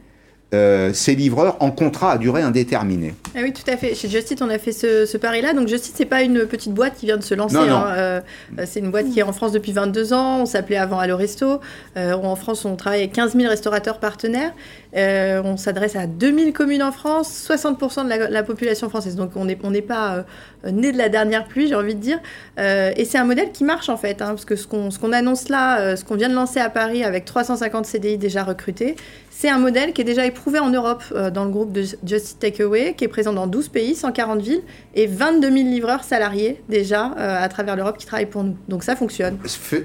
euh, 0.52 0.92
ces 0.92 1.16
livreurs 1.16 1.56
en 1.60 1.72
contrat 1.72 2.12
à 2.12 2.18
durée 2.18 2.42
indéterminée. 2.42 3.14
Ah 3.34 3.40
oui, 3.42 3.52
tout 3.52 3.68
à 3.68 3.76
fait. 3.76 3.94
Chez 3.94 4.08
Justit, 4.08 4.36
on 4.40 4.48
a 4.50 4.58
fait 4.58 4.70
ce, 4.70 5.16
pari-là. 5.16 5.52
Donc 5.52 5.66
Justit, 5.66 5.90
c'est 5.92 6.04
pas 6.04 6.22
une 6.22 6.46
petite 6.46 6.72
boîte 6.72 6.94
qui 6.96 7.06
vient 7.06 7.16
de 7.16 7.24
se 7.24 7.34
lancer. 7.34 7.56
Hein. 7.56 7.86
Euh, 7.96 8.20
c'est 8.64 8.78
une 8.78 8.92
boîte 8.92 9.10
qui 9.10 9.18
est 9.18 9.24
en 9.24 9.32
France 9.32 9.50
depuis 9.50 9.72
22 9.72 10.12
ans. 10.12 10.42
On 10.42 10.46
s'appelait 10.46 10.76
avant 10.76 11.00
Allo 11.00 11.16
Resto. 11.16 11.60
Euh, 11.96 12.12
en 12.12 12.36
France, 12.36 12.64
on 12.64 12.76
travaille 12.76 13.00
avec 13.00 13.12
15 13.12 13.34
000 13.36 13.48
restaurateurs 13.48 13.98
partenaires. 13.98 14.52
on 14.94 15.56
s'adresse 15.56 15.96
à 15.96 16.06
2000 16.06 16.52
communes 16.52 16.84
en 16.84 16.92
France, 16.92 17.48
60% 17.48 18.04
de 18.04 18.32
la, 18.32 18.42
population 18.44 18.88
française. 18.88 19.16
Donc 19.16 19.32
on 19.34 19.46
n'est 19.46 19.58
on 19.64 19.72
pas 19.80 20.24
né 20.70 20.92
de 20.92 20.98
la 20.98 21.08
dernière 21.08 21.46
pluie, 21.46 21.66
j'ai 21.66 21.74
envie 21.74 21.96
de 21.96 22.00
dire. 22.00 22.20
et 22.58 23.04
c'est 23.04 23.18
un 23.18 23.24
modèle 23.24 23.50
qui 23.50 23.64
marche 23.64 23.88
en 23.88 23.96
fait. 23.96 24.22
Hein, 24.22 24.28
parce 24.28 24.44
que 24.44 24.54
ce 24.54 24.68
qu'on 24.68 25.12
annonce 25.12 25.48
là, 25.48 25.96
ce 25.96 26.04
qu'on 26.04 26.14
vient 26.14 26.28
de 26.28 26.34
lancer 26.34 26.60
à 26.60 26.70
Paris 26.70 27.02
avec 27.02 27.24
350 27.24 27.86
CDI 27.86 28.18
déjà 28.18 28.44
recrutés, 28.44 28.94
c'est 29.36 29.48
un 29.48 29.58
modèle 29.58 29.92
qui 29.92 30.00
est 30.00 30.04
déjà 30.04 30.24
éprouvé 30.24 30.60
en 30.60 30.70
Europe 30.70 31.02
euh, 31.12 31.30
dans 31.30 31.44
le 31.44 31.50
groupe 31.50 31.72
de 31.72 31.82
Just 32.06 32.38
Takeaway, 32.38 32.94
qui 32.96 33.04
est 33.04 33.08
présent 33.08 33.32
dans 33.32 33.48
12 33.48 33.68
pays, 33.68 33.94
140 33.96 34.40
villes, 34.40 34.62
et 34.94 35.06
22 35.06 35.50
000 35.50 35.68
livreurs 35.68 36.04
salariés 36.04 36.62
déjà 36.68 37.12
euh, 37.18 37.42
à 37.42 37.48
travers 37.48 37.74
l'Europe 37.74 37.98
qui 37.98 38.06
travaillent 38.06 38.26
pour 38.26 38.44
nous. 38.44 38.56
Donc 38.68 38.84
ça 38.84 38.94
fonctionne. 38.94 39.38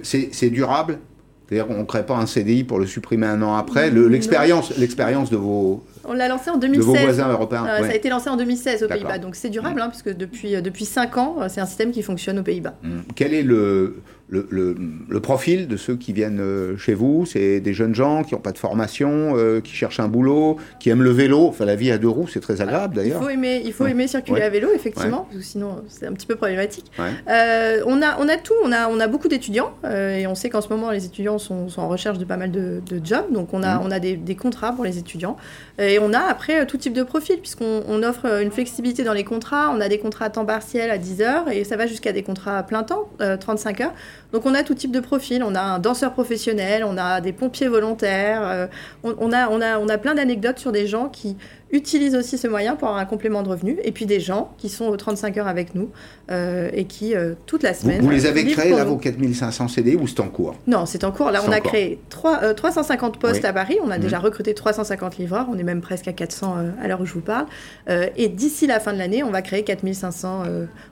C'est 0.04 0.50
durable 0.50 1.00
c'est-à-dire 1.48 1.66
qu'on 1.66 1.80
ne 1.80 1.84
crée 1.84 2.06
pas 2.06 2.16
un 2.16 2.28
CDI 2.28 2.64
pour 2.64 2.78
le 2.78 2.86
supprimer 2.86 3.26
un 3.26 3.42
an 3.42 3.56
après. 3.56 3.90
L'expérience 3.90 5.32
de 5.32 5.36
vos 5.36 5.84
on 6.06 6.14
l'a 6.14 6.28
lancé 6.28 6.52
en 6.52 6.58
2016. 6.58 6.86
De 6.86 6.92
vos 6.92 6.96
voisins 6.96 7.28
européens. 7.28 7.66
Euh, 7.68 7.80
ça 7.80 7.92
a 7.92 7.96
été 7.96 8.10
lancé 8.10 8.30
en 8.30 8.38
2016 8.38 8.84
aux 8.84 8.88
Pays-Bas. 8.88 9.18
Donc 9.18 9.36
c'est 9.36 9.50
durable, 9.50 9.82
hein, 9.82 9.90
puisque 9.90 10.16
depuis, 10.16 10.62
depuis 10.62 10.86
5 10.86 11.18
ans, 11.18 11.38
c'est 11.50 11.60
un 11.60 11.66
système 11.66 11.92
qui 11.92 12.04
fonctionne 12.04 12.38
aux 12.38 12.44
Pays-Bas. 12.44 12.76
Hum. 12.84 13.02
Quel 13.16 13.34
est 13.34 13.42
le, 13.42 13.98
le, 14.30 14.76
le, 15.08 15.20
profil 15.20 15.68
de 15.68 15.76
ceux 15.76 15.96
qui 15.96 16.14
viennent 16.14 16.40
euh, 16.40 16.78
chez 16.78 16.94
vous, 16.94 17.26
c'est 17.26 17.60
des 17.60 17.74
jeunes 17.74 17.96
gens 17.96 18.24
qui 18.24 18.36
n'ont 18.36 18.42
pas 18.42 18.52
de 18.52 18.58
formation, 18.58 19.34
euh, 19.36 19.60
qui 19.60 19.74
cherchent 19.74 20.00
un 20.00 20.08
boulot, 20.08 20.58
qui 20.80 20.90
aiment 20.90 21.04
le 21.04 21.10
vélo. 21.10 21.48
Enfin, 21.48 21.66
la 21.66 21.76
vie 21.76 21.92
à 21.92 21.98
deux 21.98 22.08
roues, 22.08 22.28
c'est 22.28 22.40
très 22.40 22.62
agréable 22.62 22.96
d'ailleurs. 22.96 23.22
Il 23.22 23.24
faut 23.24 23.30
aimer, 23.30 23.62
il 23.66 23.74
faut 23.74 23.88
aimer 23.88 24.08
circuler 24.08 24.44
à 24.44 24.50
vélo, 24.50 24.70
effectivement, 24.74 25.28
parce 25.30 25.38
que 25.38 25.44
sinon 25.44 25.84
c'est 25.88 26.06
un 26.06 26.14
petit 26.14 26.28
peu 26.28 26.36
problématique. 26.36 26.92
Euh, 27.00 27.82
on, 27.86 28.02
a, 28.02 28.20
on 28.20 28.30
a 28.30 28.38
tout, 28.38 28.54
on 28.64 28.72
a, 28.72 28.88
on 28.88 29.00
a 29.00 29.08
beaucoup 29.08 29.28
d'étudiants, 29.28 29.74
et 29.84 30.28
on 30.28 30.36
sait 30.36 30.50
qu'en 30.50 30.62
ce 30.62 30.70
moment 30.70 30.92
les 30.92 31.06
étudiants 31.06 31.40
sont, 31.40 31.68
sont, 31.70 31.82
en 31.82 31.88
recherche 31.88 32.18
de 32.18 32.26
pas 32.26 32.38
mal 32.38 32.52
de, 32.52 32.82
de 32.86 33.04
jobs, 33.04 33.32
donc 33.32 33.54
on 33.54 33.64
a, 33.64 33.78
mmh. 33.78 33.82
on 33.84 33.92
a 33.92 34.00
des, 34.00 34.16
des, 34.16 34.36
contrats 34.36 34.74
pour 34.74 34.86
les 34.86 34.98
étudiants. 34.98 35.38
Et 35.80 35.98
on 36.00 36.14
a 36.14 36.20
après 36.20 36.66
tout 36.68 36.78
type 36.78 36.94
de 36.94 37.04
profil, 37.04 37.38
puisqu'on 37.40 37.84
on 37.88 38.04
offre 38.04 38.42
une 38.42 38.52
flexibilité 38.52 39.04
dans 39.04 39.14
les 39.14 39.24
contrats. 39.24 39.72
On 39.76 39.82
a 39.82 39.90
des 39.90 39.98
contrats 39.98 40.26
à 40.26 40.30
temps 40.30 40.46
partiel 40.46 40.92
à 40.92 40.98
10 40.98 41.22
heures, 41.22 41.50
et 41.50 41.64
ça 41.64 41.78
va 41.78 41.88
jusqu'à 41.88 42.12
des 42.12 42.24
contrats 42.24 42.58
à 42.60 42.64
plein 42.64 42.84
temps, 42.84 43.10
35 43.40 43.82
heures. 43.82 43.94
Donc 44.32 44.46
on 44.46 44.54
a 44.54 44.64
tout 44.64 44.76
type 44.76 44.92
de 44.92 45.00
profil, 45.00 45.44
on 45.44 45.56
a 45.56 45.62
un 45.62 45.80
danseur 45.80 46.14
professionnel, 46.14 46.84
on 46.84 46.98
a 46.98 47.20
des 47.20 47.34
pompiers 47.34 47.68
volontaires, 47.68 48.42
euh, 48.44 48.68
on, 49.04 49.32
a, 49.32 49.50
on, 49.50 49.62
a, 49.62 49.80
on 49.80 49.90
a 49.90 49.98
plein 49.98 50.14
d'anecdotes 50.14 50.60
sur 50.60 50.72
des 50.72 50.86
gens 50.86 51.10
qui 51.10 51.36
utilisent 51.72 52.16
aussi 52.16 52.38
ce 52.38 52.48
moyen 52.48 52.76
pour 52.76 52.88
avoir 52.88 53.02
un 53.02 53.06
complément 53.06 53.44
de 53.44 53.50
revenu, 53.50 53.78
et 53.84 53.92
puis 53.92 54.06
des 54.06 54.20
gens 54.20 54.54
qui 54.58 54.70
sont 54.70 54.86
aux 54.86 54.98
35 54.98 55.38
heures 55.38 55.48
avec 55.48 55.76
nous 55.76 55.90
euh, 56.32 56.70
et 56.74 56.86
qui, 56.86 57.16
euh, 57.16 57.34
toute 57.46 57.64
la 57.64 57.74
semaine... 57.74 58.02
Vous, 58.02 58.10
les 58.10 58.26
avez 58.26 58.46
créés, 58.46 58.72
là, 58.72 58.84
vos 58.84 58.98
4500 58.98 59.68
CD, 59.68 59.96
ou 59.96 60.08
c'est 60.08 60.20
en 60.20 60.30
cours? 60.30 60.56
Non, 60.68 60.86
c'est 60.86 61.04
en 61.04 61.12
cours. 61.12 61.32
Là, 61.32 61.42
on 61.48 61.52
a 61.52 61.60
créé 61.60 62.00
3, 62.10 62.54
350 62.54 63.20
postes 63.20 63.46
à 63.46 63.54
Paris, 63.54 63.78
on 63.84 63.92
a 63.92 63.98
déjà 63.98 64.20
mmh. 64.20 64.24
recruté 64.24 64.54
350 64.54 65.18
livreurs, 65.18 65.48
on 65.52 65.58
est 65.58 65.64
même 65.64 65.82
presque 65.82 66.08
à 66.08 66.14
400 66.14 66.56
à 66.82 66.88
l'heure 66.88 67.02
où 67.02 67.06
je 67.06 67.14
vous 67.14 67.22
parle, 67.22 67.46
et 67.88 68.28
d'ici 68.30 68.68
la 68.68 68.80
fin 68.80 68.94
de 68.94 68.98
l'année, 68.98 69.24
on 69.24 69.32
va 69.32 69.42
créer 69.42 69.64
4500, 69.64 70.44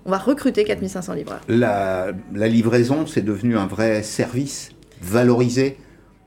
on 0.05 0.11
va 0.11 0.17
recruter 0.17 0.63
4500 0.63 1.13
livreurs. 1.13 1.41
La, 1.47 2.07
la 2.33 2.47
livraison, 2.47 3.05
c'est 3.05 3.23
devenu 3.23 3.57
un 3.57 3.67
vrai 3.67 4.03
service 4.03 4.71
valorisé. 5.01 5.77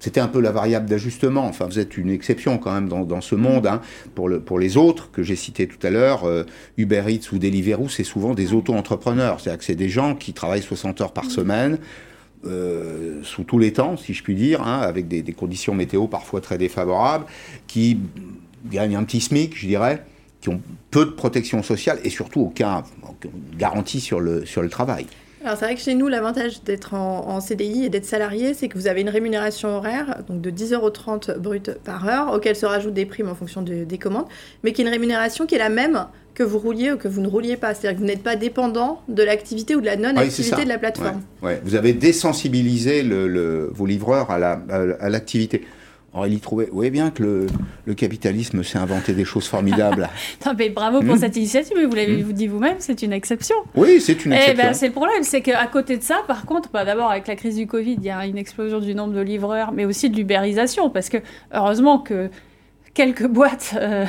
C'était 0.01 0.21
un 0.21 0.29
peu 0.29 0.41
la 0.41 0.51
variable 0.51 0.89
d'ajustement. 0.89 1.47
Enfin, 1.47 1.67
vous 1.67 1.79
êtes 1.79 1.99
une 1.99 2.11
exception 2.11 2.59
quand 2.59 2.73
même 2.73 2.89
dans, 2.89 3.21
ce 3.21 3.35
monde. 3.35 3.67
Hein. 3.67 3.83
Pour, 4.15 4.29
le, 4.29 4.41
pour 4.41 4.59
les 4.59 4.79
autres 4.79 5.11
que 5.11 5.23
j'ai 5.23 5.37
cités 5.37 5.69
tout 5.69 5.87
à 5.87 5.91
l'heure, 5.91 6.25
euh, 6.25 6.45
Uber 6.79 7.05
Eats 7.09 7.33
ou 7.33 7.39
Deliveroo, 7.39 7.89
c'est 7.89 8.05
souvent 8.05 8.35
des 8.35 8.55
auto-entrepreneurs. 8.55 9.41
C'est-à-dire 9.41 9.59
que 9.59 9.65
c'est 9.65 9.75
des 9.75 9.91
gens 9.91 10.15
qui 10.15 10.33
travaillent 10.33 10.63
60 10.63 11.01
heures 11.03 11.13
par 11.13 11.27
semaine. 11.27 11.79
Euh, 12.47 13.21
sous 13.23 13.45
tous 13.45 13.59
les 13.59 13.75
temps, 13.75 13.99
si 13.99 14.15
je 14.15 14.23
puis 14.23 14.35
dire, 14.35 14.63
hein, 14.63 14.81
avec 14.81 15.07
des, 15.07 15.21
des, 15.21 15.35
conditions 15.35 15.75
météo 15.75 16.07
parfois 16.07 16.41
très 16.41 16.57
défavorables, 16.57 17.27
qui 17.67 17.99
gagnent 18.71 18.97
un 18.97 19.05
petit 19.05 19.21
SMIC, 19.21 19.55
je 19.55 19.67
dirais, 19.67 20.03
qui 20.41 20.49
ont 20.49 20.63
peu 20.91 21.05
de 21.05 21.11
protection 21.11 21.63
sociale 21.63 21.99
et 22.03 22.09
surtout 22.09 22.41
aucun 22.41 22.83
garantie 23.59 24.01
sur 24.01 24.21
le, 24.21 24.47
sur 24.47 24.63
le 24.63 24.71
travail. 24.71 25.07
Alors 25.42 25.57
c'est 25.57 25.64
vrai 25.64 25.74
que 25.74 25.81
chez 25.81 25.94
nous, 25.94 26.09
l'avantage 26.09 26.62
d'être 26.64 26.94
en, 26.94 27.40
CDI 27.40 27.87
et 27.87 27.88
d'être 27.88 28.05
salarié, 28.05 28.53
c'est 28.53 28.68
que 28.68 28.76
vous 28.76 28.87
avez 28.87 29.00
une 29.00 29.09
rémunération 29.09 29.70
horaire, 29.70 30.22
donc 30.29 30.42
de 30.42 30.50
10,30€ 30.50 31.38
brut 31.38 31.72
par 31.83 32.07
heure, 32.07 32.35
auquel 32.35 32.55
se 32.55 32.66
rajoutent 32.66 32.94
des 32.94 33.07
primes 33.07 33.29
en 33.29 33.35
fonction 33.35 33.62
des 33.62 33.98
commandes, 33.98 34.26
mais 34.62 34.72
qui 34.72 34.83
est 34.83 34.85
une 34.85 34.90
rémunération 34.90 35.46
qui 35.46 35.55
est 35.55 35.59
la 35.59 35.70
même 35.70 36.07
que 36.35 36.42
vous 36.42 36.59
rouliez 36.59 36.92
ou 36.92 36.96
que 36.96 37.09
vous 37.09 37.20
ne 37.20 37.29
rouliez 37.29 37.57
pas. 37.57 37.74
C'est-à-dire 37.74 37.98
que 37.98 38.03
vous 38.03 38.07
n'êtes 38.07 38.22
pas 38.22 38.37
dépendant 38.37 39.03
de 39.09 39.22
l'activité 39.22 39.74
ou 39.74 39.81
de 39.81 39.87
la 39.87 39.96
non-activité 39.96 40.64
de 40.64 40.68
la 40.68 40.79
plateforme. 40.79 41.22
Ouais, 41.42 41.61
Vous 41.64 41.74
avez 41.74 41.92
désensibilisé 41.92 43.03
le, 43.03 43.70
vos 43.72 43.87
livreurs 43.87 44.31
à 44.31 44.38
l'activité. 45.09 45.59
La, 45.59 45.66
à 45.66 45.80
Aurélie 46.12 46.40
Trouvé, 46.40 46.66
vous 46.66 46.75
voyez 46.75 46.90
bien 46.90 47.11
que 47.11 47.46
le, 47.87 47.94
capitalisme 47.94 48.62
s'est 48.62 48.79
inventé 48.79 49.12
des 49.12 49.25
choses 49.25 49.46
formidables. 49.46 50.09
non, 50.46 50.53
mais 50.59 50.68
bravo 50.68 51.01
pour 51.01 51.14
hmm. 51.14 51.18
cette 51.18 51.37
initiative, 51.37 51.77
mais 51.77 51.85
vous 51.85 51.94
l'avez 51.94 52.23
hmm. 52.23 52.33
dit 52.33 52.46
vous-même, 52.46 52.77
c'est 52.79 53.03
une 53.03 53.12
exception. 53.12 53.57
Oui, 53.75 54.01
c'est 54.01 54.25
une 54.25 54.33
eh 54.33 54.37
exception. 54.37 54.64
Ben, 54.64 54.75
c'est 54.75 54.87
le 54.87 54.92
problème, 54.92 55.23
c'est 55.23 55.40
qu'à 55.40 55.66
côté 55.66 55.96
de 55.96 56.03
ça, 56.03 56.23
par 56.27 56.46
contre, 56.46 56.70
bah, 56.73 56.85
d'abord 56.85 57.11
avec 57.11 57.29
la 57.29 57.37
crise 57.37 57.57
du 57.57 57.66
Covid, 57.66 57.94
il 57.99 58.05
y 58.05 58.11
a 58.11 58.27
une 58.27 58.38
explosion 58.38 58.81
du 58.81 58.94
nombre 58.94 59.12
de 59.12 59.20
livreurs, 59.20 59.73
mais 59.73 59.85
aussi 59.85 60.11
de 60.11 60.16
l'ubérisation, 60.16 60.90
parce 60.90 61.09
que 61.09 61.18
heureusement 61.53 61.99
que 61.99 62.31
quelques 62.94 63.26
boîtes 63.26 63.74
euh, 63.76 64.05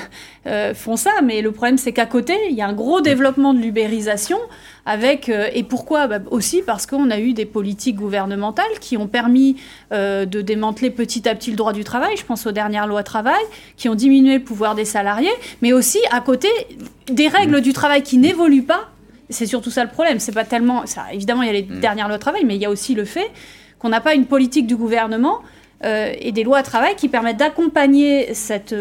euh, 0.48 0.74
font 0.74 0.96
ça, 0.96 1.12
mais 1.24 1.41
le 1.41 1.52
problème 1.52 1.78
c'est 1.78 1.94
qu'à 1.94 2.06
côté, 2.06 2.36
il 2.50 2.56
y 2.56 2.62
a 2.62 2.67
un 2.67 2.74
gros 2.74 3.02
développement 3.02 3.54
de 3.54 3.60
l'ubérisation 3.60 4.39
avec 4.86 5.30
euh, 5.30 5.50
et 5.54 5.63
pourquoi? 5.63 6.08
Bah, 6.08 6.20
aussi 6.32 6.62
parce 6.65 6.88
qu'on 6.88 7.12
a 7.12 7.20
eu 7.20 7.34
des 7.34 7.46
politiques 7.46 7.98
gouvernementales 7.98 8.80
qui 8.80 8.98
ont 8.98 9.08
permis 9.08 9.58
de 9.91 10.41
démanteler 10.41 10.89
petit 10.89 11.28
à 11.28 11.36
petit 11.36 11.52
le 11.52 11.58
droit 11.58 11.74
du 11.74 11.84
travail. 11.84 12.15
Je 12.17 12.26
pense 12.26 12.46
aux 12.48 12.52
dernières 12.52 12.88
lois 12.88 13.04
travail 13.04 13.41
qui 13.78 13.89
ont 13.89 13.96
diminué 13.96 14.38
le 14.38 14.44
pouvoir 14.44 14.76
des 14.76 14.86
salariés, 14.86 15.32
mais 15.62 15.74
aussi 15.74 16.00
à 16.12 16.22
côté 16.22 16.48
des 17.12 17.28
règles 17.28 17.62
du 17.62 17.74
travail 17.74 18.02
qui 18.04 18.17
n'évoluent 18.17 18.63
pas. 18.63 18.89
C'est 19.30 19.46
surtout 19.46 19.70
ça 19.70 19.84
le 19.84 19.89
problème. 19.89 20.20
C'est 20.20 20.34
pas 20.34 20.44
tellement 20.44 20.86
ça. 20.86 21.06
Évidemment, 21.13 21.44
il 21.44 21.48
y 21.48 21.50
a 21.50 21.54
les 21.54 21.63
mm. 21.63 21.80
dernières 21.80 22.08
lois 22.08 22.20
travail, 22.20 22.44
mais 22.46 22.56
il 22.56 22.62
y 22.62 22.65
a 22.65 22.70
aussi 22.70 22.96
le 22.96 23.06
fait 23.06 23.30
qu'on 23.80 23.89
n'a 23.89 24.02
pas 24.02 24.13
une 24.13 24.26
politique 24.26 24.67
du 24.67 24.76
gouvernement 24.76 25.41
et 25.84 26.32
des 26.32 26.44
lois 26.44 26.62
de 26.62 26.67
travail 26.67 26.96
qui 26.96 27.10
permettent 27.10 27.38
d'accompagner 27.38 28.34
cette, 28.34 28.76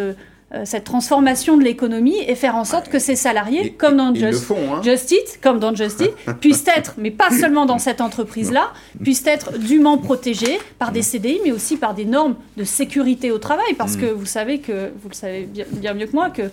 euh, 0.53 0.63
cette 0.65 0.83
transformation 0.83 1.57
de 1.57 1.63
l'économie 1.63 2.19
et 2.27 2.35
faire 2.35 2.57
en 2.57 2.65
sorte 2.65 2.89
que 2.89 2.99
ces 2.99 3.15
salariés, 3.15 3.71
comme 3.71 3.97
dans 3.97 4.13
Just, 4.13 4.51
hein. 4.51 4.81
comme 5.41 5.61
dans 5.61 5.73
Just 5.73 6.03
puissent 6.41 6.67
être, 6.67 6.95
mais 6.99 7.13
pas 7.13 7.31
seulement 7.31 7.67
dans 7.67 7.79
cette 7.79 8.01
entreprise-là, 8.01 8.73
puissent 9.01 9.29
être 9.29 9.57
dûment 9.59 9.97
protégés 9.97 10.59
par 10.81 10.91
des 10.91 11.03
CDI, 11.03 11.39
mais 11.45 11.53
aussi 11.53 11.77
par 11.77 11.95
des 11.95 12.05
normes 12.05 12.35
de 12.57 12.65
sécurité 12.65 13.31
au 13.31 13.39
travail, 13.39 13.75
parce 13.79 13.95
mm. 13.95 14.01
que 14.01 14.07
vous 14.07 14.27
savez 14.27 14.59
que, 14.59 14.91
vous 15.01 15.11
le 15.11 15.15
savez 15.15 15.49
bien 15.71 15.95
mieux 15.95 16.07
que 16.07 16.17
moi, 16.17 16.31
que 16.31 16.43
euh, 16.43 16.49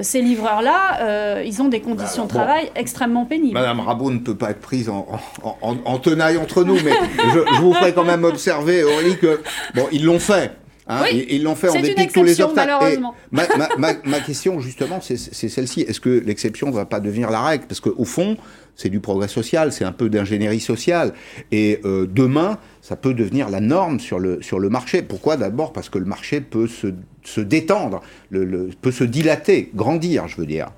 ces 0.00 0.22
livreurs-là, 0.22 1.00
euh, 1.00 1.42
ils 1.44 1.60
ont 1.62 1.68
des 1.68 1.80
conditions 1.80 2.24
de 2.24 2.28
travail 2.28 2.70
extrêmement 2.74 3.24
pénibles. 3.24 3.54
Madame 3.54 3.80
Rabot 3.80 4.10
ne 4.10 4.18
peut 4.18 4.36
pas 4.36 4.50
être 4.50 4.60
prise 4.60 4.88
en, 4.88 5.98
tenaille 5.98 6.36
entre 6.36 6.64
nous, 6.64 6.78
mais 6.84 6.92
je, 7.34 7.60
vous 7.60 7.72
ferai 7.72 7.92
quand 7.92 8.04
même 8.04 8.24
observer, 8.24 8.84
Aurélie, 8.84 9.16
que 9.16 9.40
bon, 9.74 9.86
ils 9.92 10.04
l'ont 10.04 10.20
fait. 10.20 10.52
Hein, 10.90 11.02
ils 11.12 11.42
l'ont 11.42 11.54
fait 11.54 11.68
en 11.68 11.80
dépit 11.80 12.06
de 12.06 12.12
tous 12.12 12.22
les 12.22 12.40
obstacles. 12.40 13.00
Ma, 13.30 13.42
ma, 13.76 14.20
question, 14.20 14.60
justement, 14.60 15.00
c'est 15.02 15.16
celle-ci. 15.16 15.82
Est-ce 15.82 16.00
que 16.00 16.22
l'exception 16.24 16.68
ne 16.68 16.72
va 16.72 16.86
pas 16.86 17.00
devenir 17.00 17.30
la 17.30 17.42
règle? 17.42 17.66
Parce 17.66 17.80
qu'au 17.80 18.04
fond, 18.04 18.38
c'est 18.74 18.88
du 18.88 19.00
progrès 19.00 19.28
social, 19.28 19.72
c'est 19.72 19.84
un 19.84 19.92
peu 19.92 20.08
d'ingénierie 20.08 20.60
sociale. 20.60 21.12
Et 21.52 21.80
euh, 21.84 22.06
demain, 22.06 22.58
ça 22.88 22.96
peut 22.96 23.12
devenir 23.12 23.50
la 23.50 23.60
norme 23.60 24.00
sur 24.00 24.18
le, 24.18 24.40
sur 24.40 24.58
le 24.58 24.70
marché. 24.70 25.02
Pourquoi 25.02 25.36
D'abord? 25.36 25.74
Parce 25.74 25.90
que 25.90 25.98
le 25.98 26.06
marché 26.06 26.40
peut 26.40 26.66
se, 26.66 26.86
se 27.22 27.42
détendre, 27.42 28.00
le, 28.30 28.70
peut 28.80 28.92
se 28.92 29.04
dilater, 29.04 29.70
grandir, 29.74 30.26
je 30.26 30.38
veux 30.38 30.46
dire. 30.46 30.68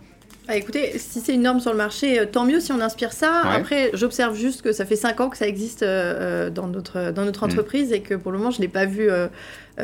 Ah, 0.49 0.57
écoutez, 0.57 0.99
si 0.99 1.21
c'est 1.21 1.35
une 1.35 1.43
norme 1.43 1.61
sur 1.61 1.71
le 1.71 1.77
marché, 1.77 2.19
euh, 2.19 2.27
tant 2.27 2.45
mieux 2.45 2.59
si 2.59 2.73
on 2.73 2.81
inspire 2.81 3.13
ça. 3.13 3.43
Après, 3.45 3.93
j'observe 3.95 4.35
juste 4.35 4.63
que 4.63 4.73
ça 4.73 4.85
fait 4.85 4.97
5 4.97 5.21
ans 5.21 5.29
que 5.29 5.37
ça 5.37 5.47
existe 5.47 5.85
euh, 5.85 6.51
dans, 6.51 6.67
notre, 6.67 7.13
dans 7.13 7.25
notre 7.25 7.43
mm. 7.43 7.51
entreprise 7.51 7.93
et 7.93 8.01
que 8.01 8.17
pour 8.17 8.33
le 8.33 8.39
moment, 8.39 8.51
je 8.51 8.59
ne 8.59 8.63
l'ai 8.63 8.69
pas 8.69 8.87
vu 8.87 9.09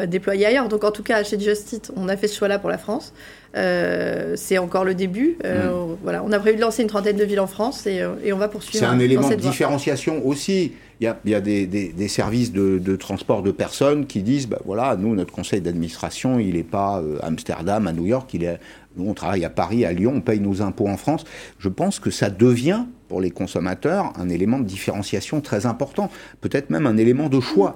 déployé 0.08 0.46
ailleurs. 0.46 0.68
Donc 0.68 0.82
en 0.82 0.90
tout 0.90 1.04
cas, 1.04 1.22
chez 1.22 1.38
Justit, 1.38 1.82
on 1.94 2.08
a 2.08 2.16
fait 2.16 2.26
ce 2.26 2.36
choix-là 2.36 2.58
pour 2.58 2.70
la 2.70 2.78
France. 2.78 3.12
Euh, 3.56 4.34
c'est 4.36 4.58
encore 4.58 4.84
le 4.84 4.94
début. 4.94 5.38
Euh, 5.44 5.70
mm. 5.70 5.96
Voilà, 6.02 6.22
on 6.22 6.32
a 6.32 6.38
prévu 6.38 6.56
de 6.56 6.60
lancer 6.60 6.82
une 6.82 6.88
trentaine 6.88 7.16
de 7.16 7.24
villes 7.24 7.40
en 7.40 7.46
France 7.46 7.86
et, 7.86 8.00
euh, 8.00 8.14
on 8.32 8.36
va 8.36 8.48
poursuivre. 8.48 8.84
C'est 8.84 8.90
un 8.90 8.98
élément 8.98 9.28
de 9.28 9.34
différenciation 9.34 10.26
aussi. 10.26 10.72
Il 11.00 11.04
y 11.04 11.06
a, 11.06 11.18
y 11.26 11.34
a 11.34 11.40
des, 11.42 11.66
des, 11.66 12.08
services 12.08 12.52
de, 12.52 12.78
de, 12.78 12.96
transport 12.96 13.42
de 13.42 13.50
personnes 13.50 14.06
qui 14.06 14.22
disent, 14.22 14.48
bah, 14.48 14.60
voilà, 14.64 14.96
nous, 14.96 15.14
notre 15.14 15.32
conseil 15.32 15.60
d'administration, 15.60 16.38
il 16.38 16.54
n'est 16.54 16.62
pas 16.62 17.02
à 17.20 17.26
Amsterdam, 17.26 17.86
à 17.86 17.92
New 17.92 18.06
York, 18.06 18.32
il 18.32 18.44
est, 18.44 18.58
nous, 18.96 19.10
on 19.10 19.14
travaille 19.14 19.44
à 19.44 19.50
Paris, 19.50 19.84
à 19.84 19.92
Lyon, 19.92 20.14
on 20.16 20.20
paye 20.20 20.40
nos 20.40 20.62
impôts 20.62 20.88
en 20.88 20.96
France. 20.96 21.24
Je 21.58 21.68
pense 21.68 21.98
que 21.98 22.10
ça 22.10 22.30
devient, 22.30 22.84
pour 23.08 23.20
les 23.20 23.30
consommateurs, 23.30 24.12
un 24.16 24.28
élément 24.30 24.58
de 24.58 24.64
différenciation 24.64 25.40
très 25.42 25.66
important, 25.66 26.10
peut-être 26.40 26.70
même 26.70 26.86
un 26.86 26.96
élément 26.96 27.28
de 27.28 27.40
choix. 27.40 27.74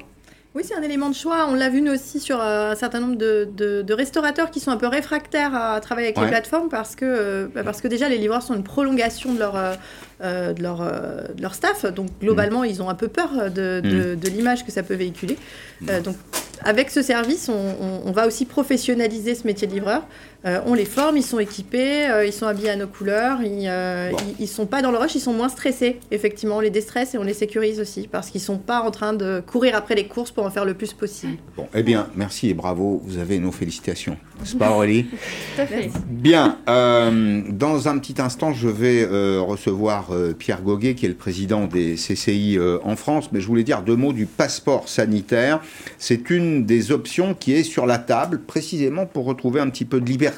Oui, 0.57 0.65
c'est 0.67 0.75
un 0.75 0.83
élément 0.83 1.09
de 1.09 1.15
choix. 1.15 1.47
On 1.49 1.55
l'a 1.55 1.69
vu 1.69 1.81
nous 1.81 1.93
aussi 1.93 2.19
sur 2.19 2.41
euh, 2.41 2.73
un 2.73 2.75
certain 2.75 2.99
nombre 2.99 3.15
de, 3.15 3.49
de, 3.55 3.93
restaurateurs 3.93 4.51
qui 4.51 4.59
sont 4.59 4.73
un 4.73 4.77
peu 4.77 4.89
réfractaires 4.89 5.55
à 5.55 5.81
travailler 5.81 6.09
avec 6.09 6.19
les 6.19 6.27
plateformes 6.27 6.69
parce 6.69 6.97
que, 6.97 7.05
euh, 7.05 7.47
bah, 7.55 7.63
parce 7.63 7.81
que 7.81 7.87
déjà 7.87 8.09
les 8.09 8.19
livreurs 8.19 8.43
sont 8.43 8.55
une 8.55 8.65
prolongation 8.65 9.33
de 9.33 9.39
leur, 9.39 9.55
euh, 9.55 10.53
de 10.53 10.61
leur, 10.61 10.79
de 10.79 11.41
leur 11.41 11.55
staff. 11.55 11.85
Donc 11.87 12.09
globalement, 12.21 12.65
ils 12.65 12.83
ont 12.83 12.89
un 12.89 12.97
peu 12.97 13.07
peur 13.07 13.49
de, 13.49 13.81
de 13.81 14.17
mm. 14.17 14.33
l'image 14.35 14.67
que 14.67 14.73
ça 14.73 14.83
peut 14.83 14.95
véhiculer. 14.95 15.39
Mm. 15.83 16.01
donc 16.01 16.17
avec 16.63 16.91
ce 16.91 17.01
service, 17.01 17.49
on, 17.49 18.03
on, 18.05 18.13
va 18.13 18.27
aussi 18.27 18.45
professionnaliser 18.45 19.35
ce 19.35 19.47
métier 19.47 19.67
de 19.67 19.73
livreur. 19.73 20.03
Euh, 20.47 20.61
on 20.65 20.73
les 20.73 20.87
forme, 20.87 21.19
ils 21.19 21.23
sont 21.23 21.39
équipés, 21.39 22.09
euh, 22.09 22.25
ils 22.25 22.33
sont 22.33 22.47
habillés 22.47 22.71
à 22.71 22.77
nos 22.77 22.87
couleurs, 22.87 23.43
ils, 23.43 23.67
euh, 23.69 24.11
ils, 24.39 24.49
sont 24.49 24.65
pas 24.65 24.81
dans 24.81 24.91
le 24.91 24.97
rush, 24.97 25.15
ils 25.15 25.21
sont 25.21 25.35
moins 25.35 25.51
stressés. 25.51 25.99
Effectivement, 26.11 26.57
on 26.57 26.61
les 26.61 26.71
déstresse 26.71 27.15
et 27.15 27.19
on 27.19 27.23
les 27.23 27.35
sécurise 27.35 27.79
aussi 27.79 28.09
parce 28.11 28.31
qu'ils 28.31 28.41
sont 28.41 28.57
pas 28.57 28.81
en 28.81 28.91
train 28.91 29.13
de 29.13 29.43
courir 29.47 29.77
après 29.77 29.95
les 29.95 30.07
courses 30.07 30.31
pour 30.31 30.47
en 30.47 30.51
faire 30.51 30.65
le 30.65 30.73
plus 30.73 30.95
possible. 30.95 31.37
Bon, 31.57 31.69
eh 31.75 31.83
bien, 31.83 32.09
merci 32.15 32.49
et 32.49 32.55
bravo, 32.55 33.03
vous 33.05 33.19
avez 33.19 33.39
nos 33.39 33.53
félicitations. 33.53 34.17
C'est 34.43 34.57
pas 34.57 34.71
Aurélie 34.71 35.05
Tout 35.57 35.63
à 35.63 35.67
fait. 35.67 35.91
Bien, 36.09 36.57
dans 36.67 37.89
un 37.89 37.99
petit 37.99 38.23
instant, 38.23 38.55
je 38.55 38.69
vais 38.69 39.05
recevoir 39.39 40.11
Pierre 40.39 40.63
Goguet, 40.63 40.95
qui 40.95 41.05
est 41.05 41.11
le 41.11 41.15
président 41.15 41.67
des 41.67 41.97
CCI 41.97 42.59
en 42.83 42.97
France, 42.97 43.29
mais 43.33 43.43
je 43.43 43.47
voulais 43.47 43.65
dire 43.65 43.83
deux 43.83 43.97
mots 43.97 44.15
du 44.15 44.25
passeport 44.25 44.89
sanitaire. 44.89 45.61
C'est 45.99 46.31
une 46.31 46.65
des 46.65 46.91
options 46.91 47.35
qui 47.35 47.53
est 47.53 47.63
sur 47.63 47.85
la 47.85 47.99
table, 47.99 48.41
précisément 48.41 49.05
pour 49.05 49.27
retrouver 49.27 49.61
un 49.61 49.69
petit 49.69 49.85
peu 49.85 50.01
de 50.01 50.07
liberté 50.07 50.30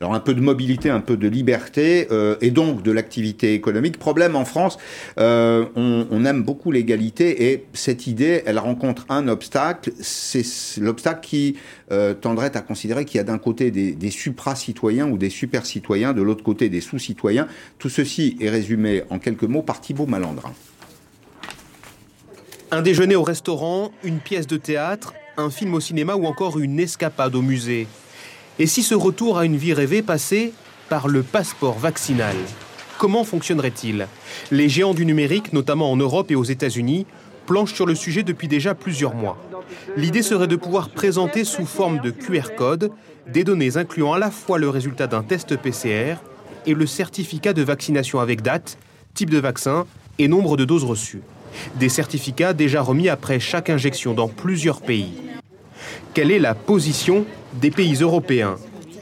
alors 0.00 0.14
un 0.14 0.20
peu 0.20 0.34
de 0.34 0.40
mobilité, 0.40 0.90
un 0.90 1.00
peu 1.00 1.16
de 1.16 1.28
liberté 1.28 2.08
euh, 2.10 2.36
et 2.40 2.50
donc 2.50 2.82
de 2.82 2.92
l'activité 2.92 3.54
économique. 3.54 3.98
Problème 3.98 4.36
en 4.36 4.44
France, 4.44 4.78
euh, 5.18 5.66
on, 5.74 6.24
aime 6.24 6.42
beaucoup 6.42 6.72
l'égalité 6.72 7.50
et 7.50 7.64
cette 7.72 8.06
idée, 8.06 8.42
elle 8.46 8.58
rencontre 8.58 9.06
un 9.08 9.28
obstacle. 9.28 9.92
C'est 10.00 10.44
l'obstacle 10.78 11.20
qui 11.22 11.56
euh, 11.92 12.14
tendrait 12.14 12.56
à 12.56 12.60
considérer 12.60 13.04
qu'il 13.04 13.18
y 13.18 13.20
a 13.20 13.24
d'un 13.24 13.38
côté 13.38 13.70
des, 13.70 13.92
des 13.92 14.10
supra-citoyens 14.10 15.08
ou 15.08 15.18
des 15.18 15.30
super-citoyens, 15.30 16.12
de 16.12 16.22
l'autre 16.22 16.42
côté 16.42 16.68
des 16.68 16.80
sous-citoyens. 16.80 17.46
Tout 17.78 17.88
ceci 17.88 18.36
est 18.40 18.50
résumé 18.50 19.02
en 19.10 19.18
quelques 19.18 19.44
mots 19.44 19.62
par 19.62 19.80
Thibault 19.80 20.06
Malandrin. 20.06 20.52
Un 22.72 22.82
déjeuner 22.82 23.14
au 23.14 23.22
restaurant, 23.22 23.92
une 24.02 24.18
pièce 24.18 24.48
de 24.48 24.56
théâtre, 24.56 25.14
un 25.36 25.50
film 25.50 25.74
au 25.74 25.80
cinéma 25.80 26.16
ou 26.16 26.26
encore 26.26 26.58
une 26.58 26.80
escapade 26.80 27.36
au 27.36 27.42
musée. 27.42 27.86
Et 28.58 28.66
si 28.66 28.82
ce 28.82 28.94
retour 28.94 29.36
à 29.36 29.44
une 29.44 29.56
vie 29.56 29.74
rêvée 29.74 30.00
passait 30.00 30.52
par 30.88 31.08
le 31.08 31.22
passeport 31.22 31.78
vaccinal 31.78 32.34
Comment 32.98 33.24
fonctionnerait-il? 33.24 34.08
Les 34.50 34.70
géants 34.70 34.94
du 34.94 35.04
numérique, 35.04 35.52
notamment 35.52 35.92
en 35.92 35.96
Europe 35.96 36.30
et 36.30 36.34
aux 36.36 36.44
États-Unis, 36.44 37.04
planchent 37.44 37.74
sur 37.74 37.84
le 37.84 37.94
sujet 37.94 38.22
depuis 38.22 38.48
déjà 38.48 38.74
plusieurs 38.74 39.14
mois. 39.14 39.36
L'idée 39.98 40.22
serait 40.22 40.46
de 40.46 40.56
pouvoir 40.56 40.88
présenter 40.88 41.44
sous 41.44 41.66
forme 41.66 42.00
de 42.00 42.10
QR 42.10 42.54
code 42.56 42.90
des 43.26 43.44
données 43.44 43.76
incluant 43.76 44.14
à 44.14 44.18
la 44.18 44.30
fois 44.30 44.58
le 44.58 44.70
résultat 44.70 45.06
d'un 45.06 45.22
test 45.22 45.56
PCR 45.56 46.16
et 46.64 46.72
le 46.72 46.86
certificat 46.86 47.52
de 47.52 47.62
vaccination 47.62 48.20
avec 48.20 48.40
date, 48.40 48.78
type 49.12 49.30
de 49.30 49.38
vaccin 49.38 49.86
et 50.18 50.28
nombre 50.28 50.56
de 50.56 50.64
doses 50.64 50.84
reçues. 50.84 51.22
Des 51.78 51.90
certificats 51.90 52.54
déjà 52.54 52.80
remis 52.80 53.10
après 53.10 53.38
chaque 53.38 53.68
injection 53.68 54.14
dans 54.14 54.28
plusieurs 54.28 54.80
pays. 54.80 55.25
Quelle 56.16 56.30
est 56.30 56.38
la 56.38 56.54
position 56.54 57.26
des 57.60 57.70
pays 57.70 57.96
européens? 57.96 58.56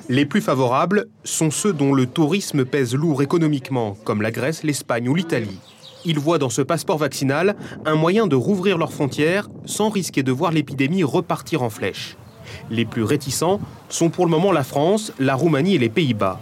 Les 0.09 0.27
plus 0.27 0.41
favorables 0.41 1.07
sont 1.23 1.53
ceux 1.53 1.73
dont 1.73 1.95
le 1.95 2.07
tourisme 2.07 2.65
pèse 2.65 2.93
lourd 2.93 3.23
économiquement, 3.23 3.97
comme 4.03 4.21
la 4.21 4.33
Grèce, 4.33 4.65
l'Espagne 4.65 5.09
ou 5.09 5.15
l'Italie. 5.15 5.61
Ils 6.05 6.19
voient 6.19 6.39
dans 6.39 6.51
ce 6.51 6.61
passeport 6.61 6.99
vaccinal 6.99 7.55
un 7.87 7.95
moyen 7.95 8.27
de 8.27 8.35
rouvrir 8.35 8.79
leurs 8.79 8.93
frontières 8.93 9.49
sans 9.65 9.91
risquer 9.91 10.25
de 10.25 10.33
voir 10.33 10.51
l'épidémie 10.51 11.05
repartir 11.05 11.63
en 11.63 11.71
flèche. 11.71 12.17
Les 12.69 12.85
plus 12.85 13.05
réticents 13.05 13.61
sont 13.89 14.11
pour 14.11 14.25
le 14.25 14.33
moment 14.33 14.51
la 14.51 14.65
France, 14.65 15.13
la 15.21 15.37
Roumanie 15.37 15.77
et 15.77 15.79
les 15.79 15.91
Pays-Bas. 15.91 16.41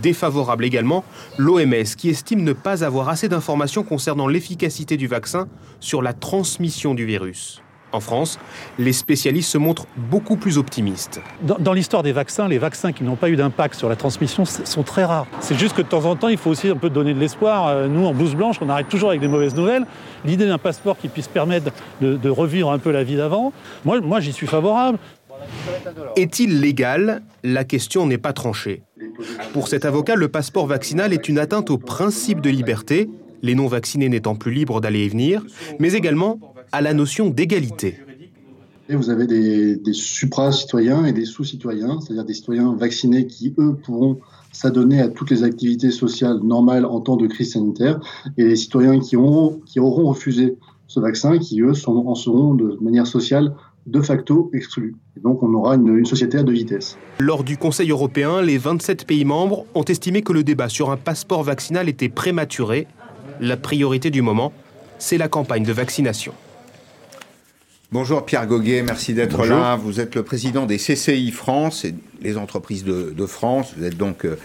Défavorable 0.00 0.64
également, 0.64 1.04
l'OMS 1.36 1.84
qui 1.98 2.08
estime 2.08 2.44
ne 2.44 2.54
pas 2.54 2.82
avoir 2.82 3.10
assez 3.10 3.28
d'informations 3.28 3.82
concernant 3.82 4.26
l'efficacité 4.26 4.96
du 4.96 5.06
vaccin 5.06 5.48
sur 5.80 6.00
la 6.00 6.14
transmission 6.14 6.94
du 6.94 7.04
virus. 7.04 7.60
En 7.94 8.00
France, 8.00 8.40
les 8.76 8.92
spécialistes 8.92 9.52
se 9.52 9.56
montrent 9.56 9.86
beaucoup 9.96 10.34
plus 10.34 10.58
optimistes. 10.58 11.20
Dans, 11.42 11.72
l'histoire 11.72 12.02
des 12.02 12.10
vaccins, 12.10 12.48
les 12.48 12.58
vaccins 12.58 12.90
qui 12.90 13.04
n'ont 13.04 13.14
pas 13.14 13.30
eu 13.30 13.36
d'impact 13.36 13.76
sur 13.76 13.88
la 13.88 13.94
transmission 13.94 14.44
sont 14.44 14.82
très 14.82 15.04
rares. 15.04 15.28
C'est 15.38 15.56
juste 15.56 15.76
que 15.76 15.82
de 15.82 15.86
temps 15.86 16.04
en 16.04 16.16
temps, 16.16 16.26
il 16.26 16.36
faut 16.36 16.50
aussi 16.50 16.68
un 16.68 16.76
peu 16.76 16.90
donner 16.90 17.14
de 17.14 17.20
l'espoir. 17.20 17.68
Euh, 17.68 17.86
nous, 17.86 18.04
en 18.04 18.12
blouse 18.12 18.34
blanche, 18.34 18.56
on 18.60 18.68
arrête 18.68 18.88
toujours 18.88 19.10
avec 19.10 19.20
des 19.20 19.28
mauvaises 19.28 19.54
nouvelles. 19.54 19.86
L'idée 20.24 20.44
d'un 20.44 20.58
passeport 20.58 20.98
qui 20.98 21.06
puisse 21.06 21.28
permettre 21.28 21.70
de, 22.00 22.28
revivre 22.28 22.72
un 22.72 22.80
peu 22.80 22.90
la 22.90 23.04
vie 23.04 23.14
d'avant, 23.14 23.52
moi, 23.84 24.00
moi 24.00 24.18
j'y 24.18 24.32
suis 24.32 24.48
favorable. 24.48 24.98
Est-il 26.16 26.60
légal? 26.60 27.22
La 27.44 27.62
question 27.62 28.08
n'est 28.08 28.18
pas 28.18 28.32
tranchée. 28.32 28.82
Pour 29.52 29.68
cet 29.68 29.84
avocat, 29.84 30.16
le 30.16 30.26
passeport 30.26 30.66
vaccinal 30.66 31.12
est 31.12 31.28
une 31.28 31.38
atteinte 31.38 31.70
au 31.70 31.78
principe 31.78 32.40
de 32.40 32.50
liberté, 32.50 33.08
les 33.42 33.54
non-vaccinés 33.54 34.08
n'étant 34.08 34.34
plus 34.34 34.52
libres 34.52 34.80
d'aller 34.80 35.04
et 35.04 35.08
venir, 35.08 35.44
mais 35.78 35.92
également 35.92 36.40
à 36.74 36.80
la 36.80 36.92
notion 36.92 37.30
d'égalité. 37.30 37.94
Vous 38.88 39.08
avez 39.08 39.28
des, 39.28 39.92
supra-citoyens 39.92 41.06
et 41.06 41.12
des 41.12 41.24
sous-citoyens, 41.24 42.00
c'est-à-dire 42.00 42.24
des 42.24 42.34
citoyens 42.34 42.74
vaccinés 42.74 43.28
qui, 43.28 43.54
eux, 43.58 43.76
pourront 43.80 44.18
s'adonner 44.50 45.00
à 45.00 45.08
toutes 45.08 45.30
les 45.30 45.44
activités 45.44 45.92
sociales 45.92 46.40
normales 46.42 46.84
en 46.84 47.00
temps 47.00 47.16
de 47.16 47.28
crise 47.28 47.52
sanitaire, 47.52 48.00
et 48.36 48.44
les 48.44 48.56
citoyens 48.56 48.98
qui, 48.98 49.16
qui 49.66 49.80
auront 49.80 50.08
refusé 50.08 50.56
ce 50.88 50.98
vaccin, 50.98 51.38
qui, 51.38 51.60
eux, 51.60 51.74
sont, 51.74 52.08
en 52.08 52.16
seront 52.16 52.54
de 52.54 52.76
manière 52.80 53.06
sociale 53.06 53.54
de 53.86 54.00
facto 54.00 54.50
exclus. 54.52 54.96
donc 55.22 55.42
on 55.42 55.52
aura 55.54 55.76
une, 55.76 55.98
une, 55.98 56.06
société 56.06 56.38
à 56.38 56.42
deux 56.42 56.54
vitesses. 56.54 56.96
Lors 57.20 57.44
du 57.44 57.56
Conseil 57.56 57.90
européen, 57.90 58.42
les 58.42 58.58
27 58.58 59.06
pays 59.06 59.24
membres 59.24 59.64
ont 59.74 59.84
estimé 59.84 60.22
que 60.22 60.32
le 60.32 60.42
débat 60.42 60.68
sur 60.68 60.90
un 60.90 60.96
passeport 60.96 61.44
vaccinal 61.44 61.88
était 61.88 62.08
prématuré. 62.08 62.88
La 63.40 63.56
priorité 63.58 64.10
du 64.10 64.22
moment, 64.22 64.52
c'est 64.98 65.18
la 65.18 65.28
campagne 65.28 65.64
de 65.64 65.72
vaccination. 65.72 66.32
Bonjour 67.94 68.26
Pierre 68.26 68.48
Goguet, 68.48 68.82
merci 68.82 69.14
d'être 69.14 69.46
là. 69.46 69.76
Vous 69.76 70.00
êtes 70.00 70.16
le 70.16 70.24
président 70.24 70.66
des 70.66 70.78
CCI 70.78 71.30
France 71.30 71.84
et 71.84 71.94
les 72.20 72.36
entreprises 72.36 72.82
de, 72.82 73.26
France. 73.26 73.72
Vous 73.76 73.84
êtes 73.84 73.96
donc 73.96 74.24
euh, 74.24 74.36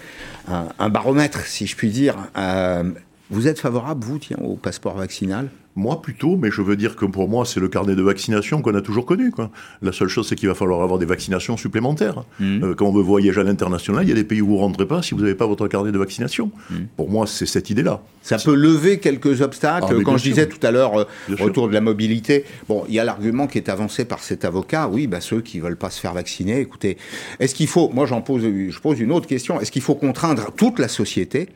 un, 0.47 0.89
baromètre, 0.89 1.39
si 1.47 1.65
je 1.65 1.75
puis 1.75 1.89
dire. 1.89 2.15
Euh, 2.37 2.83
vous 3.31 3.47
êtes 3.47 3.59
favorable, 3.59 4.05
vous, 4.05 4.19
tiens, 4.19 4.37
au 4.37 4.55
passeport 4.55 4.95
vaccinal? 4.95 5.49
Moi 5.79 6.01
plutôt, 6.01 6.35
mais 6.35 6.51
je 6.51 6.61
veux 6.61 6.75
dire 6.75 6.95
que 6.95 7.05
pour 7.05 7.27
moi, 7.27 7.45
c'est 7.45 7.59
le 7.59 7.69
carnet 7.69 7.95
de 7.95 8.01
vaccination 8.01 8.61
qu'on 8.61 8.75
a 8.75 8.81
toujours 8.81 9.05
connu. 9.05 9.31
Quoi. 9.31 9.49
La 9.81 9.91
seule 9.91 10.09
chose, 10.09 10.27
c'est 10.27 10.35
qu'il 10.35 10.47
va 10.47 10.55
falloir 10.55 10.81
avoir 10.83 10.99
des 10.99 11.05
vaccinations 11.05 11.57
supplémentaires. 11.57 12.23
Mmh. 12.39 12.63
Euh, 12.63 12.75
quand 12.75 12.85
on 12.85 12.91
veut 12.91 13.01
voyager 13.01 13.39
à 13.41 13.43
l'international, 13.43 14.03
il 14.03 14.09
y 14.09 14.11
a 14.11 14.15
des 14.15 14.23
pays 14.23 14.41
où 14.41 14.47
vous 14.47 14.55
ne 14.55 14.59
rentrez 14.59 14.85
pas 14.85 15.01
si 15.01 15.15
vous 15.15 15.21
n'avez 15.21 15.35
pas 15.35 15.47
votre 15.47 15.67
carnet 15.67 15.91
de 15.91 15.97
vaccination. 15.97 16.51
Mmh. 16.69 16.75
Pour 16.97 17.09
moi, 17.09 17.25
c'est 17.25 17.45
cette 17.45 17.69
idée-là. 17.69 18.01
Ça 18.21 18.37
peut 18.37 18.55
lever 18.55 18.99
quelques 18.99 19.41
obstacles. 19.41 19.95
Ah, 19.97 20.03
quand 20.03 20.17
je 20.17 20.23
disais 20.23 20.47
tout 20.47 20.65
à 20.65 20.71
l'heure, 20.71 20.99
euh, 20.99 21.05
autour 21.39 21.69
de 21.69 21.73
la 21.73 21.81
mobilité, 21.81 22.43
bon, 22.67 22.83
il 22.87 22.93
y 22.93 22.99
a 22.99 23.03
l'argument 23.03 23.47
qui 23.47 23.57
est 23.57 23.69
avancé 23.69 24.05
par 24.05 24.19
cet 24.19 24.45
avocat. 24.45 24.89
Oui, 24.89 25.07
bah, 25.07 25.21
ceux 25.21 25.41
qui 25.41 25.57
ne 25.57 25.63
veulent 25.63 25.77
pas 25.77 25.89
se 25.89 25.99
faire 25.99 26.13
vacciner, 26.13 26.59
écoutez, 26.59 26.97
est-ce 27.39 27.55
qu'il 27.55 27.67
faut, 27.67 27.89
moi 27.89 28.05
j'en 28.05 28.21
pose, 28.21 28.43
je 28.43 28.79
pose 28.79 28.99
une 28.99 29.11
autre 29.11 29.27
question, 29.27 29.59
est-ce 29.61 29.71
qu'il 29.71 29.81
faut 29.81 29.95
contraindre 29.95 30.51
toute 30.55 30.79
la 30.79 30.87
société 30.87 31.49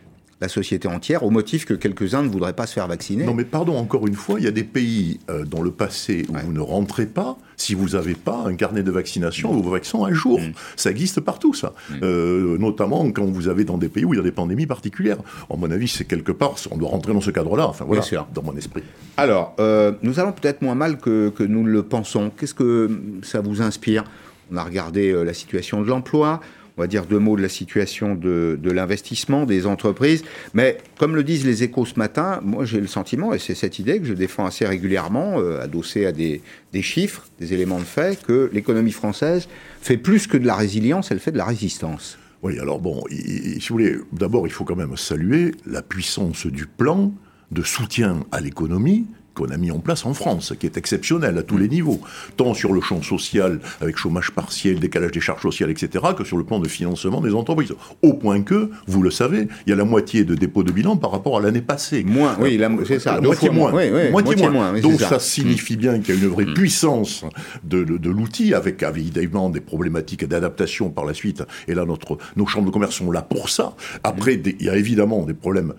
la 0.43 0.49
société 0.49 0.89
entière 0.89 1.23
au 1.23 1.29
motif 1.29 1.63
que 1.63 1.73
quelques-uns 1.73 2.21
ne 2.21 2.27
voudraient 2.27 2.51
pas 2.51 2.67
se 2.67 2.73
faire 2.73 2.85
vacciner. 2.89 3.25
Non 3.25 3.33
mais 3.33 3.45
pardon, 3.45 3.77
encore 3.77 4.07
une 4.07 4.13
fois, 4.13 4.41
il 4.41 4.43
y 4.43 4.47
a 4.47 4.51
des 4.51 4.65
pays 4.65 5.21
euh, 5.29 5.45
dans 5.45 5.61
le 5.61 5.71
passé 5.71 6.25
où 6.27 6.33
vous 6.33 6.51
ne 6.51 6.59
rentrez 6.59 7.05
pas 7.05 7.37
si 7.55 7.75
vous 7.75 7.89
n'avez 7.91 8.13
pas 8.13 8.43
un 8.45 8.55
carnet 8.55 8.83
de 8.83 8.91
vaccination 8.91 9.53
ou 9.53 9.63
vos 9.63 9.69
vaccins 9.69 10.03
un 10.03 10.11
jour. 10.11 10.41
Mm. 10.41 10.51
Ça 10.75 10.91
existe 10.91 11.21
partout, 11.21 11.53
ça. 11.53 11.73
Mm. 11.89 11.93
Euh, 12.03 12.57
notamment 12.57 13.09
quand 13.11 13.23
vous 13.23 13.47
avez 13.47 13.63
dans 13.63 13.77
des 13.77 13.87
pays 13.87 14.03
où 14.03 14.13
il 14.13 14.17
y 14.17 14.19
a 14.19 14.23
des 14.23 14.33
pandémies 14.33 14.65
particulières. 14.65 15.19
En 15.47 15.55
mon 15.55 15.71
avis, 15.71 15.87
c'est 15.87 16.03
quelque 16.03 16.33
part, 16.33 16.55
on 16.71 16.77
doit 16.77 16.89
rentrer 16.89 17.13
dans 17.13 17.21
ce 17.21 17.31
cadre-là, 17.31 17.65
enfin 17.65 17.85
voilà, 17.85 18.03
dans 18.33 18.43
mon 18.43 18.57
esprit. 18.57 18.83
Alors, 19.15 19.55
euh, 19.61 19.93
nous 20.01 20.19
allons 20.19 20.33
peut-être 20.33 20.61
moins 20.61 20.75
mal 20.75 20.97
que, 20.97 21.29
que 21.29 21.43
nous 21.43 21.63
le 21.63 21.83
pensons. 21.83 22.31
Qu'est-ce 22.37 22.53
que 22.53 22.99
ça 23.21 23.39
vous 23.39 23.61
inspire? 23.61 24.03
On 24.51 24.57
a 24.57 24.63
regardé 24.63 25.13
la 25.23 25.33
situation 25.33 25.81
de 25.81 25.87
l'emploi, 25.87 26.41
on 26.77 26.81
va 26.81 26.87
dire 26.87 27.05
deux 27.05 27.19
mots 27.19 27.37
de 27.37 27.41
la 27.41 27.49
situation 27.49 28.15
de, 28.15 28.57
l'investissement 28.63 29.45
des 29.45 29.65
entreprises. 29.65 30.23
Mais 30.53 30.77
comme 30.97 31.15
le 31.15 31.23
disent 31.23 31.45
les 31.45 31.63
échos 31.63 31.85
ce 31.85 31.99
matin, 31.99 32.39
moi 32.43 32.65
j'ai 32.65 32.79
le 32.79 32.87
sentiment, 32.87 33.33
et 33.33 33.39
c'est 33.39 33.55
cette 33.55 33.79
idée 33.79 33.99
que 33.99 34.05
je 34.05 34.13
défends 34.13 34.45
assez 34.45 34.65
régulièrement, 34.65 35.39
euh, 35.39 35.61
adossée 35.61 36.05
à 36.05 36.11
des, 36.11 36.41
chiffres, 36.81 37.27
des 37.39 37.53
éléments 37.53 37.79
de 37.79 37.83
fait, 37.83 38.23
que 38.23 38.49
l'économie 38.53 38.91
française 38.91 39.47
fait 39.81 39.97
plus 39.97 40.27
que 40.27 40.37
de 40.37 40.47
la 40.47 40.55
résilience, 40.55 41.11
elle 41.11 41.19
fait 41.19 41.31
de 41.31 41.37
la 41.37 41.45
résistance. 41.45 42.17
Oui, 42.41 42.59
alors 42.59 42.79
bon, 42.79 43.03
si 43.09 43.59
vous 43.69 43.75
voulez, 43.75 43.95
d'abord 44.11 44.47
il 44.47 44.51
faut 44.51 44.65
quand 44.65 44.75
même 44.75 44.97
saluer 44.97 45.51
la 45.65 45.81
puissance 45.81 46.45
du 46.47 46.65
plan 46.65 47.13
de 47.51 47.61
soutien 47.61 48.25
à 48.31 48.41
l'économie 48.41 49.05
qu'on 49.33 49.49
a 49.49 49.57
mis 49.57 49.71
en 49.71 49.79
place 49.79 50.05
en 50.05 50.13
France, 50.13 50.53
qui 50.59 50.65
est 50.65 50.77
exceptionnel 50.77 51.37
à 51.37 51.43
tous 51.43 51.57
les 51.57 51.67
niveaux, 51.67 51.99
tant 52.37 52.53
sur 52.53 52.73
le 52.73 52.81
champ 52.81 53.01
social, 53.01 53.59
avec 53.81 53.97
chômage 53.97 54.31
partiel, 54.31 54.79
décalage 54.79 55.11
des 55.11 55.21
charges 55.21 55.41
sociales, 55.41 55.71
etc., 55.71 56.05
que 56.17 56.23
sur 56.23 56.37
le 56.37 56.43
plan 56.43 56.59
de 56.59 56.67
financement 56.67 57.21
des 57.21 57.33
entreprises. 57.33 57.73
Au 58.01 58.13
point 58.13 58.41
que, 58.41 58.69
vous 58.87 59.01
le 59.01 59.11
savez, 59.11 59.47
il 59.65 59.69
y 59.69 59.73
a 59.73 59.75
la 59.75 59.85
moitié 59.85 60.23
de 60.23 60.35
dépôt 60.35 60.63
de 60.63 60.71
bilan 60.71 60.97
par 60.97 61.11
rapport 61.11 61.37
à 61.37 61.41
l'année 61.41 61.61
passée. 61.61 62.03
Moins, 62.03 62.35
oui, 62.39 62.59
c'est 62.85 62.99
ça. 62.99 63.19
Moitié 63.21 63.49
moins. 63.49 63.71
moitié, 64.11 64.49
moins. 64.49 64.79
Donc 64.79 64.99
ça. 64.99 65.19
signifie 65.19 65.77
bien 65.77 65.99
qu'il 65.99 66.15
y 66.15 66.17
a 66.17 66.21
une 66.21 66.29
vraie 66.29 66.45
mm. 66.45 66.53
puissance 66.53 67.25
de, 67.63 67.83
de, 67.83 68.09
l'outil, 68.09 68.53
avec 68.53 68.83
évidemment 68.83 69.49
des 69.49 69.61
problématiques 69.61 70.25
d'adaptation 70.25 70.89
par 70.89 71.05
la 71.05 71.13
suite. 71.13 71.43
Et 71.67 71.73
là, 71.73 71.85
notre, 71.85 72.17
nos 72.35 72.45
chambres 72.45 72.67
de 72.67 72.71
commerce 72.71 72.95
sont 72.95 73.11
là 73.11 73.21
pour 73.21 73.49
ça. 73.49 73.75
Après, 74.03 74.35
il 74.35 74.65
y 74.65 74.69
a 74.69 74.75
évidemment 74.75 75.23
des 75.25 75.33
problèmes 75.33 75.73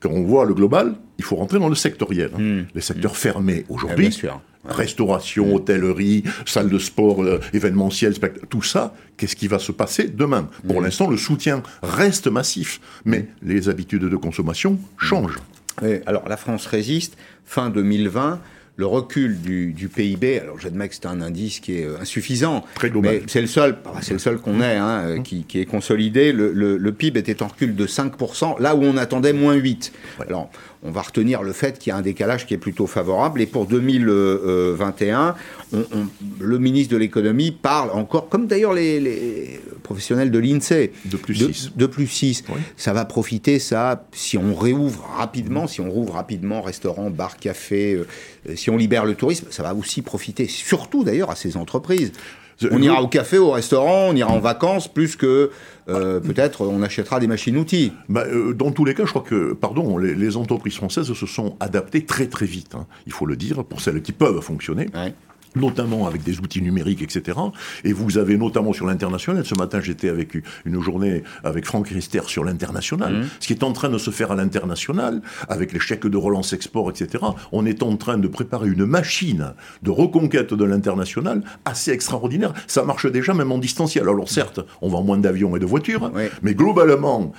quand 0.00 0.10
on 0.10 0.22
voit 0.22 0.44
le 0.44 0.54
global, 0.54 0.94
il 1.18 1.24
faut 1.24 1.36
rentrer 1.36 1.58
dans 1.58 1.68
le 1.68 1.74
sectoriel. 1.74 2.30
Hmm. 2.36 2.66
Les 2.74 2.80
secteurs 2.80 3.16
fermés 3.16 3.64
aujourd'hui, 3.68 4.16
restauration, 4.64 5.54
hôtellerie, 5.54 6.24
salle 6.46 6.68
de 6.68 6.78
sport, 6.78 7.22
euh, 7.22 7.40
événementiel, 7.52 8.14
tout 8.48 8.62
ça, 8.62 8.94
qu'est-ce 9.16 9.36
qui 9.36 9.48
va 9.48 9.58
se 9.58 9.72
passer 9.72 10.08
demain? 10.08 10.48
Pour 10.66 10.80
hmm. 10.80 10.84
l'instant, 10.84 11.08
le 11.08 11.16
soutien 11.16 11.62
reste 11.82 12.28
massif, 12.28 12.80
mais 13.04 13.28
les 13.42 13.68
habitudes 13.68 14.04
de 14.04 14.16
consommation 14.16 14.78
changent. 14.96 15.38
alors 16.06 16.28
la 16.28 16.36
France 16.36 16.66
résiste. 16.66 17.16
Fin 17.44 17.70
2020, 17.70 18.40
le 18.78 18.86
recul 18.86 19.40
du, 19.40 19.90
PIB, 19.92 20.38
alors 20.38 20.60
j'admets 20.60 20.88
que 20.88 20.94
c'est 20.94 21.06
un 21.06 21.20
indice 21.20 21.58
qui 21.58 21.80
est 21.80 21.84
euh, 21.84 21.98
insuffisant, 22.00 22.64
mais 23.02 23.22
c'est 23.26 23.40
le 23.40 23.48
seul, 23.48 23.76
c'est 24.02 24.12
le 24.12 24.20
seul 24.20 24.38
qu'on 24.38 24.60
ait, 24.60 24.76
hein, 24.76 25.02
euh, 25.04 25.18
qui, 25.20 25.44
est 25.54 25.64
consolidé. 25.64 26.32
Le, 26.32 26.92
PIB 26.92 27.18
était 27.18 27.42
en 27.42 27.48
recul 27.48 27.74
de 27.74 27.86
5%, 27.88 28.62
là 28.62 28.76
où 28.76 28.84
on 28.84 28.96
attendait 28.96 29.32
moins 29.32 29.54
8. 29.54 29.92
Alors, 30.28 30.48
on 30.82 30.90
va 30.90 31.02
retenir 31.02 31.42
le 31.42 31.52
fait 31.52 31.78
qu'il 31.78 31.90
y 31.90 31.92
a 31.92 31.96
un 31.96 32.02
décalage 32.02 32.46
qui 32.46 32.54
est 32.54 32.58
plutôt 32.58 32.86
favorable. 32.86 33.40
Et 33.40 33.46
pour 33.46 33.66
2021, 33.66 35.34
le 36.40 36.58
ministre 36.58 36.92
de 36.92 36.98
l'économie 36.98 37.50
parle 37.50 37.90
encore, 37.90 38.28
comme 38.28 38.46
d'ailleurs 38.46 38.72
les, 38.72 39.60
professionnels 39.82 40.30
de 40.30 40.38
l'INSEE, 40.38 40.92
de 41.04 41.16
plus 41.16 41.34
6. 41.34 41.72
De, 41.76 41.86
plus 41.86 42.06
6. 42.06 42.44
Ça 42.76 42.92
va 42.92 43.04
profiter, 43.04 43.58
ça, 43.58 44.06
si 44.12 44.38
on 44.38 44.54
réouvre 44.54 45.04
rapidement, 45.16 45.66
si 45.66 45.80
on 45.80 45.90
rouvre 45.90 46.14
rapidement 46.14 46.62
restaurants, 46.62 47.10
bars, 47.10 47.38
cafés, 47.38 47.94
euh, 47.94 48.54
si 48.54 48.70
on 48.70 48.76
libère 48.76 49.04
le 49.04 49.14
tourisme, 49.14 49.48
ça 49.50 49.62
va 49.62 49.74
aussi 49.74 50.02
profiter, 50.02 50.46
surtout 50.46 51.02
d'ailleurs 51.02 51.30
à 51.30 51.36
ces 51.36 51.56
entreprises. 51.56 52.12
On 52.72 52.82
ira 52.82 53.00
au 53.02 53.08
café, 53.08 53.38
au 53.38 53.52
restaurant, 53.52 54.08
on 54.08 54.16
ira 54.16 54.32
en 54.32 54.40
vacances, 54.40 54.88
plus 54.88 55.14
que 55.14 55.50
euh, 55.88 56.20
peut-être 56.20 56.66
on 56.66 56.82
achètera 56.82 57.20
des 57.20 57.26
machines-outils. 57.26 57.92
Bah, 58.08 58.24
euh, 58.26 58.52
dans 58.52 58.70
tous 58.70 58.84
les 58.84 58.94
cas, 58.94 59.04
je 59.04 59.10
crois 59.10 59.22
que, 59.22 59.52
pardon, 59.52 59.96
les, 59.98 60.36
entreprises 60.36 60.76
françaises 60.76 61.12
se 61.12 61.26
sont 61.26 61.56
adaptées 61.58 62.04
très 62.04 62.26
très 62.26 62.46
vite, 62.46 62.74
hein. 62.74 62.86
il 63.06 63.12
faut 63.12 63.24
le 63.24 63.36
dire, 63.36 63.64
pour 63.64 63.80
celles 63.80 64.02
qui 64.02 64.12
peuvent 64.12 64.40
fonctionner 64.40 64.86
notamment 65.56 66.06
avec 66.06 66.22
des 66.22 66.40
outils 66.40 66.62
numériques, 66.62 67.02
etc. 67.02 67.38
Et 67.84 67.92
vous 67.92 68.18
avez 68.18 68.36
notamment 68.36 68.72
sur 68.72 68.86
l'international, 68.86 69.44
ce 69.44 69.54
matin 69.54 69.80
j'étais 69.80 70.08
avec 70.08 70.36
une 70.64 70.82
journée 70.82 71.22
avec 71.44 71.66
Franck 71.66 71.88
Rister 71.88 72.22
sur 72.26 72.44
l'international, 72.44 73.14
mmh. 73.14 73.26
ce 73.40 73.46
qui 73.46 73.52
est 73.52 73.62
en 73.62 73.72
train 73.72 73.88
de 73.88 73.98
se 73.98 74.10
faire 74.10 74.32
à 74.32 74.36
l'international, 74.36 75.22
avec 75.48 75.72
les 75.72 75.80
chèques 75.80 76.06
de 76.06 76.16
relance 76.16 76.52
export, 76.52 76.90
etc. 76.90 77.24
On 77.52 77.66
est 77.66 77.82
en 77.82 77.96
train 77.96 78.18
de 78.18 78.28
préparer 78.28 78.68
une 78.68 78.86
machine 78.86 79.54
de 79.82 79.90
reconquête 79.90 80.54
de 80.54 80.64
l'international 80.64 81.42
assez 81.64 81.90
extraordinaire. 81.90 82.52
Ça 82.66 82.84
marche 82.84 83.10
déjà 83.10 83.34
même 83.34 83.52
en 83.52 83.58
distanciel. 83.58 84.04
Alors 84.08 84.28
certes, 84.28 84.60
on 84.82 84.88
vend 84.88 85.02
moins 85.02 85.18
d'avions 85.18 85.56
et 85.56 85.60
de 85.60 85.66
voitures, 85.66 86.12
mais 86.42 86.54
globalement, 86.54 87.32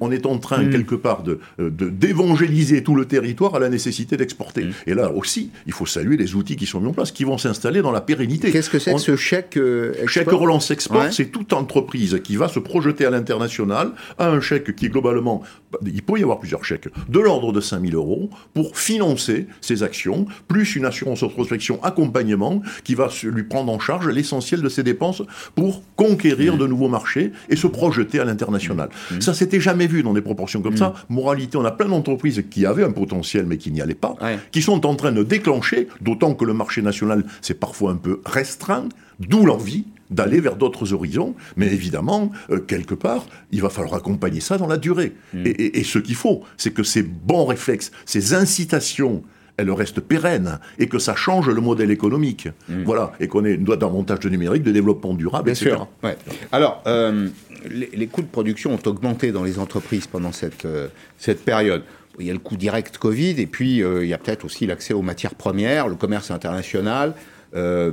on 0.00 0.10
est 0.10 0.26
en 0.26 0.38
train 0.38 0.62
mmh. 0.62 0.70
quelque 0.70 0.94
part 0.94 1.22
de 1.22 1.40
d'évangéliser 1.58 2.82
tout 2.82 2.94
le 2.94 3.06
territoire 3.06 3.54
à 3.54 3.58
la 3.58 3.68
nécessité 3.68 4.16
d'exporter. 4.16 4.64
Mmh. 4.64 4.72
Et 4.86 4.94
là 4.94 5.10
aussi, 5.10 5.50
il 5.66 5.72
faut 5.72 5.86
saluer 5.86 6.16
les 6.16 6.34
outils 6.34 6.56
qui 6.56 6.66
sont 6.66 6.80
mis 6.80 6.88
en 6.88 6.92
place, 6.92 7.12
qui 7.12 7.24
vont 7.24 7.38
s'installer 7.38 7.55
dans 7.64 7.92
la 7.92 8.00
pérennité. 8.00 8.50
Qu'est-ce 8.50 8.70
que 8.70 8.78
c'est 8.78 8.92
que 8.92 9.00
ce 9.00 9.16
chèque 9.16 9.56
euh, 9.56 9.92
Chèque 10.06 10.30
relance 10.30 10.70
export, 10.70 11.12
c'est 11.12 11.26
toute 11.26 11.52
entreprise 11.52 12.20
qui 12.22 12.36
va 12.36 12.48
se 12.48 12.58
projeter 12.58 13.04
à 13.06 13.10
l'international 13.10 13.92
à 14.18 14.28
un 14.28 14.40
chèque 14.40 14.74
qui 14.76 14.88
globalement, 14.88 15.42
il 15.84 16.02
peut 16.02 16.18
y 16.18 16.22
avoir 16.22 16.38
plusieurs 16.38 16.64
chèques, 16.64 16.88
de 17.08 17.20
l'ordre 17.20 17.52
de 17.52 17.60
5000 17.60 17.94
euros 17.94 18.30
pour 18.54 18.76
financer 18.76 19.46
ses 19.60 19.82
actions, 19.82 20.26
plus 20.48 20.76
une 20.76 20.84
assurance 20.84 21.24
prospection 21.28 21.82
accompagnement 21.82 22.62
qui 22.84 22.94
va 22.94 23.08
lui 23.24 23.44
prendre 23.44 23.72
en 23.72 23.78
charge 23.78 24.08
l'essentiel 24.08 24.62
de 24.62 24.68
ses 24.68 24.82
dépenses 24.82 25.22
pour 25.54 25.82
conquérir 25.96 26.54
mmh. 26.54 26.58
de 26.58 26.66
nouveaux 26.66 26.88
marchés 26.88 27.32
et 27.48 27.56
se 27.56 27.66
projeter 27.66 28.20
à 28.20 28.24
l'international. 28.24 28.88
Mmh. 29.10 29.20
Ça 29.20 29.34
s'était 29.34 29.60
jamais 29.60 29.86
vu 29.86 30.02
dans 30.02 30.14
des 30.14 30.22
proportions 30.22 30.62
comme 30.62 30.74
mmh. 30.74 30.78
ça. 30.78 30.94
Moralité, 31.08 31.56
on 31.56 31.64
a 31.64 31.70
plein 31.70 31.88
d'entreprises 31.88 32.44
qui 32.50 32.66
avaient 32.66 32.84
un 32.84 32.92
potentiel 32.92 33.46
mais 33.46 33.58
qui 33.58 33.70
n'y 33.70 33.80
allaient 33.80 33.94
pas, 33.94 34.16
qui 34.52 34.62
sont 34.62 34.86
en 34.86 34.94
train 34.94 35.12
de 35.12 35.22
déclencher, 35.22 35.88
d'autant 36.00 36.34
que 36.34 36.44
le 36.44 36.54
marché 36.54 36.82
national 36.82 37.24
c'est 37.40 37.58
parfois 37.58 37.92
un 37.92 37.96
peu 37.96 38.20
restreint, 38.24 38.88
d'où 39.20 39.46
l'envie 39.46 39.84
d'aller 40.10 40.40
vers 40.40 40.56
d'autres 40.56 40.92
horizons, 40.92 41.34
mais 41.56 41.66
évidemment, 41.66 42.30
euh, 42.50 42.58
quelque 42.58 42.94
part, 42.94 43.26
il 43.50 43.62
va 43.62 43.70
falloir 43.70 43.94
accompagner 43.94 44.40
ça 44.40 44.58
dans 44.58 44.66
la 44.66 44.76
durée. 44.76 45.14
Mm. 45.34 45.42
Et, 45.44 45.84
ce 45.84 45.98
qu'il 45.98 46.14
faut, 46.14 46.42
c'est 46.56 46.72
que 46.72 46.82
ces 46.82 47.02
bons 47.02 47.44
réflexes, 47.44 47.90
ces 48.04 48.34
incitations, 48.34 49.22
elles 49.56 49.70
restent 49.70 50.00
pérennes 50.00 50.58
et 50.78 50.86
que 50.86 50.98
ça 50.98 51.14
change 51.14 51.48
le 51.48 51.60
modèle 51.60 51.90
économique. 51.90 52.48
Mm. 52.68 52.82
Voilà, 52.84 53.12
et 53.20 53.28
qu'on 53.28 53.44
ait 53.44 53.56
davantage 53.56 54.20
de 54.20 54.28
numérique, 54.28 54.62
de 54.62 54.72
développement 54.72 55.14
durable, 55.14 55.46
Bien 55.46 55.54
etc. 55.54 55.76
Sûr. 56.02 56.16
Alors, 56.52 56.82
euh, 56.86 57.28
les, 57.70 58.06
coûts 58.06 58.22
de 58.22 58.26
production 58.26 58.74
ont 58.74 58.88
augmenté 58.88 59.32
dans 59.32 59.44
les 59.44 59.58
entreprises 59.58 60.06
pendant 60.06 60.32
cette, 60.32 60.66
euh, 60.66 60.88
cette 61.18 61.44
période 61.44 61.82
il 62.18 62.24
y 62.24 62.30
a 62.30 62.32
le 62.32 62.38
coût 62.38 62.56
direct 62.56 62.96
Covid, 62.96 63.38
et 63.38 63.44
puis 63.44 63.80
il 63.80 64.06
y 64.06 64.14
a 64.14 64.16
peut-être 64.16 64.46
aussi 64.46 64.66
l'accès 64.66 64.94
aux 64.94 65.02
matières 65.02 65.34
premières, 65.34 65.86
le 65.86 65.96
commerce 65.96 66.30
international, 66.30 67.12
euh, 67.54 67.92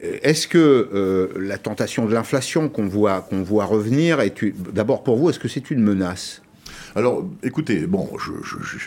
est-ce 0.00 0.48
que 0.48 0.58
euh, 0.58 1.28
la 1.38 1.58
tentation 1.58 2.06
de 2.06 2.12
l'inflation 2.12 2.68
qu'on 2.68 2.86
voit, 2.86 3.20
qu'on 3.22 3.42
voit 3.42 3.64
revenir 3.64 4.18
d'abord 4.72 5.02
pour 5.02 5.16
vous, 5.16 5.30
est-ce 5.30 5.38
que 5.38 5.48
c'est 5.48 5.70
une 5.70 5.82
menace? 5.82 6.42
Alors, 6.96 7.24
écoutez, 7.42 7.86
bon, 7.86 8.08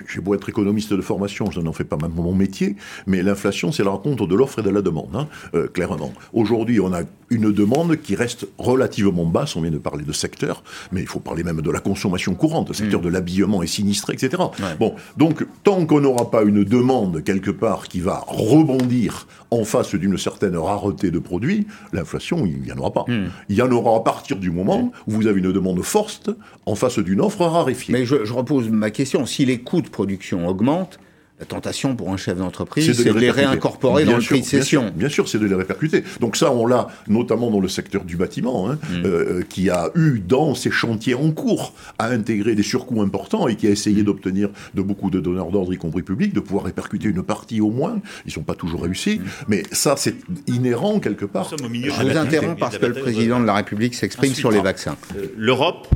j'ai 0.08 0.22
beau 0.22 0.34
être 0.34 0.48
économiste 0.48 0.94
de 0.94 1.02
formation, 1.02 1.52
je 1.52 1.60
n'en 1.60 1.74
fais 1.74 1.84
pas 1.84 1.98
mon 1.98 2.34
métier, 2.34 2.78
mais 3.06 3.22
l'inflation, 3.22 3.72
c'est 3.74 3.84
la 3.84 3.92
rencontre 3.92 4.28
de 4.28 4.36
l'offre 4.36 4.60
et 4.60 4.64
de 4.64 4.70
la 4.70 4.82
demande, 4.82 5.14
hein, 5.14 5.28
euh, 5.56 5.68
clairement. 5.68 6.14
Aujourd'hui, 6.32 6.80
on 6.80 6.94
a 6.94 7.02
une 7.30 7.52
demande 7.52 7.98
qui 7.98 8.16
reste 8.16 8.48
relativement 8.58 9.26
basse, 9.26 9.58
on 9.58 9.62
vient 9.62 9.72
de 9.72 9.78
parler 9.78 10.06
de 10.06 10.14
secteur, 10.14 10.64
mais 10.94 11.02
il 11.02 11.08
faut 11.08 11.20
parler 11.20 11.44
même 11.44 11.62
de 11.62 11.72
la 11.72 11.82
consommation 11.82 12.34
courante, 12.34 12.70
le 12.70 12.74
secteur 12.74 13.02
mm. 13.02 13.04
de 13.04 13.10
l'habillement 13.10 13.62
est 13.62 13.68
sinistré, 13.68 14.14
etc. 14.14 14.42
Bon, 14.80 14.96
donc, 15.18 15.46
tant 15.64 15.86
qu'on 15.86 16.00
n'aura 16.00 16.32
pas 16.32 16.44
une 16.44 16.64
demande 16.64 17.24
quelque 17.26 17.52
part 17.52 17.90
qui 17.90 18.00
va 18.00 18.24
rebondir 18.28 19.28
en 19.52 19.64
face 19.64 19.96
d'une 19.96 20.18
certaine 20.18 20.58
rareté 20.58 21.12
de 21.12 21.20
produits, 21.20 21.68
l'inflation, 21.94 22.46
il 22.46 22.62
n'y 22.62 22.72
en 22.72 22.78
aura 22.78 22.92
pas. 22.92 23.06
Hmm. 23.08 23.30
Il 23.50 23.56
y 23.56 23.62
en 23.62 23.72
aura 23.72 23.98
à 23.98 24.00
partir 24.02 24.38
du 24.38 24.52
moment 24.52 24.92
où 25.08 25.12
vous 25.12 25.28
avez 25.28 25.40
une 25.40 25.52
demande 25.52 25.82
forte 25.82 26.30
en 26.66 26.76
face 26.76 27.00
d'une 27.00 27.22
offre 27.22 27.46
raréfiée. 27.46 27.94
Mais 27.94 28.06
je, 28.06 28.26
je 28.26 28.34
repose 28.34 28.70
ma 28.70 28.92
question. 28.92 29.26
Si 29.26 29.46
les 29.46 29.60
coûts 29.60 29.82
de 29.82 29.90
production 29.90 30.48
augmentent, 30.48 31.00
la 31.40 31.46
tentation 31.46 31.96
pour 31.96 32.12
un 32.12 32.18
chef 32.18 32.38
d'entreprise, 32.38 32.92
c'est 32.94 33.14
de, 33.14 33.20
les 33.20 33.30
réincorporer 33.30 34.06
dans 34.06 34.18
le 34.18 34.24
prix 34.24 34.42
de 34.42 34.46
cession. 34.46 34.92
Bien 34.96 35.10
sûr, 35.10 35.30
c'est 35.30 35.38
de 35.38 35.46
les 35.46 35.54
répercuter. 35.54 36.04
Donc 36.20 36.36
ça, 36.36 36.52
on 36.52 36.66
l'a 36.66 36.88
notamment 37.08 37.52
dans 37.52 37.60
le 37.60 37.68
secteur 37.68 38.06
du 38.06 38.18
bâtiment, 38.18 38.72
hein, 38.72 38.80
mm. 38.90 39.06
euh, 39.06 39.44
qui 39.48 39.70
a 39.70 39.92
eu 39.94 40.20
dans 40.20 40.56
ses 40.56 40.72
chantiers 40.72 41.14
en 41.14 41.30
cours 41.32 41.74
à 42.00 42.08
intégrer 42.08 42.56
des 42.56 42.64
surcoûts 42.64 43.02
importants 43.04 43.48
et 43.48 43.56
qui 43.56 43.68
a 43.68 43.70
essayé 43.70 44.02
mm. 44.02 44.06
d'obtenir 44.06 44.50
de 44.74 44.82
beaucoup 44.82 45.12
de 45.12 45.20
donneurs 45.20 45.52
d'ordre, 45.52 45.72
y 45.74 45.78
compris 45.78 46.02
publics, 46.02 46.34
de 46.34 46.40
pouvoir 46.40 46.66
répercuter 46.66 47.08
une 47.08 47.22
partie 47.22 47.62
au 47.62 47.70
moins. 47.70 48.00
Ils 48.26 48.30
ne 48.30 48.34
sont 48.34 48.44
pas 48.44 48.56
toujours 48.56 48.82
réussis, 48.82 49.20
mm. 49.20 49.24
mais 49.48 49.64
ça, 49.72 49.96
c'est 49.96 50.16
inhérent 50.48 51.00
quelque 51.00 51.26
part. 51.26 51.52
Je 51.52 51.64
vous 51.64 52.18
interromps 52.18 52.60
parce 52.60 52.80
que 52.80 52.88
le 52.88 52.94
président 52.94 53.40
de 53.40 53.46
la 53.46 53.54
République 53.54 53.94
s'exprime 53.94 54.34
sur 54.34 54.50
les 54.50 54.62
vaccins. 54.62 54.98
Euh, 55.16 55.28
L'Europe 55.38 55.88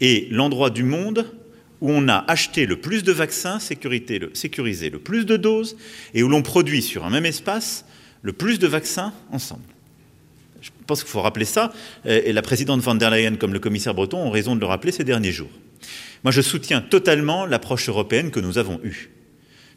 est 0.00 0.32
l'endroit 0.32 0.70
du 0.70 0.84
monde 0.84 1.26
où 1.80 1.90
on 1.90 2.08
a 2.08 2.24
acheté 2.28 2.66
le 2.66 2.76
plus 2.76 3.04
de 3.04 3.12
vaccins, 3.12 3.58
sécurisé 3.58 4.18
le 4.90 4.98
plus 4.98 5.26
de 5.26 5.36
doses, 5.36 5.76
et 6.14 6.22
où 6.22 6.28
l'on 6.28 6.42
produit 6.42 6.82
sur 6.82 7.04
un 7.04 7.10
même 7.10 7.26
espace 7.26 7.84
le 8.22 8.32
plus 8.32 8.58
de 8.58 8.66
vaccins 8.66 9.12
ensemble. 9.30 9.62
Je 10.62 10.70
pense 10.86 11.02
qu'il 11.02 11.10
faut 11.10 11.20
rappeler 11.20 11.44
ça, 11.44 11.72
et 12.04 12.32
la 12.32 12.42
présidente 12.42 12.80
von 12.80 12.94
der 12.94 13.10
Leyen 13.10 13.36
comme 13.36 13.52
le 13.52 13.60
commissaire 13.60 13.94
Breton 13.94 14.18
ont 14.18 14.30
raison 14.30 14.54
de 14.54 14.60
le 14.60 14.66
rappeler 14.66 14.92
ces 14.92 15.04
derniers 15.04 15.32
jours. 15.32 15.50
Moi, 16.24 16.32
je 16.32 16.40
soutiens 16.40 16.80
totalement 16.80 17.46
l'approche 17.46 17.88
européenne 17.88 18.30
que 18.30 18.40
nous 18.40 18.58
avons 18.58 18.80
eue. 18.82 19.10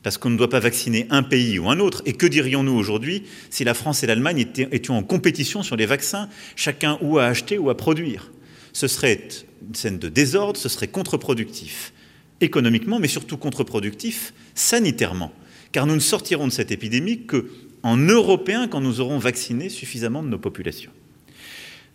Parce 0.02 0.18
qu'on 0.18 0.30
ne 0.30 0.38
doit 0.38 0.50
pas 0.50 0.62
vacciner 0.62 1.06
un 1.10 1.24
pays 1.24 1.60
ou 1.60 1.70
un 1.70 1.80
autre. 1.80 2.02
Et 2.06 2.14
que 2.14 2.26
dirions-nous 2.26 2.72
aujourd'hui 2.72 3.24
si 3.50 3.66
la 3.66 3.74
France 3.74 4.02
et 4.02 4.08
l'Allemagne 4.08 4.40
étaient 4.40 4.90
en 4.92 5.04
compétition 5.04 5.62
sur 5.62 5.76
les 5.76 5.86
vaccins, 5.86 6.30
chacun 6.56 6.98
ou 7.02 7.20
à 7.20 7.26
acheter 7.26 7.58
ou 7.58 7.70
à 7.70 7.76
produire? 7.76 8.32
Ce 8.72 8.88
serait 8.88 9.28
une 9.68 9.76
scène 9.76 10.00
de 10.00 10.10
désordre, 10.10 10.60
ce 10.60 10.70
serait 10.70 10.88
contre-productif 10.88 11.94
économiquement, 12.42 13.00
mais 13.00 13.08
surtout 13.08 13.38
contre-productif 13.38 14.34
sanitairement. 14.56 15.34
Car 15.72 15.86
nous 15.86 15.96
ne 15.96 16.00
sortirons 16.00 16.48
de 16.48 16.52
cette 16.52 16.72
épidémie 16.72 17.26
qu'en 17.26 17.98
Européens 17.98 18.68
quand 18.68 18.82
nous 18.82 19.02
aurons 19.02 19.20
vacciné 19.20 19.70
suffisamment 19.70 20.24
de 20.24 20.30
nos 20.30 20.40
populations. 20.40 20.92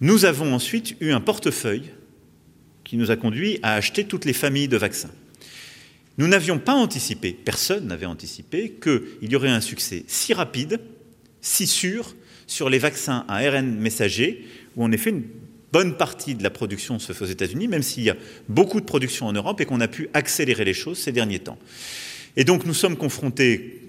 Nous 0.01 0.25
avons 0.25 0.53
ensuite 0.55 0.97
eu 1.01 1.13
un 1.13 1.21
portefeuille 1.21 1.91
qui 2.85 2.97
nous 2.97 3.11
a 3.11 3.17
conduit 3.17 3.59
à 3.63 3.75
acheter 3.75 4.05
toutes 4.05 4.25
les 4.25 4.33
familles 4.33 4.69
de 4.69 4.77
vaccins. 4.77 5.11
Nous 6.19 6.29
n'avions 6.29 6.59
pas 6.59 6.75
anticipé, 6.75 7.33
personne 7.33 7.87
n'avait 7.87 8.07
anticipé, 8.07 8.77
qu'il 8.81 9.33
y 9.33 9.37
aurait 9.37 9.49
un 9.49 9.61
succès 9.61 10.05
si 10.07 10.33
rapide, 10.35 10.81
si 11.41 11.67
sûr, 11.67 12.15
sur 12.47 12.71
les 12.71 12.79
vaccins 12.79 13.25
à 13.27 13.39
ARN 13.39 13.75
messager, 13.75 14.47
où 14.77 14.85
en 14.85 14.93
effet 14.93 15.15
bonne 15.75 15.97
partie 15.97 16.37
de 16.37 16.45
la 16.45 16.51
production 16.51 17.01
se 17.01 17.13
fait 17.13 17.25
aux 17.25 17.27
États-Unis, 17.27 17.67
même 17.67 17.83
s'il 17.83 18.05
y 18.05 18.11
a 18.11 18.17
beaucoup 18.49 18.81
de 18.81 18.87
production 18.87 19.27
en 19.27 19.33
Europe 19.33 19.61
et 19.61 19.65
qu'on 19.65 19.81
a 19.81 19.89
pu 19.89 20.09
accélérer 20.15 20.65
les 20.65 20.73
choses 20.73 20.99
ces 20.99 21.11
derniers 21.11 21.41
temps. 21.41 21.59
Et 22.37 22.45
donc 22.45 22.65
nous 22.65 22.75
sommes 22.75 22.97
confrontés, 22.97 23.83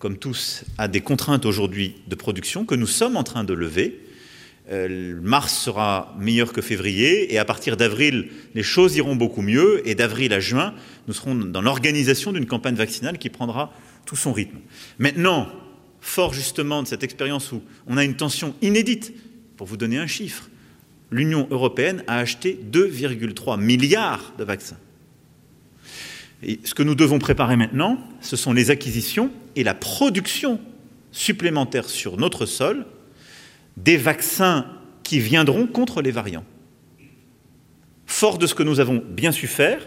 comme 0.00 0.18
tous, 0.18 0.64
à 0.78 0.88
des 0.88 1.00
contraintes 1.00 1.46
aujourd'hui 1.46 1.94
de 2.08 2.16
production 2.16 2.64
que 2.64 2.74
nous 2.74 2.88
sommes 2.88 3.16
en 3.16 3.22
train 3.22 3.44
de 3.44 3.54
lever. 3.54 4.00
Euh, 4.72 5.16
mars 5.22 5.56
sera 5.56 6.12
meilleur 6.18 6.52
que 6.52 6.60
février 6.60 7.32
et 7.32 7.38
à 7.38 7.44
partir 7.44 7.76
d'avril, 7.76 8.30
les 8.56 8.64
choses 8.64 8.96
iront 8.96 9.14
beaucoup 9.14 9.42
mieux 9.42 9.88
et 9.88 9.94
d'avril 9.94 10.32
à 10.32 10.40
juin, 10.40 10.74
nous 11.06 11.14
serons 11.14 11.36
dans 11.36 11.62
l'organisation 11.62 12.32
d'une 12.32 12.46
campagne 12.46 12.74
vaccinale 12.74 13.18
qui 13.18 13.28
prendra 13.28 13.72
tout 14.06 14.16
son 14.16 14.32
rythme. 14.32 14.58
Maintenant, 14.98 15.48
fort 16.00 16.34
justement 16.34 16.82
de 16.82 16.88
cette 16.88 17.04
expérience 17.04 17.52
où 17.52 17.62
on 17.86 17.96
a 17.96 18.02
une 18.02 18.16
tension 18.16 18.56
inédite, 18.60 19.14
pour 19.56 19.68
vous 19.68 19.76
donner 19.76 19.98
un 19.98 20.08
chiffre, 20.08 20.48
l'Union 21.12 21.46
européenne 21.50 22.02
a 22.08 22.18
acheté 22.18 22.58
2,3 22.72 23.60
milliards 23.60 24.32
de 24.38 24.44
vaccins. 24.44 24.78
Ce 26.64 26.74
que 26.74 26.82
nous 26.82 26.96
devons 26.96 27.20
préparer 27.20 27.56
maintenant, 27.56 27.98
ce 28.20 28.34
sont 28.34 28.52
les 28.52 28.70
acquisitions 28.70 29.30
et 29.54 29.62
la 29.62 29.74
production 29.74 30.58
supplémentaire 31.12 31.88
sur 31.88 32.16
notre 32.16 32.46
sol 32.46 32.86
des 33.76 33.96
vaccins 33.96 34.66
qui 35.04 35.20
viendront 35.20 35.66
contre 35.66 36.02
les 36.02 36.10
variants. 36.10 36.44
Fort 38.06 38.38
de 38.38 38.46
ce 38.46 38.54
que 38.54 38.62
nous 38.62 38.80
avons 38.80 39.02
bien 39.06 39.30
su 39.30 39.46
faire, 39.46 39.86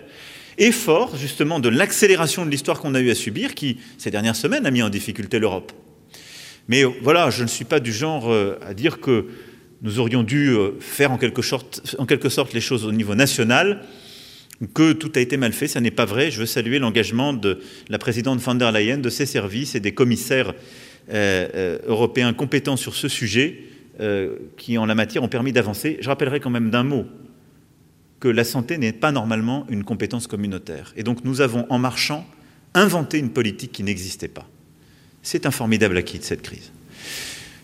et 0.57 0.71
fort 0.71 1.17
justement 1.17 1.59
de 1.59 1.67
l'accélération 1.67 2.45
de 2.45 2.49
l'histoire 2.49 2.79
qu'on 2.79 2.95
a 2.95 3.01
eu 3.01 3.09
à 3.09 3.15
subir, 3.15 3.55
qui 3.55 3.77
ces 3.97 4.11
dernières 4.11 4.35
semaines 4.35 4.65
a 4.65 4.71
mis 4.71 4.81
en 4.81 4.89
difficulté 4.89 5.39
l'Europe. 5.39 5.73
Mais 6.67 6.83
voilà, 6.83 7.29
je 7.29 7.43
ne 7.43 7.47
suis 7.47 7.65
pas 7.65 7.79
du 7.79 7.91
genre 7.91 8.31
euh, 8.31 8.57
à 8.61 8.73
dire 8.73 8.99
que 8.99 9.27
nous 9.81 9.99
aurions 9.99 10.23
dû 10.23 10.49
euh, 10.49 10.71
faire 10.79 11.11
en 11.11 11.17
quelque, 11.17 11.41
sorte, 11.41 12.53
les 12.53 12.61
choses 12.61 12.85
au 12.85 12.91
niveau 12.91 13.15
national, 13.15 13.81
que 14.73 14.93
tout 14.93 15.11
a 15.15 15.19
été 15.19 15.37
mal 15.37 15.53
fait. 15.53 15.67
Ça 15.67 15.81
n'est 15.81 15.91
pas 15.91 16.05
vrai. 16.05 16.31
Je 16.31 16.39
veux 16.39 16.45
saluer 16.45 16.79
l'engagement 16.79 17.33
de 17.33 17.59
la 17.89 17.97
présidente 17.97 18.39
von 18.39 18.55
der 18.55 18.71
Leyen, 18.71 18.97
de 18.97 19.09
ses 19.09 19.25
services 19.25 19.75
et 19.75 19.79
des 19.79 19.93
commissaires 19.93 20.53
euh, 21.11 21.47
euh, 21.53 21.77
européens 21.87 22.33
compétents 22.33 22.77
sur 22.77 22.95
ce 22.95 23.07
sujet 23.07 23.59
qui, 24.57 24.77
en 24.77 24.85
la 24.85 24.93
matière, 24.93 25.23
ont 25.23 25.29
permis 25.29 25.53
d'avancer. 25.53 25.97
Je 26.01 26.09
rappellerai 26.09 26.41
quand 26.41 26.49
même 26.49 26.69
d'un 26.69 26.83
mot 26.83 27.05
que 28.19 28.27
la 28.27 28.43
santé 28.43 28.77
n'est 28.77 28.91
pas 28.91 29.13
normalement 29.13 29.65
une 29.69 29.85
compétence 29.85 30.27
communautaire. 30.27 30.93
Et 30.97 31.03
donc 31.03 31.23
nous 31.23 31.39
avons, 31.39 31.65
en 31.69 31.79
marchant, 31.79 32.25
inventé 32.73 33.19
une 33.19 33.29
politique 33.29 33.71
qui 33.71 33.83
n'existait 33.83 34.27
pas. 34.27 34.47
C'est 35.23 35.45
un 35.45 35.51
formidable 35.51 35.97
acquis 35.97 36.19
de 36.19 36.23
cette 36.23 36.41
crise. 36.41 36.71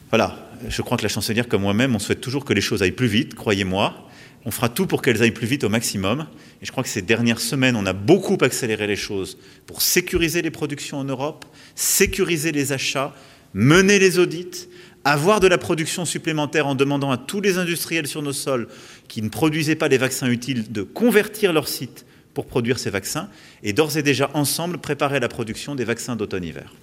Voilà, 0.10 0.51
je 0.68 0.82
crois 0.82 0.98
que 0.98 1.04
la 1.04 1.10
chancelière, 1.10 1.48
comme 1.48 1.62
moi-même, 1.62 1.96
on 1.96 2.00
souhaite 2.00 2.22
toujours 2.22 2.46
que 2.46 2.54
les 2.54 2.62
choses 2.62 2.82
aillent 2.82 2.92
plus 2.92 3.08
vite, 3.08 3.36
croyez-moi. 3.36 4.08
On 4.46 4.52
fera 4.52 4.70
tout 4.70 4.88
pour 4.88 5.02
qu'elles 5.02 5.22
aillent 5.22 5.32
plus 5.32 5.48
vite 5.48 5.64
au 5.64 5.70
maximum. 5.70 6.28
Et 6.62 6.66
je 6.66 6.72
crois 6.72 6.84
que 6.84 6.90
ces 6.90 7.02
dernières 7.02 7.40
semaines, 7.40 7.76
on 7.76 7.86
a 7.86 7.94
beaucoup 7.94 8.38
accéléré 8.42 8.88
les 8.88 8.96
choses 8.96 9.38
pour 9.68 9.82
sécuriser 9.82 10.42
les 10.42 10.52
productions 10.52 10.98
en 10.98 11.04
Europe, 11.04 11.46
sécuriser 11.76 12.52
les 12.52 12.72
achats, 12.72 13.14
mener 13.54 14.00
les 14.00 14.18
audits, 14.18 14.68
avoir 15.04 15.40
de 15.40 15.48
la 15.48 15.58
production 15.58 16.06
supplémentaire 16.06 16.68
en 16.68 16.76
demandant 16.76 17.12
à 17.12 17.18
tous 17.18 17.42
les 17.42 17.58
industriels 17.58 18.08
sur 18.08 18.22
nos 18.22 18.34
sols 18.34 18.68
qui 19.08 19.22
ne 19.22 19.30
produisaient 19.30 19.76
pas 19.76 19.88
les 19.88 19.98
vaccins 19.98 20.30
utiles 20.30 20.72
de 20.72 20.84
convertir 20.84 21.54
leur 21.54 21.68
site 21.68 22.06
pour 22.34 22.46
produire 22.46 22.80
ces 22.80 22.90
vaccins 22.90 23.30
et 23.64 23.74
d'ores 23.74 23.98
et 23.98 24.04
déjà 24.04 24.30
ensemble 24.34 24.78
préparer 24.78 25.20
la 25.20 25.28
production 25.28 25.76
des 25.76 25.84
vaccins 25.84 26.16
d'automne-hiver. 26.16 26.74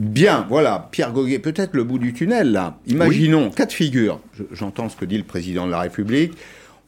Bien, 0.00 0.46
voilà, 0.48 0.88
Pierre 0.92 1.12
Goguet, 1.12 1.40
peut-être 1.40 1.74
le 1.74 1.84
bout 1.84 1.98
du 1.98 2.14
tunnel, 2.14 2.52
là. 2.52 2.78
Imaginons, 2.86 3.50
cas 3.50 3.66
de 3.66 3.72
figure, 3.72 4.18
j'entends 4.50 4.88
ce 4.88 4.96
que 4.96 5.04
dit 5.04 5.18
le 5.18 5.24
président 5.24 5.66
de 5.66 5.70
la 5.70 5.80
République, 5.80 6.32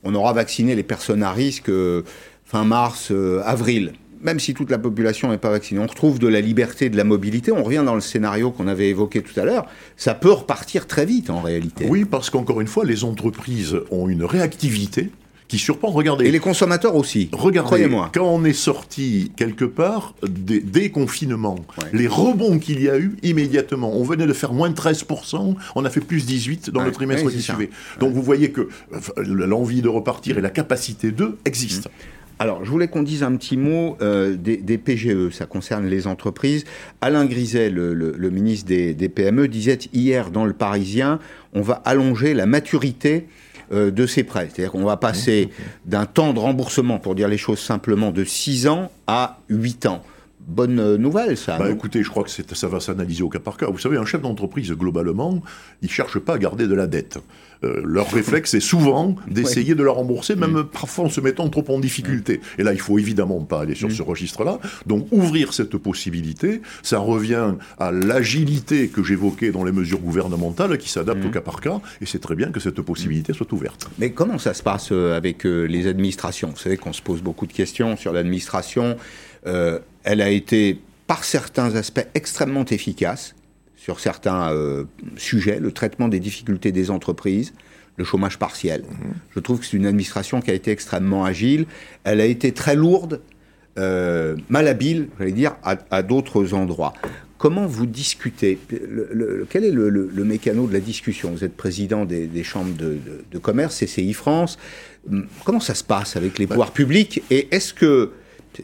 on 0.03 0.15
aura 0.15 0.33
vacciné 0.33 0.75
les 0.75 0.83
personnes 0.83 1.23
à 1.23 1.31
risque 1.31 1.69
euh, 1.69 2.05
fin 2.47 2.65
mars, 2.65 3.09
euh, 3.11 3.43
avril. 3.45 3.93
Même 4.23 4.41
si 4.41 4.55
toute 4.55 4.71
la 4.71 4.79
population 4.79 5.29
n'est 5.29 5.37
pas 5.37 5.51
vaccinée, 5.51 5.79
on 5.79 5.87
retrouve 5.87 6.21
de 6.21 6.27
la 6.27 6.41
liberté, 6.41 6.89
de 6.89 6.97
la 6.97 7.05
mobilité. 7.05 7.53
On 7.53 7.63
revient 7.63 7.83
dans 7.85 7.95
le 7.95 8.01
scénario 8.01 8.51
qu'on 8.51 8.67
avait 8.67 8.89
évoqué 8.89 9.21
tout 9.21 9.39
à 9.39 9.45
l'heure. 9.45 9.67
Ça 9.99 10.15
peut 10.15 10.33
repartir 10.33 10.87
très 10.87 11.05
vite 11.05 11.29
en 11.29 11.43
réalité. 11.43 11.85
Oui, 11.91 12.07
parce 12.07 12.31
qu'encore 12.31 12.63
une 12.63 12.67
fois, 12.67 12.87
les 12.87 13.05
entreprises 13.05 13.77
ont 13.91 14.09
une 14.09 14.25
réactivité 14.25 15.11
qui 15.53 15.59
surprend. 15.59 15.90
Regardez. 15.90 16.24
Et 16.24 16.30
les 16.30 16.38
consommateurs 16.38 16.96
aussi. 16.96 17.28
Regardez, 17.30 17.86
moi 17.86 18.11
quand 18.14 18.24
on 18.24 18.42
est 18.42 18.55
sorti 18.55 19.32
quelque 19.36 19.66
part 19.66 20.14
des, 20.26 20.90
confinements, 20.90 21.59
les 21.92 22.07
rebonds 22.07 22.59
qu'il 22.59 22.82
y 22.82 22.88
a 22.88 22.98
eu 22.98 23.18
immédiatement, 23.22 23.94
on 23.94 24.03
venait 24.03 24.26
de 24.26 24.32
faire 24.32 24.55
moins 24.55 24.70
de 24.70 24.74
13%, 24.74 25.55
on 25.74 25.84
a 25.84 25.90
fait 25.90 26.00
plus 26.00 26.26
18% 26.26 26.70
dans 26.70 26.82
le 26.82 26.90
trimestre 26.90 27.30
qui 27.30 27.42
suivait. 27.42 27.68
Donc 28.00 28.14
vous 28.14 28.22
voyez 28.22 28.50
que 28.50 28.70
l'envie 29.18 29.82
de 29.82 29.90
repartir 29.90 30.38
et 30.38 30.40
la 30.40 30.48
capacité 30.48 31.11
d'eux 31.11 31.36
existent. 31.44 31.90
Mmh. 31.90 32.22
Alors, 32.38 32.64
je 32.64 32.70
voulais 32.70 32.88
qu'on 32.88 33.03
dise 33.03 33.22
un 33.22 33.36
petit 33.36 33.59
mot 33.59 33.98
euh, 34.00 34.34
des, 34.36 34.78
PGE, 34.78 35.30
ça 35.30 35.44
concerne 35.44 35.86
les 35.86 36.07
entreprises. 36.07 36.64
Alain 37.03 37.26
Griset, 37.26 37.68
le, 37.68 38.30
ministre 38.30 38.66
des, 38.66 38.94
des, 38.94 39.09
PME, 39.11 39.48
disait 39.48 39.78
hier 39.92 40.30
dans 40.30 40.46
Le 40.46 40.55
Parisien, 40.55 41.20
on 41.53 41.61
va 41.61 41.74
allonger 41.84 42.32
la 42.32 42.46
maturité 42.46 43.26
euh, 43.73 43.91
de 43.91 44.07
ces 44.07 44.25
prêts. 44.25 44.49
C'est-à-dire 44.53 44.73
qu'on 44.73 44.85
va 44.85 44.97
passer 44.97 45.51
d'un 45.85 46.07
temps 46.07 46.33
de 46.33 46.39
remboursement, 46.39 46.99
pour 46.99 47.14
dire 47.14 47.29
les 47.29 47.39
choses 47.39 47.59
simplement, 47.59 48.11
de 48.11 48.25
6 48.25 48.68
ans 48.68 48.91
à 49.07 49.39
8 49.49 49.87
ans. 49.87 50.03
bonne 50.41 50.97
nouvelle, 50.97 51.37
ça. 51.37 51.59
Bah, 51.59 51.70
écoutez, 51.70 52.03
je 52.03 52.11
crois 52.11 52.25
que 52.25 52.31
ça 52.31 52.68
va 52.68 52.81
s'analyser 52.81 53.23
au 53.23 53.29
cas 53.29 53.39
par 53.39 53.57
cas. 53.57 53.66
Vous 53.66 53.79
savez, 53.79 53.97
un 53.97 54.05
chef 54.05 54.23
d'entreprise, 54.23 54.73
globalement, 54.73 55.43
il 55.83 55.87
ne 55.87 55.91
cherche 55.91 56.18
pas 56.18 56.35
à 56.35 56.39
garder 56.39 56.66
de 56.66 56.75
la 56.75 56.87
dette. 56.87 57.18
Euh, 57.65 57.81
leur 57.85 58.11
réflexe 58.11 58.55
est 58.55 58.61
souvent 58.61 59.17
d'essayer 59.29 59.75
de 59.75 59.83
la 59.83 59.93
rembourser, 59.93 60.37
même 60.37 60.53
mm. 60.53 60.65
parfois 60.65 61.07
en 61.07 61.09
se 61.09 61.21
mettant 61.21 61.49
trop 61.49 61.65
en 61.69 61.79
difficulté. 61.79 62.39
Mm. 62.39 62.61
Et 62.61 62.65
là, 62.65 62.73
il 62.73 62.81
faut 62.81 62.99
évidemment 62.99 63.41
pas 63.41 63.61
aller 63.61 63.75
sur 63.75 63.89
mm. 63.89 63.93
ce 63.93 64.03
registre-là. 64.03 64.59
Donc, 64.87 65.07
ouvrir 65.11 65.53
cette 65.53 65.77
possibilité, 65.77 66.63
ça 66.83 66.99
revient 66.99 67.55
à 67.79 67.93
l'agilité 67.93 68.89
que 68.89 69.03
j'évoquais 69.03 69.51
dans 69.51 69.65
les 69.65 69.73
mesures 69.73 70.01
gouvernementales 70.01 70.79
qui 70.79 70.89
s'adaptent 70.89 71.25
au 71.25 71.31
cas 71.31 71.41
par 71.41 71.61
cas. 71.61 71.81
Et 72.01 72.07
c'est 72.07 72.21
très 72.21 72.35
bien 72.35 72.51
que 72.51 72.61
cette 72.61 72.81
possibilité 72.81 73.33
soit 73.33 73.53
ouverte. 73.53 73.89
Mais 73.99 74.11
comment 74.11 74.39
ça 74.39 74.55
se 74.55 74.63
passe 74.63 74.91
euh, 74.93 75.17
avec 75.17 75.47
euh, 75.47 75.65
les 75.65 75.87
administrations? 75.87 76.51
Vous 76.51 76.59
savez 76.61 76.77
qu'on 76.77 76.93
se 76.93 77.03
pose 77.03 77.23
beaucoup 77.23 77.47
de 77.47 77.53
questions 77.53 77.97
sur 77.97 78.13
l'administration. 78.13 78.97
elle 79.45 80.21
a 80.21 80.31
été, 80.31 80.79
par 81.07 81.25
certains 81.25 81.75
aspects, 81.77 82.07
extrêmement 82.15 82.65
efficace 82.65 83.35
sur 83.83 83.99
certains 83.99 84.53
euh, 84.53 84.85
sujets, 85.16 85.59
le 85.59 85.72
traitement 85.72 86.07
des 86.07 86.20
difficultés 86.20 86.70
des 86.70 86.93
entreprises, 86.93 87.53
le 87.97 88.05
chômage 88.05 88.39
partiel. 88.39 88.83
Mhm. 88.83 89.14
Je 89.35 89.41
trouve 89.41 89.59
que 89.59 89.66
c'est 89.66 89.76
une 89.76 89.87
administration 89.87 90.41
qui 90.41 90.53
a 90.53 90.55
été 90.55 90.70
extrêmement 90.70 91.24
agile. 91.24 91.66
Elle 92.05 92.20
a 92.20 92.26
été 92.26 92.53
très 92.53 92.76
lourde, 92.76 93.20
euh, 93.78 94.37
malhabile, 94.49 95.09
j'allais 95.18 95.33
dire, 95.33 95.57
à, 95.64 96.03
d'autres 96.05 96.55
endroits. 96.55 96.93
Comment 97.39 97.66
vous 97.66 97.87
discutez 97.87 98.57
Quel 99.51 99.64
est 99.64 99.72
le, 99.72 99.89
le, 99.89 100.24
mécano 100.24 100.68
de 100.68 100.72
la 100.72 100.78
discussion? 100.78 101.33
Vous 101.33 101.43
êtes 101.43 101.57
président 101.57 102.05
des, 102.05 102.45
chambres 102.45 102.76
de, 102.76 102.99
de, 103.33 103.39
commerce, 103.39 103.85
CCI 103.85 104.12
France. 104.12 104.61
Hum, 105.11 105.26
comment 105.45 105.59
ça 105.59 105.74
se 105.74 105.83
passe 105.83 106.14
avec 106.14 106.39
les 106.39 106.47
bah 106.47 106.55
pouvoirs 106.55 106.70
publics? 106.72 107.20
Et 107.33 107.49
est-ce 107.51 107.74
que 107.74 108.12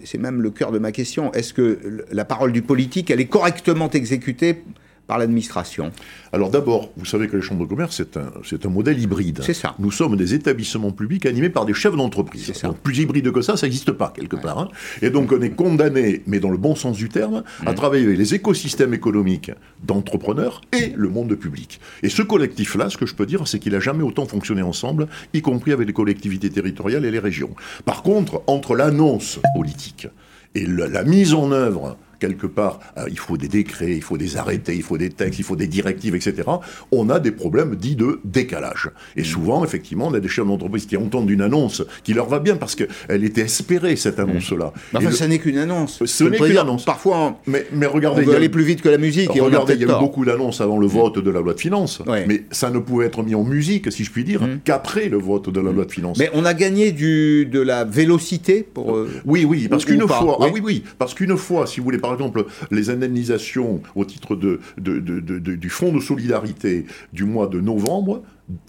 c'est 0.04 0.18
même 0.18 0.42
le 0.42 0.50
cœur 0.50 0.70
de 0.70 0.78
ma 0.78 0.92
question. 0.92 1.32
Est-ce 1.32 1.54
que 1.54 2.04
la 2.12 2.26
parole 2.26 2.52
du 2.52 2.60
politique, 2.60 3.10
elle 3.10 3.20
est 3.20 3.26
correctement 3.26 3.90
exécutée 3.90 4.62
par 5.08 5.18
l'administration 5.18 5.90
Alors 6.32 6.50
d'abord, 6.50 6.92
vous 6.96 7.06
savez 7.06 7.26
que 7.26 7.36
les 7.36 7.42
chambres 7.42 7.64
de 7.64 7.68
commerce, 7.68 7.96
c'est 7.96 8.16
un, 8.16 8.30
un 8.64 8.68
modèle 8.68 9.00
hybride. 9.00 9.40
C'est 9.42 9.54
ça. 9.54 9.74
Nous 9.78 9.90
sommes 9.90 10.16
des 10.16 10.34
établissements 10.34 10.92
publics 10.92 11.26
animés 11.26 11.48
par 11.48 11.64
des 11.64 11.72
chefs 11.74 11.96
d'entreprise. 11.96 12.52
Donc 12.62 12.76
plus 12.78 12.98
hybride 12.98 13.32
que 13.32 13.40
ça, 13.40 13.56
ça 13.56 13.66
n'existe 13.66 13.90
pas 13.92 14.12
quelque 14.14 14.36
part. 14.36 14.58
Hein. 14.58 14.68
Et 15.02 15.10
donc 15.10 15.32
on 15.32 15.40
est 15.40 15.50
condamné, 15.50 16.22
mais 16.26 16.38
dans 16.38 16.50
le 16.50 16.58
bon 16.58 16.76
sens 16.76 16.96
du 16.96 17.08
terme, 17.08 17.42
à 17.64 17.72
mmh. 17.72 17.74
travailler 17.74 18.04
avec 18.04 18.18
les 18.18 18.34
écosystèmes 18.34 18.92
économiques 18.92 19.50
d'entrepreneurs 19.82 20.60
et 20.72 20.92
le 20.94 21.08
monde 21.08 21.34
public. 21.34 21.80
Et 22.02 22.10
ce 22.10 22.20
collectif-là, 22.20 22.90
ce 22.90 22.98
que 22.98 23.06
je 23.06 23.14
peux 23.14 23.26
dire, 23.26 23.48
c'est 23.48 23.58
qu'il 23.58 23.72
n'a 23.72 23.80
jamais 23.80 24.04
autant 24.04 24.26
fonctionné 24.26 24.60
ensemble, 24.60 25.08
y 25.32 25.40
compris 25.40 25.72
avec 25.72 25.86
les 25.86 25.94
collectivités 25.94 26.50
territoriales 26.50 27.06
et 27.06 27.10
les 27.10 27.18
régions. 27.18 27.54
Par 27.86 28.02
contre, 28.02 28.42
entre 28.46 28.76
l'annonce 28.76 29.40
politique 29.54 30.08
et 30.54 30.66
la 30.66 31.02
mise 31.04 31.32
en 31.32 31.50
œuvre 31.52 31.96
quelque 32.18 32.46
part, 32.46 32.80
euh, 32.96 33.04
il 33.10 33.18
faut 33.18 33.36
des 33.36 33.48
décrets, 33.48 33.92
il 33.92 34.02
faut 34.02 34.18
des 34.18 34.36
arrêtés, 34.36 34.74
il 34.74 34.82
faut 34.82 34.98
des 34.98 35.10
textes, 35.10 35.38
il 35.38 35.44
faut 35.44 35.56
des 35.56 35.66
directives, 35.66 36.14
etc., 36.14 36.48
on 36.92 37.10
a 37.10 37.20
des 37.20 37.32
problèmes 37.32 37.76
dits 37.76 37.96
de 37.96 38.20
décalage. 38.24 38.90
Et 39.16 39.22
mm. 39.22 39.24
souvent, 39.24 39.64
effectivement, 39.64 40.08
on 40.08 40.14
a 40.14 40.20
des 40.20 40.28
chefs 40.28 40.46
d'entreprise 40.46 40.86
qui 40.86 40.96
entendent 40.96 41.30
une 41.30 41.42
annonce 41.42 41.82
qui 42.04 42.14
leur 42.14 42.28
va 42.28 42.38
bien 42.38 42.56
parce 42.56 42.74
qu'elle 42.74 43.24
était 43.24 43.42
espérée, 43.42 43.96
cette 43.96 44.18
mm. 44.18 44.22
annonce-là. 44.22 44.72
Enfin, 44.94 45.10
ça 45.10 45.28
n'est 45.28 45.38
qu'une 45.38 45.58
annonce. 45.58 46.04
Ce 46.04 46.24
n'est 46.24 46.38
qu'une 46.38 46.58
annonce. 46.58 46.84
Parfois, 46.84 47.38
mais, 47.46 47.66
mais 47.72 47.86
regardez, 47.86 48.22
on 48.22 48.30
veut 48.30 48.36
aller 48.36 48.48
plus 48.48 48.64
vite 48.64 48.82
que 48.82 48.88
la 48.88 48.98
musique. 48.98 49.34
Et 49.34 49.40
regardez, 49.40 49.74
il 49.74 49.80
y 49.80 49.84
a 49.84 49.96
eu 49.96 50.00
beaucoup 50.00 50.24
d'annonces 50.24 50.60
avant 50.60 50.78
le 50.78 50.86
mm. 50.86 50.90
vote 50.90 51.18
de 51.18 51.30
la 51.30 51.40
loi 51.40 51.54
de 51.54 51.60
finances, 51.60 52.02
mais 52.06 52.44
ça 52.50 52.70
ne 52.70 52.78
pouvait 52.78 53.06
être 53.06 53.22
mis 53.22 53.34
en 53.34 53.44
musique, 53.44 53.90
si 53.92 54.04
je 54.04 54.10
puis 54.10 54.24
dire, 54.24 54.40
qu'après 54.64 55.08
le 55.08 55.18
vote 55.18 55.50
de 55.50 55.60
la 55.60 55.72
loi 55.72 55.84
de 55.84 55.92
finances. 55.92 56.18
Mais 56.18 56.30
on 56.34 56.44
a 56.44 56.54
gagné 56.54 56.92
du, 56.92 57.46
de 57.46 57.60
la 57.60 57.84
vélocité 57.84 58.62
pour... 58.62 58.96
Euh, 58.96 59.08
oui, 59.24 59.44
oui, 59.44 59.68
parce 59.68 59.84
qu'une 59.84 60.06
fois... 60.06 60.38
Ah 60.40 60.46
oui, 60.52 60.60
oui, 60.62 60.84
parce 60.98 61.14
qu'une 61.14 61.36
fois, 61.36 61.66
si 61.66 61.80
vous 61.80 61.84
voulez, 61.84 61.98
par 62.08 62.14
exemple, 62.14 62.46
les 62.70 62.88
indemnisations 62.88 63.82
au 63.94 64.06
titre 64.06 64.34
du 64.34 65.68
Fonds 65.68 65.92
de 65.92 66.00
solidarité 66.00 66.86
du 67.12 67.24
mois 67.24 67.48
de 67.48 67.60
novembre 67.60 68.22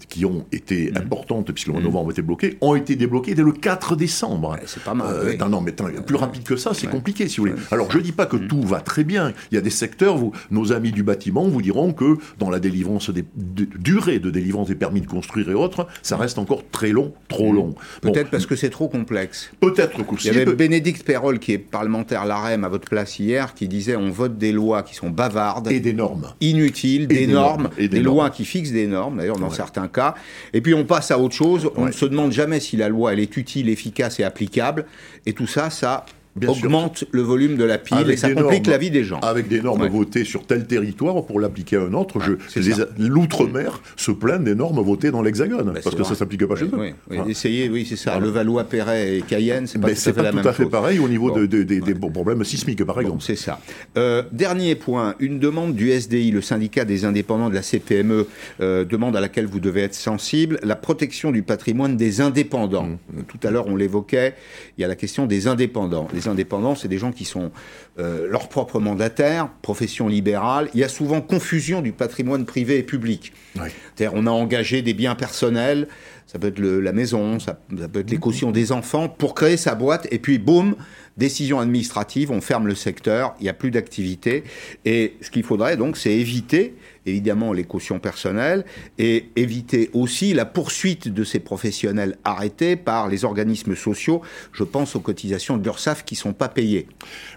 qui 0.08 0.24
ont 0.24 0.44
été 0.52 0.90
mm. 0.90 0.96
importantes, 0.96 1.52
puisque 1.52 1.68
le 1.68 1.72
mois 1.72 1.82
de 1.82 1.86
mm. 1.86 1.90
novembre 1.90 2.10
était 2.10 2.22
bloqué, 2.22 2.58
ont 2.60 2.74
été 2.74 2.96
débloquées 2.96 3.34
dès 3.34 3.42
le 3.42 3.52
4 3.52 3.96
décembre. 3.96 4.56
c'est 4.66 4.82
pas 4.82 4.94
mal. 4.94 5.06
Euh, 5.10 5.36
non, 5.36 5.48
non, 5.48 5.60
mais 5.60 5.72
plus 5.72 6.16
rapide 6.16 6.42
que 6.42 6.56
ça, 6.56 6.74
c'est 6.74 6.88
compliqué, 6.88 7.28
si 7.28 7.38
vous 7.38 7.46
voulez. 7.46 7.58
Alors, 7.70 7.90
je 7.90 7.98
ne 7.98 8.02
dis 8.02 8.12
pas 8.12 8.26
que 8.26 8.36
tout 8.36 8.62
va 8.62 8.80
très 8.80 9.04
bien. 9.04 9.32
Il 9.50 9.54
y 9.54 9.58
a 9.58 9.60
des 9.60 9.70
secteurs, 9.70 10.22
où 10.22 10.32
nos 10.50 10.72
amis 10.72 10.92
du 10.92 11.02
bâtiment 11.02 11.48
vous 11.48 11.62
diront 11.62 11.92
que 11.92 12.16
dans 12.38 12.50
la 12.50 12.60
délivrance 12.60 13.10
des 13.10 13.24
durée 13.34 14.18
de 14.18 14.30
délivrance 14.30 14.68
des 14.68 14.74
permis 14.74 15.00
de 15.00 15.06
construire 15.06 15.50
et 15.50 15.54
autres, 15.54 15.86
ça 16.02 16.16
reste 16.16 16.38
encore 16.38 16.62
très 16.70 16.90
long, 16.90 17.12
trop 17.28 17.52
long. 17.52 17.74
Peut-être 18.02 18.30
parce 18.30 18.46
que 18.46 18.56
c'est 18.56 18.70
trop 18.70 18.88
complexe. 18.88 19.50
Peut-être 19.60 19.98
Il 20.24 20.26
y 20.26 20.30
avait 20.30 20.54
Bénédicte 20.54 21.04
Perrol, 21.04 21.38
qui 21.38 21.52
est 21.52 21.58
parlementaire 21.58 22.24
l'AREM 22.26 22.64
à 22.64 22.68
votre 22.68 22.88
place 22.88 23.18
hier, 23.18 23.54
qui 23.54 23.68
disait 23.68 23.96
on 23.96 24.10
vote 24.10 24.36
des 24.38 24.52
lois 24.52 24.82
qui 24.82 24.94
sont 24.94 25.10
bavardes. 25.10 25.70
Et 25.70 25.80
des 25.80 25.92
normes. 25.92 26.28
Inutiles, 26.40 27.06
des, 27.06 27.26
normes, 27.26 27.70
et 27.78 27.88
des, 27.88 28.00
lois 28.00 28.30
qui 28.30 28.44
fixent 28.44 28.72
des 28.72 28.86
normes, 28.86 29.18
d'ailleurs, 29.18 29.38
dans 29.38 29.50
certains 29.50 29.69
certains 29.70 29.88
cas. 29.88 30.14
Et 30.52 30.60
puis 30.60 30.74
on 30.74 30.84
passe 30.84 31.10
à 31.10 31.18
autre 31.18 31.34
chose. 31.34 31.70
On 31.76 31.86
ne 31.86 31.92
se 31.92 32.04
demande 32.04 32.32
jamais 32.32 32.60
si 32.60 32.76
la 32.76 32.88
loi 32.88 33.12
elle 33.12 33.20
est 33.20 33.36
utile, 33.36 33.68
efficace 33.68 34.20
et 34.20 34.24
applicable. 34.24 34.86
Et 35.26 35.32
tout 35.32 35.46
ça, 35.46 35.70
ça 35.70 36.04
augmente 36.46 37.04
le 37.10 37.22
volume 37.22 37.56
de 37.56 37.64
la 37.64 37.78
pile 37.78 38.10
et 38.10 38.16
ça 38.16 38.30
complique 38.32 38.66
la 38.66 38.78
vie 38.78 38.90
des 38.90 39.04
gens. 39.04 39.20
Avec 39.20 39.48
des 39.48 39.60
normes 39.60 39.86
votées 39.88 40.24
sur 40.24 40.46
tel 40.46 40.66
territoire 40.66 41.24
pour 41.24 41.40
l'appliquer 41.40 41.76
à 41.76 41.82
un 41.82 41.94
autre. 41.94 42.18
L'outre-mer 42.98 43.82
se 43.96 44.10
plaint 44.10 44.42
des 44.42 44.54
normes 44.54 44.80
votées 44.80 45.10
dans 45.10 45.22
l'Hexagone 45.22 45.72
bah, 45.72 45.80
parce 45.82 45.96
que 45.96 46.04
ça 46.04 46.10
ne 46.10 46.14
s'applique 46.16 46.46
pas 46.46 46.56
chez 46.56 46.66
eux. 46.66 46.70
Oui, 47.10 47.18
Essayez, 47.28 47.68
oui, 47.68 47.86
c'est 47.88 47.96
ça. 47.96 48.18
Le 48.18 48.28
Valois-Perret 48.28 49.16
et 49.16 49.22
Cayenne, 49.22 49.66
c'est 49.66 49.78
pas, 49.78 49.88
tout, 49.88 49.94
à 49.94 50.12
fait, 50.12 50.12
pas 50.12 50.32
tout 50.32 50.48
à 50.48 50.52
fait 50.52 50.66
pareil 50.66 50.98
au 50.98 51.08
niveau 51.08 51.30
des 51.30 51.94
problèmes 51.94 52.44
sismiques, 52.44 52.84
par 52.84 53.00
exemple. 53.00 53.22
c'est 53.22 53.36
ça. 53.36 53.60
Euh, 53.96 54.22
dernier 54.32 54.74
point, 54.74 55.14
une 55.18 55.38
demande 55.38 55.74
du 55.74 55.90
SDI, 55.90 56.30
le 56.30 56.40
syndicat 56.40 56.84
des 56.84 57.04
indépendants 57.04 57.50
de 57.50 57.54
la 57.54 57.62
CPME, 57.62 58.26
euh, 58.60 58.84
demande 58.84 59.16
à 59.16 59.20
laquelle 59.20 59.46
vous 59.46 59.60
devez 59.60 59.82
être 59.82 59.94
sensible, 59.94 60.58
la 60.62 60.76
protection 60.76 61.30
du 61.30 61.42
patrimoine 61.42 61.96
des 61.96 62.20
indépendants. 62.20 62.88
Mmh. 62.88 63.22
Tout 63.28 63.38
à 63.46 63.50
l'heure, 63.50 63.66
on 63.66 63.76
l'évoquait, 63.76 64.34
il 64.78 64.82
y 64.82 64.84
a 64.84 64.88
la 64.88 64.96
question 64.96 65.26
des 65.26 65.46
indépendants 65.46 66.08
les 66.19 66.19
indépendants, 66.28 66.74
c'est 66.74 66.88
des 66.88 66.98
gens 66.98 67.12
qui 67.12 67.24
sont 67.24 67.50
euh, 67.98 68.28
leurs 68.28 68.48
propres 68.48 68.80
mandataires, 68.80 69.48
profession 69.62 70.08
libérale. 70.08 70.68
Il 70.74 70.80
y 70.80 70.84
a 70.84 70.88
souvent 70.88 71.20
confusion 71.20 71.82
du 71.82 71.92
patrimoine 71.92 72.44
privé 72.44 72.78
et 72.78 72.82
public. 72.82 73.32
C'est-à-dire, 73.54 74.12
on 74.14 74.26
a 74.26 74.30
engagé 74.30 74.82
des 74.82 74.94
biens 74.94 75.14
personnels, 75.14 75.88
ça 76.26 76.38
peut 76.38 76.48
être 76.48 76.60
la 76.60 76.92
maison, 76.92 77.40
ça, 77.40 77.58
peut 77.92 78.00
être 78.00 78.10
les 78.10 78.18
cautions 78.18 78.52
des 78.52 78.70
enfants, 78.70 79.08
pour 79.08 79.34
créer 79.34 79.56
sa 79.56 79.74
boîte, 79.74 80.06
et 80.12 80.18
puis 80.18 80.38
boum, 80.38 80.76
décision 81.16 81.58
administrative, 81.58 82.30
on 82.30 82.40
ferme 82.40 82.66
le 82.66 82.74
secteur, 82.74 83.34
il 83.40 83.44
n'y 83.44 83.48
a 83.48 83.54
plus 83.54 83.70
d'activité. 83.70 84.44
Et 84.84 85.16
ce 85.20 85.30
qu'il 85.30 85.42
faudrait 85.42 85.76
donc, 85.76 85.96
c'est 85.96 86.12
éviter 86.12 86.74
évidemment 87.06 87.52
les 87.52 87.64
cautions 87.64 87.98
personnelles 87.98 88.64
et 88.98 89.30
éviter 89.36 89.90
aussi 89.92 90.34
la 90.34 90.44
poursuite 90.44 91.08
de 91.08 91.24
ces 91.24 91.40
professionnels 91.40 92.16
arrêtés 92.24 92.76
par 92.76 93.08
les 93.08 93.24
organismes 93.24 93.74
sociaux. 93.74 94.22
Je 94.52 94.64
pense 94.64 94.96
aux 94.96 95.00
cotisations 95.00 95.56
de 95.56 95.64
l'URSSAF 95.64 96.04
qui 96.04 96.14
ne 96.14 96.18
sont 96.18 96.32
pas 96.32 96.48
payées. 96.48 96.86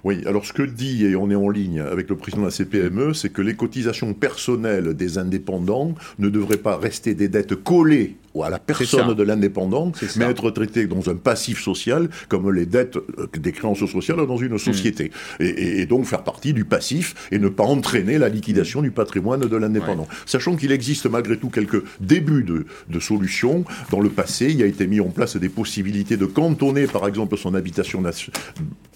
Oui, 0.04 0.24
alors 0.26 0.46
ce 0.46 0.54
que 0.54 0.64
dit, 0.64 1.06
et 1.06 1.16
on 1.16 1.30
est 1.30 1.36
en 1.36 1.50
ligne 1.50 1.80
avec 1.80 2.10
le 2.10 2.16
président 2.16 2.44
de 2.44 2.48
la 2.48 2.52
CPME, 2.52 3.14
c'est 3.14 3.32
que 3.32 3.42
les 3.42 3.56
cotisations 3.56 4.14
personnelles 4.14 4.94
des 4.94 5.18
indépendants 5.18 5.96
ne 6.20 6.30
devraient 6.30 6.58
pas 6.58 6.78
rester 6.78 7.16
des 7.16 7.28
dettes 7.28 7.56
collées 7.56 8.18
à 8.42 8.50
la 8.50 8.60
personne 8.60 9.14
de 9.14 9.24
l'indépendant, 9.24 9.92
mais 10.16 10.26
être 10.26 10.50
traitées 10.52 10.88
dans 10.88 11.10
un 11.10 11.16
passif 11.16 11.62
social 11.62 12.10
comme 12.30 12.52
les 12.52 12.66
dettes 12.66 12.98
euh, 12.98 13.28
des 13.38 13.52
créances 13.52 13.86
sociales 13.86 14.26
dans 14.26 14.38
une 14.38 14.58
société. 14.58 15.12
Hmm. 15.40 15.44
Et, 15.44 15.86
donc 15.86 16.06
faire 16.06 16.24
partie 16.24 16.54
du 16.54 16.66
passif 16.66 17.14
et 17.32 17.40
ne 17.40 17.50
pas 17.50 17.64
entraîner 17.64 18.18
la 18.18 18.30
liquidation 18.30 18.82
du 18.82 18.92
patrimoine 18.92 19.42
de 19.42 19.58
l'indépendant. 19.58 20.08
Sachant 20.26 20.56
qu'il 20.56 20.72
existe 20.72 21.08
malgré 21.08 21.38
tout 21.38 21.50
quelques 21.50 21.84
débuts 22.00 22.44
de, 22.44 22.66
de, 22.90 23.00
solutions. 23.00 23.66
Dans 23.92 24.00
le 24.00 24.10
passé, 24.10 24.48
il 24.50 24.64
a 24.64 24.66
été 24.66 24.88
mis 24.88 25.00
en 25.00 25.10
place 25.10 25.36
des 25.36 25.50
possibilités 25.50 26.18
de 26.18 26.26
cantonner, 26.26 26.88
par 26.88 27.08
exemple, 27.08 27.38
son 27.38 27.54
habitation 27.54 28.02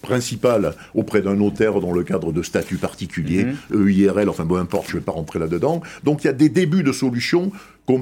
principale 0.02 0.74
auprès 0.94 1.22
d'un 1.22 1.34
notaire 1.34 1.80
dans 1.80 1.92
le 1.92 2.02
cadre 2.02 2.32
de 2.32 2.42
statuts 2.42 2.76
particuliers, 2.76 3.46
mhm. 3.70 3.88
EIRL, 3.88 4.28
enfin, 4.28 4.44
bon 4.44 4.56
importe, 4.56 4.88
je 4.88 4.94
ne 4.94 4.98
vais 5.00 5.04
pas 5.04 5.12
rentrer 5.12 5.38
là-dedans. 5.38 5.82
Donc 6.04 6.24
il 6.24 6.28
y 6.28 6.30
a 6.30 6.32
des 6.32 6.48
débuts 6.48 6.82
de 6.82 6.92
solutions 6.92 7.52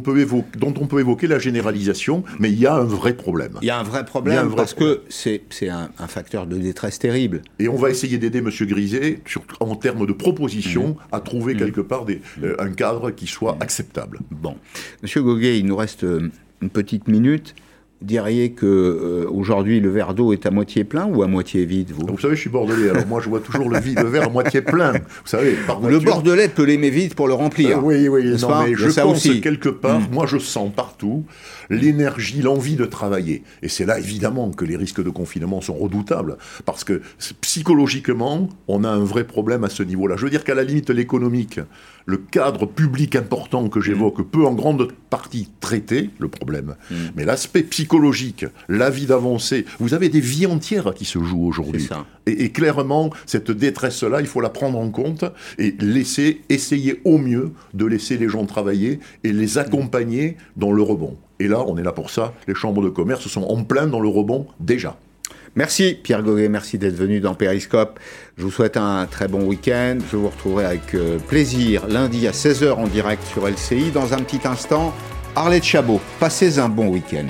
peut 0.00 0.18
évoquer, 0.18 0.58
dont 0.58 0.74
on 0.80 0.86
peut 0.86 1.00
évoquer 1.00 1.26
la 1.26 1.38
généralisation, 1.38 2.24
mais 2.38 2.50
il 2.50 2.58
y 2.58 2.66
a 2.66 2.74
un 2.74 2.84
vrai 2.84 3.14
problème. 3.14 3.58
Il 3.62 3.66
y 3.66 3.70
a 3.70 3.78
un 3.78 3.84
vrai 3.84 4.04
problème 4.04 4.54
parce 4.54 4.74
que 4.74 5.02
c'est 5.08 5.42
un, 5.68 5.90
un, 5.98 6.06
facteur 6.06 6.46
de 6.46 6.56
détresse 6.56 6.98
terrible. 6.98 7.42
Et 7.58 7.68
on 7.68 7.76
va 7.76 7.90
essayer 7.90 8.18
d'aider 8.18 8.38
M. 8.38 8.50
Griset 8.50 9.20
en 9.60 9.76
termes 9.76 10.06
de 10.06 10.12
propositions 10.12 10.88
mhm. 10.88 10.96
à 11.12 11.20
trouver 11.20 11.54
mhm. 11.54 11.60
quelque 11.60 11.80
part 11.80 12.04
des, 12.04 12.20
euh, 12.42 12.56
un 12.58 12.70
cadre 12.70 13.10
qui 13.10 13.26
soit 13.26 13.56
acceptable. 13.60 14.20
Bon. 14.30 14.56
Monsieur 15.02 15.22
Goguet, 15.22 15.58
il 15.58 15.66
nous 15.66 15.76
reste 15.76 16.04
euh, 16.04 16.30
une 16.62 16.70
petite 16.70 17.08
minute. 17.08 17.54
Diriez 18.02 18.52
que 18.52 18.66
euh, 18.66 19.30
aujourd'hui 19.30 19.80
le 19.80 19.90
verre 19.90 20.14
d'eau 20.14 20.32
est 20.32 20.46
à 20.46 20.50
moitié 20.50 20.84
plein 20.84 21.06
ou 21.06 21.22
à 21.22 21.26
moitié 21.26 21.64
vide 21.64 21.90
vous? 21.90 22.06
Vous 22.06 22.18
savez, 22.18 22.36
je 22.36 22.40
suis 22.40 22.50
bordelais, 22.50 22.90
alors 22.90 23.06
moi 23.06 23.20
je 23.20 23.28
vois 23.28 23.40
toujours 23.40 23.68
le, 23.68 23.78
vide, 23.80 24.00
le 24.00 24.08
verre 24.08 24.24
à 24.24 24.28
moitié 24.28 24.60
plein. 24.62 24.92
Vous 24.92 24.98
savez, 25.24 25.56
par 25.66 25.80
Le 25.80 25.98
bordelais 25.98 26.48
peut 26.48 26.64
l'aimer 26.64 26.90
vide 26.90 27.14
pour 27.14 27.28
le 27.28 27.34
remplir. 27.34 27.78
Euh, 27.78 27.82
oui, 27.82 28.08
oui, 28.08 28.36
non, 28.40 28.64
mais 28.64 28.74
je 28.74 28.88
pense 28.88 29.16
aussi. 29.16 29.40
quelque 29.40 29.68
part, 29.68 30.00
mm. 30.00 30.08
moi 30.12 30.26
je 30.26 30.38
sens 30.38 30.70
partout 30.74 31.24
l'énergie, 31.70 32.42
l'envie 32.42 32.76
de 32.76 32.84
travailler. 32.84 33.42
Et 33.62 33.68
c'est 33.68 33.86
là 33.86 33.98
évidemment 33.98 34.50
que 34.50 34.64
les 34.64 34.76
risques 34.76 35.02
de 35.02 35.10
confinement 35.10 35.60
sont 35.60 35.74
redoutables, 35.74 36.36
parce 36.64 36.84
que 36.84 37.02
psychologiquement, 37.40 38.48
on 38.68 38.84
a 38.84 38.88
un 38.88 39.04
vrai 39.04 39.24
problème 39.24 39.64
à 39.64 39.68
ce 39.68 39.82
niveau-là. 39.82 40.16
Je 40.16 40.24
veux 40.24 40.30
dire 40.30 40.44
qu'à 40.44 40.54
la 40.54 40.64
limite, 40.64 40.90
l'économique, 40.90 41.60
le 42.06 42.16
cadre 42.16 42.66
public 42.66 43.16
important 43.16 43.68
que 43.68 43.80
j'évoque 43.80 44.22
peut 44.30 44.46
en 44.46 44.54
grande 44.54 44.88
partie 45.10 45.48
traiter 45.60 46.10
le 46.18 46.28
problème. 46.28 46.76
Mm. 46.90 46.94
Mais 47.16 47.24
l'aspect 47.24 47.64
psychologique, 47.64 48.46
la 48.68 48.90
vie 48.90 49.06
d'avancer, 49.06 49.66
vous 49.80 49.92
avez 49.92 50.08
des 50.08 50.20
vies 50.20 50.46
entières 50.46 50.94
qui 50.94 51.04
se 51.04 51.18
jouent 51.18 51.46
aujourd'hui. 51.46 51.88
Et, 52.26 52.44
et, 52.44 52.52
clairement, 52.52 53.10
cette 53.26 53.50
détresse-là, 53.50 54.20
il 54.20 54.26
faut 54.26 54.40
la 54.40 54.50
prendre 54.50 54.78
en 54.78 54.90
compte 54.90 55.24
et 55.58 55.74
laisser, 55.80 56.42
essayer 56.48 57.00
au 57.04 57.18
mieux 57.18 57.52
de 57.74 57.84
laisser 57.84 58.16
les 58.16 58.28
gens 58.28 58.46
travailler 58.46 59.00
et 59.24 59.32
les 59.32 59.58
accompagner 59.58 60.36
dans 60.56 60.72
le 60.72 60.82
rebond. 60.82 61.16
Et 61.38 61.48
là, 61.48 61.64
on 61.66 61.76
est 61.76 61.82
là 61.82 61.92
pour 61.92 62.10
ça. 62.10 62.32
Les 62.46 62.54
chambres 62.54 62.82
de 62.82 62.88
commerce 62.88 63.26
sont 63.28 63.42
en 63.42 63.64
plein 63.64 63.86
dans 63.86 64.00
le 64.00 64.08
rebond 64.08 64.46
déjà. 64.60 64.96
Merci 65.56 65.98
Pierre 66.02 66.22
Goguet, 66.22 66.50
merci 66.50 66.76
d'être 66.76 66.96
venu 66.96 67.18
dans 67.18 67.34
Periscope. 67.34 67.98
Je 68.36 68.42
vous 68.42 68.50
souhaite 68.50 68.76
un 68.76 69.06
très 69.06 69.26
bon 69.26 69.42
week-end. 69.44 69.96
Je 70.12 70.16
vous 70.18 70.28
retrouverai 70.28 70.66
avec 70.66 70.94
euh, 70.94 71.18
plaisir 71.18 71.86
lundi 71.88 72.28
à 72.28 72.32
16h 72.32 72.72
en 72.72 72.86
direct 72.86 73.24
sur 73.24 73.48
LCI. 73.48 73.90
Dans 73.90 74.12
un 74.12 74.18
petit 74.18 74.46
instant, 74.46 74.94
Arlette 75.34 75.64
Chabot. 75.64 76.00
Passez 76.20 76.58
un 76.58 76.68
bon 76.68 76.88
week-end. 76.88 77.26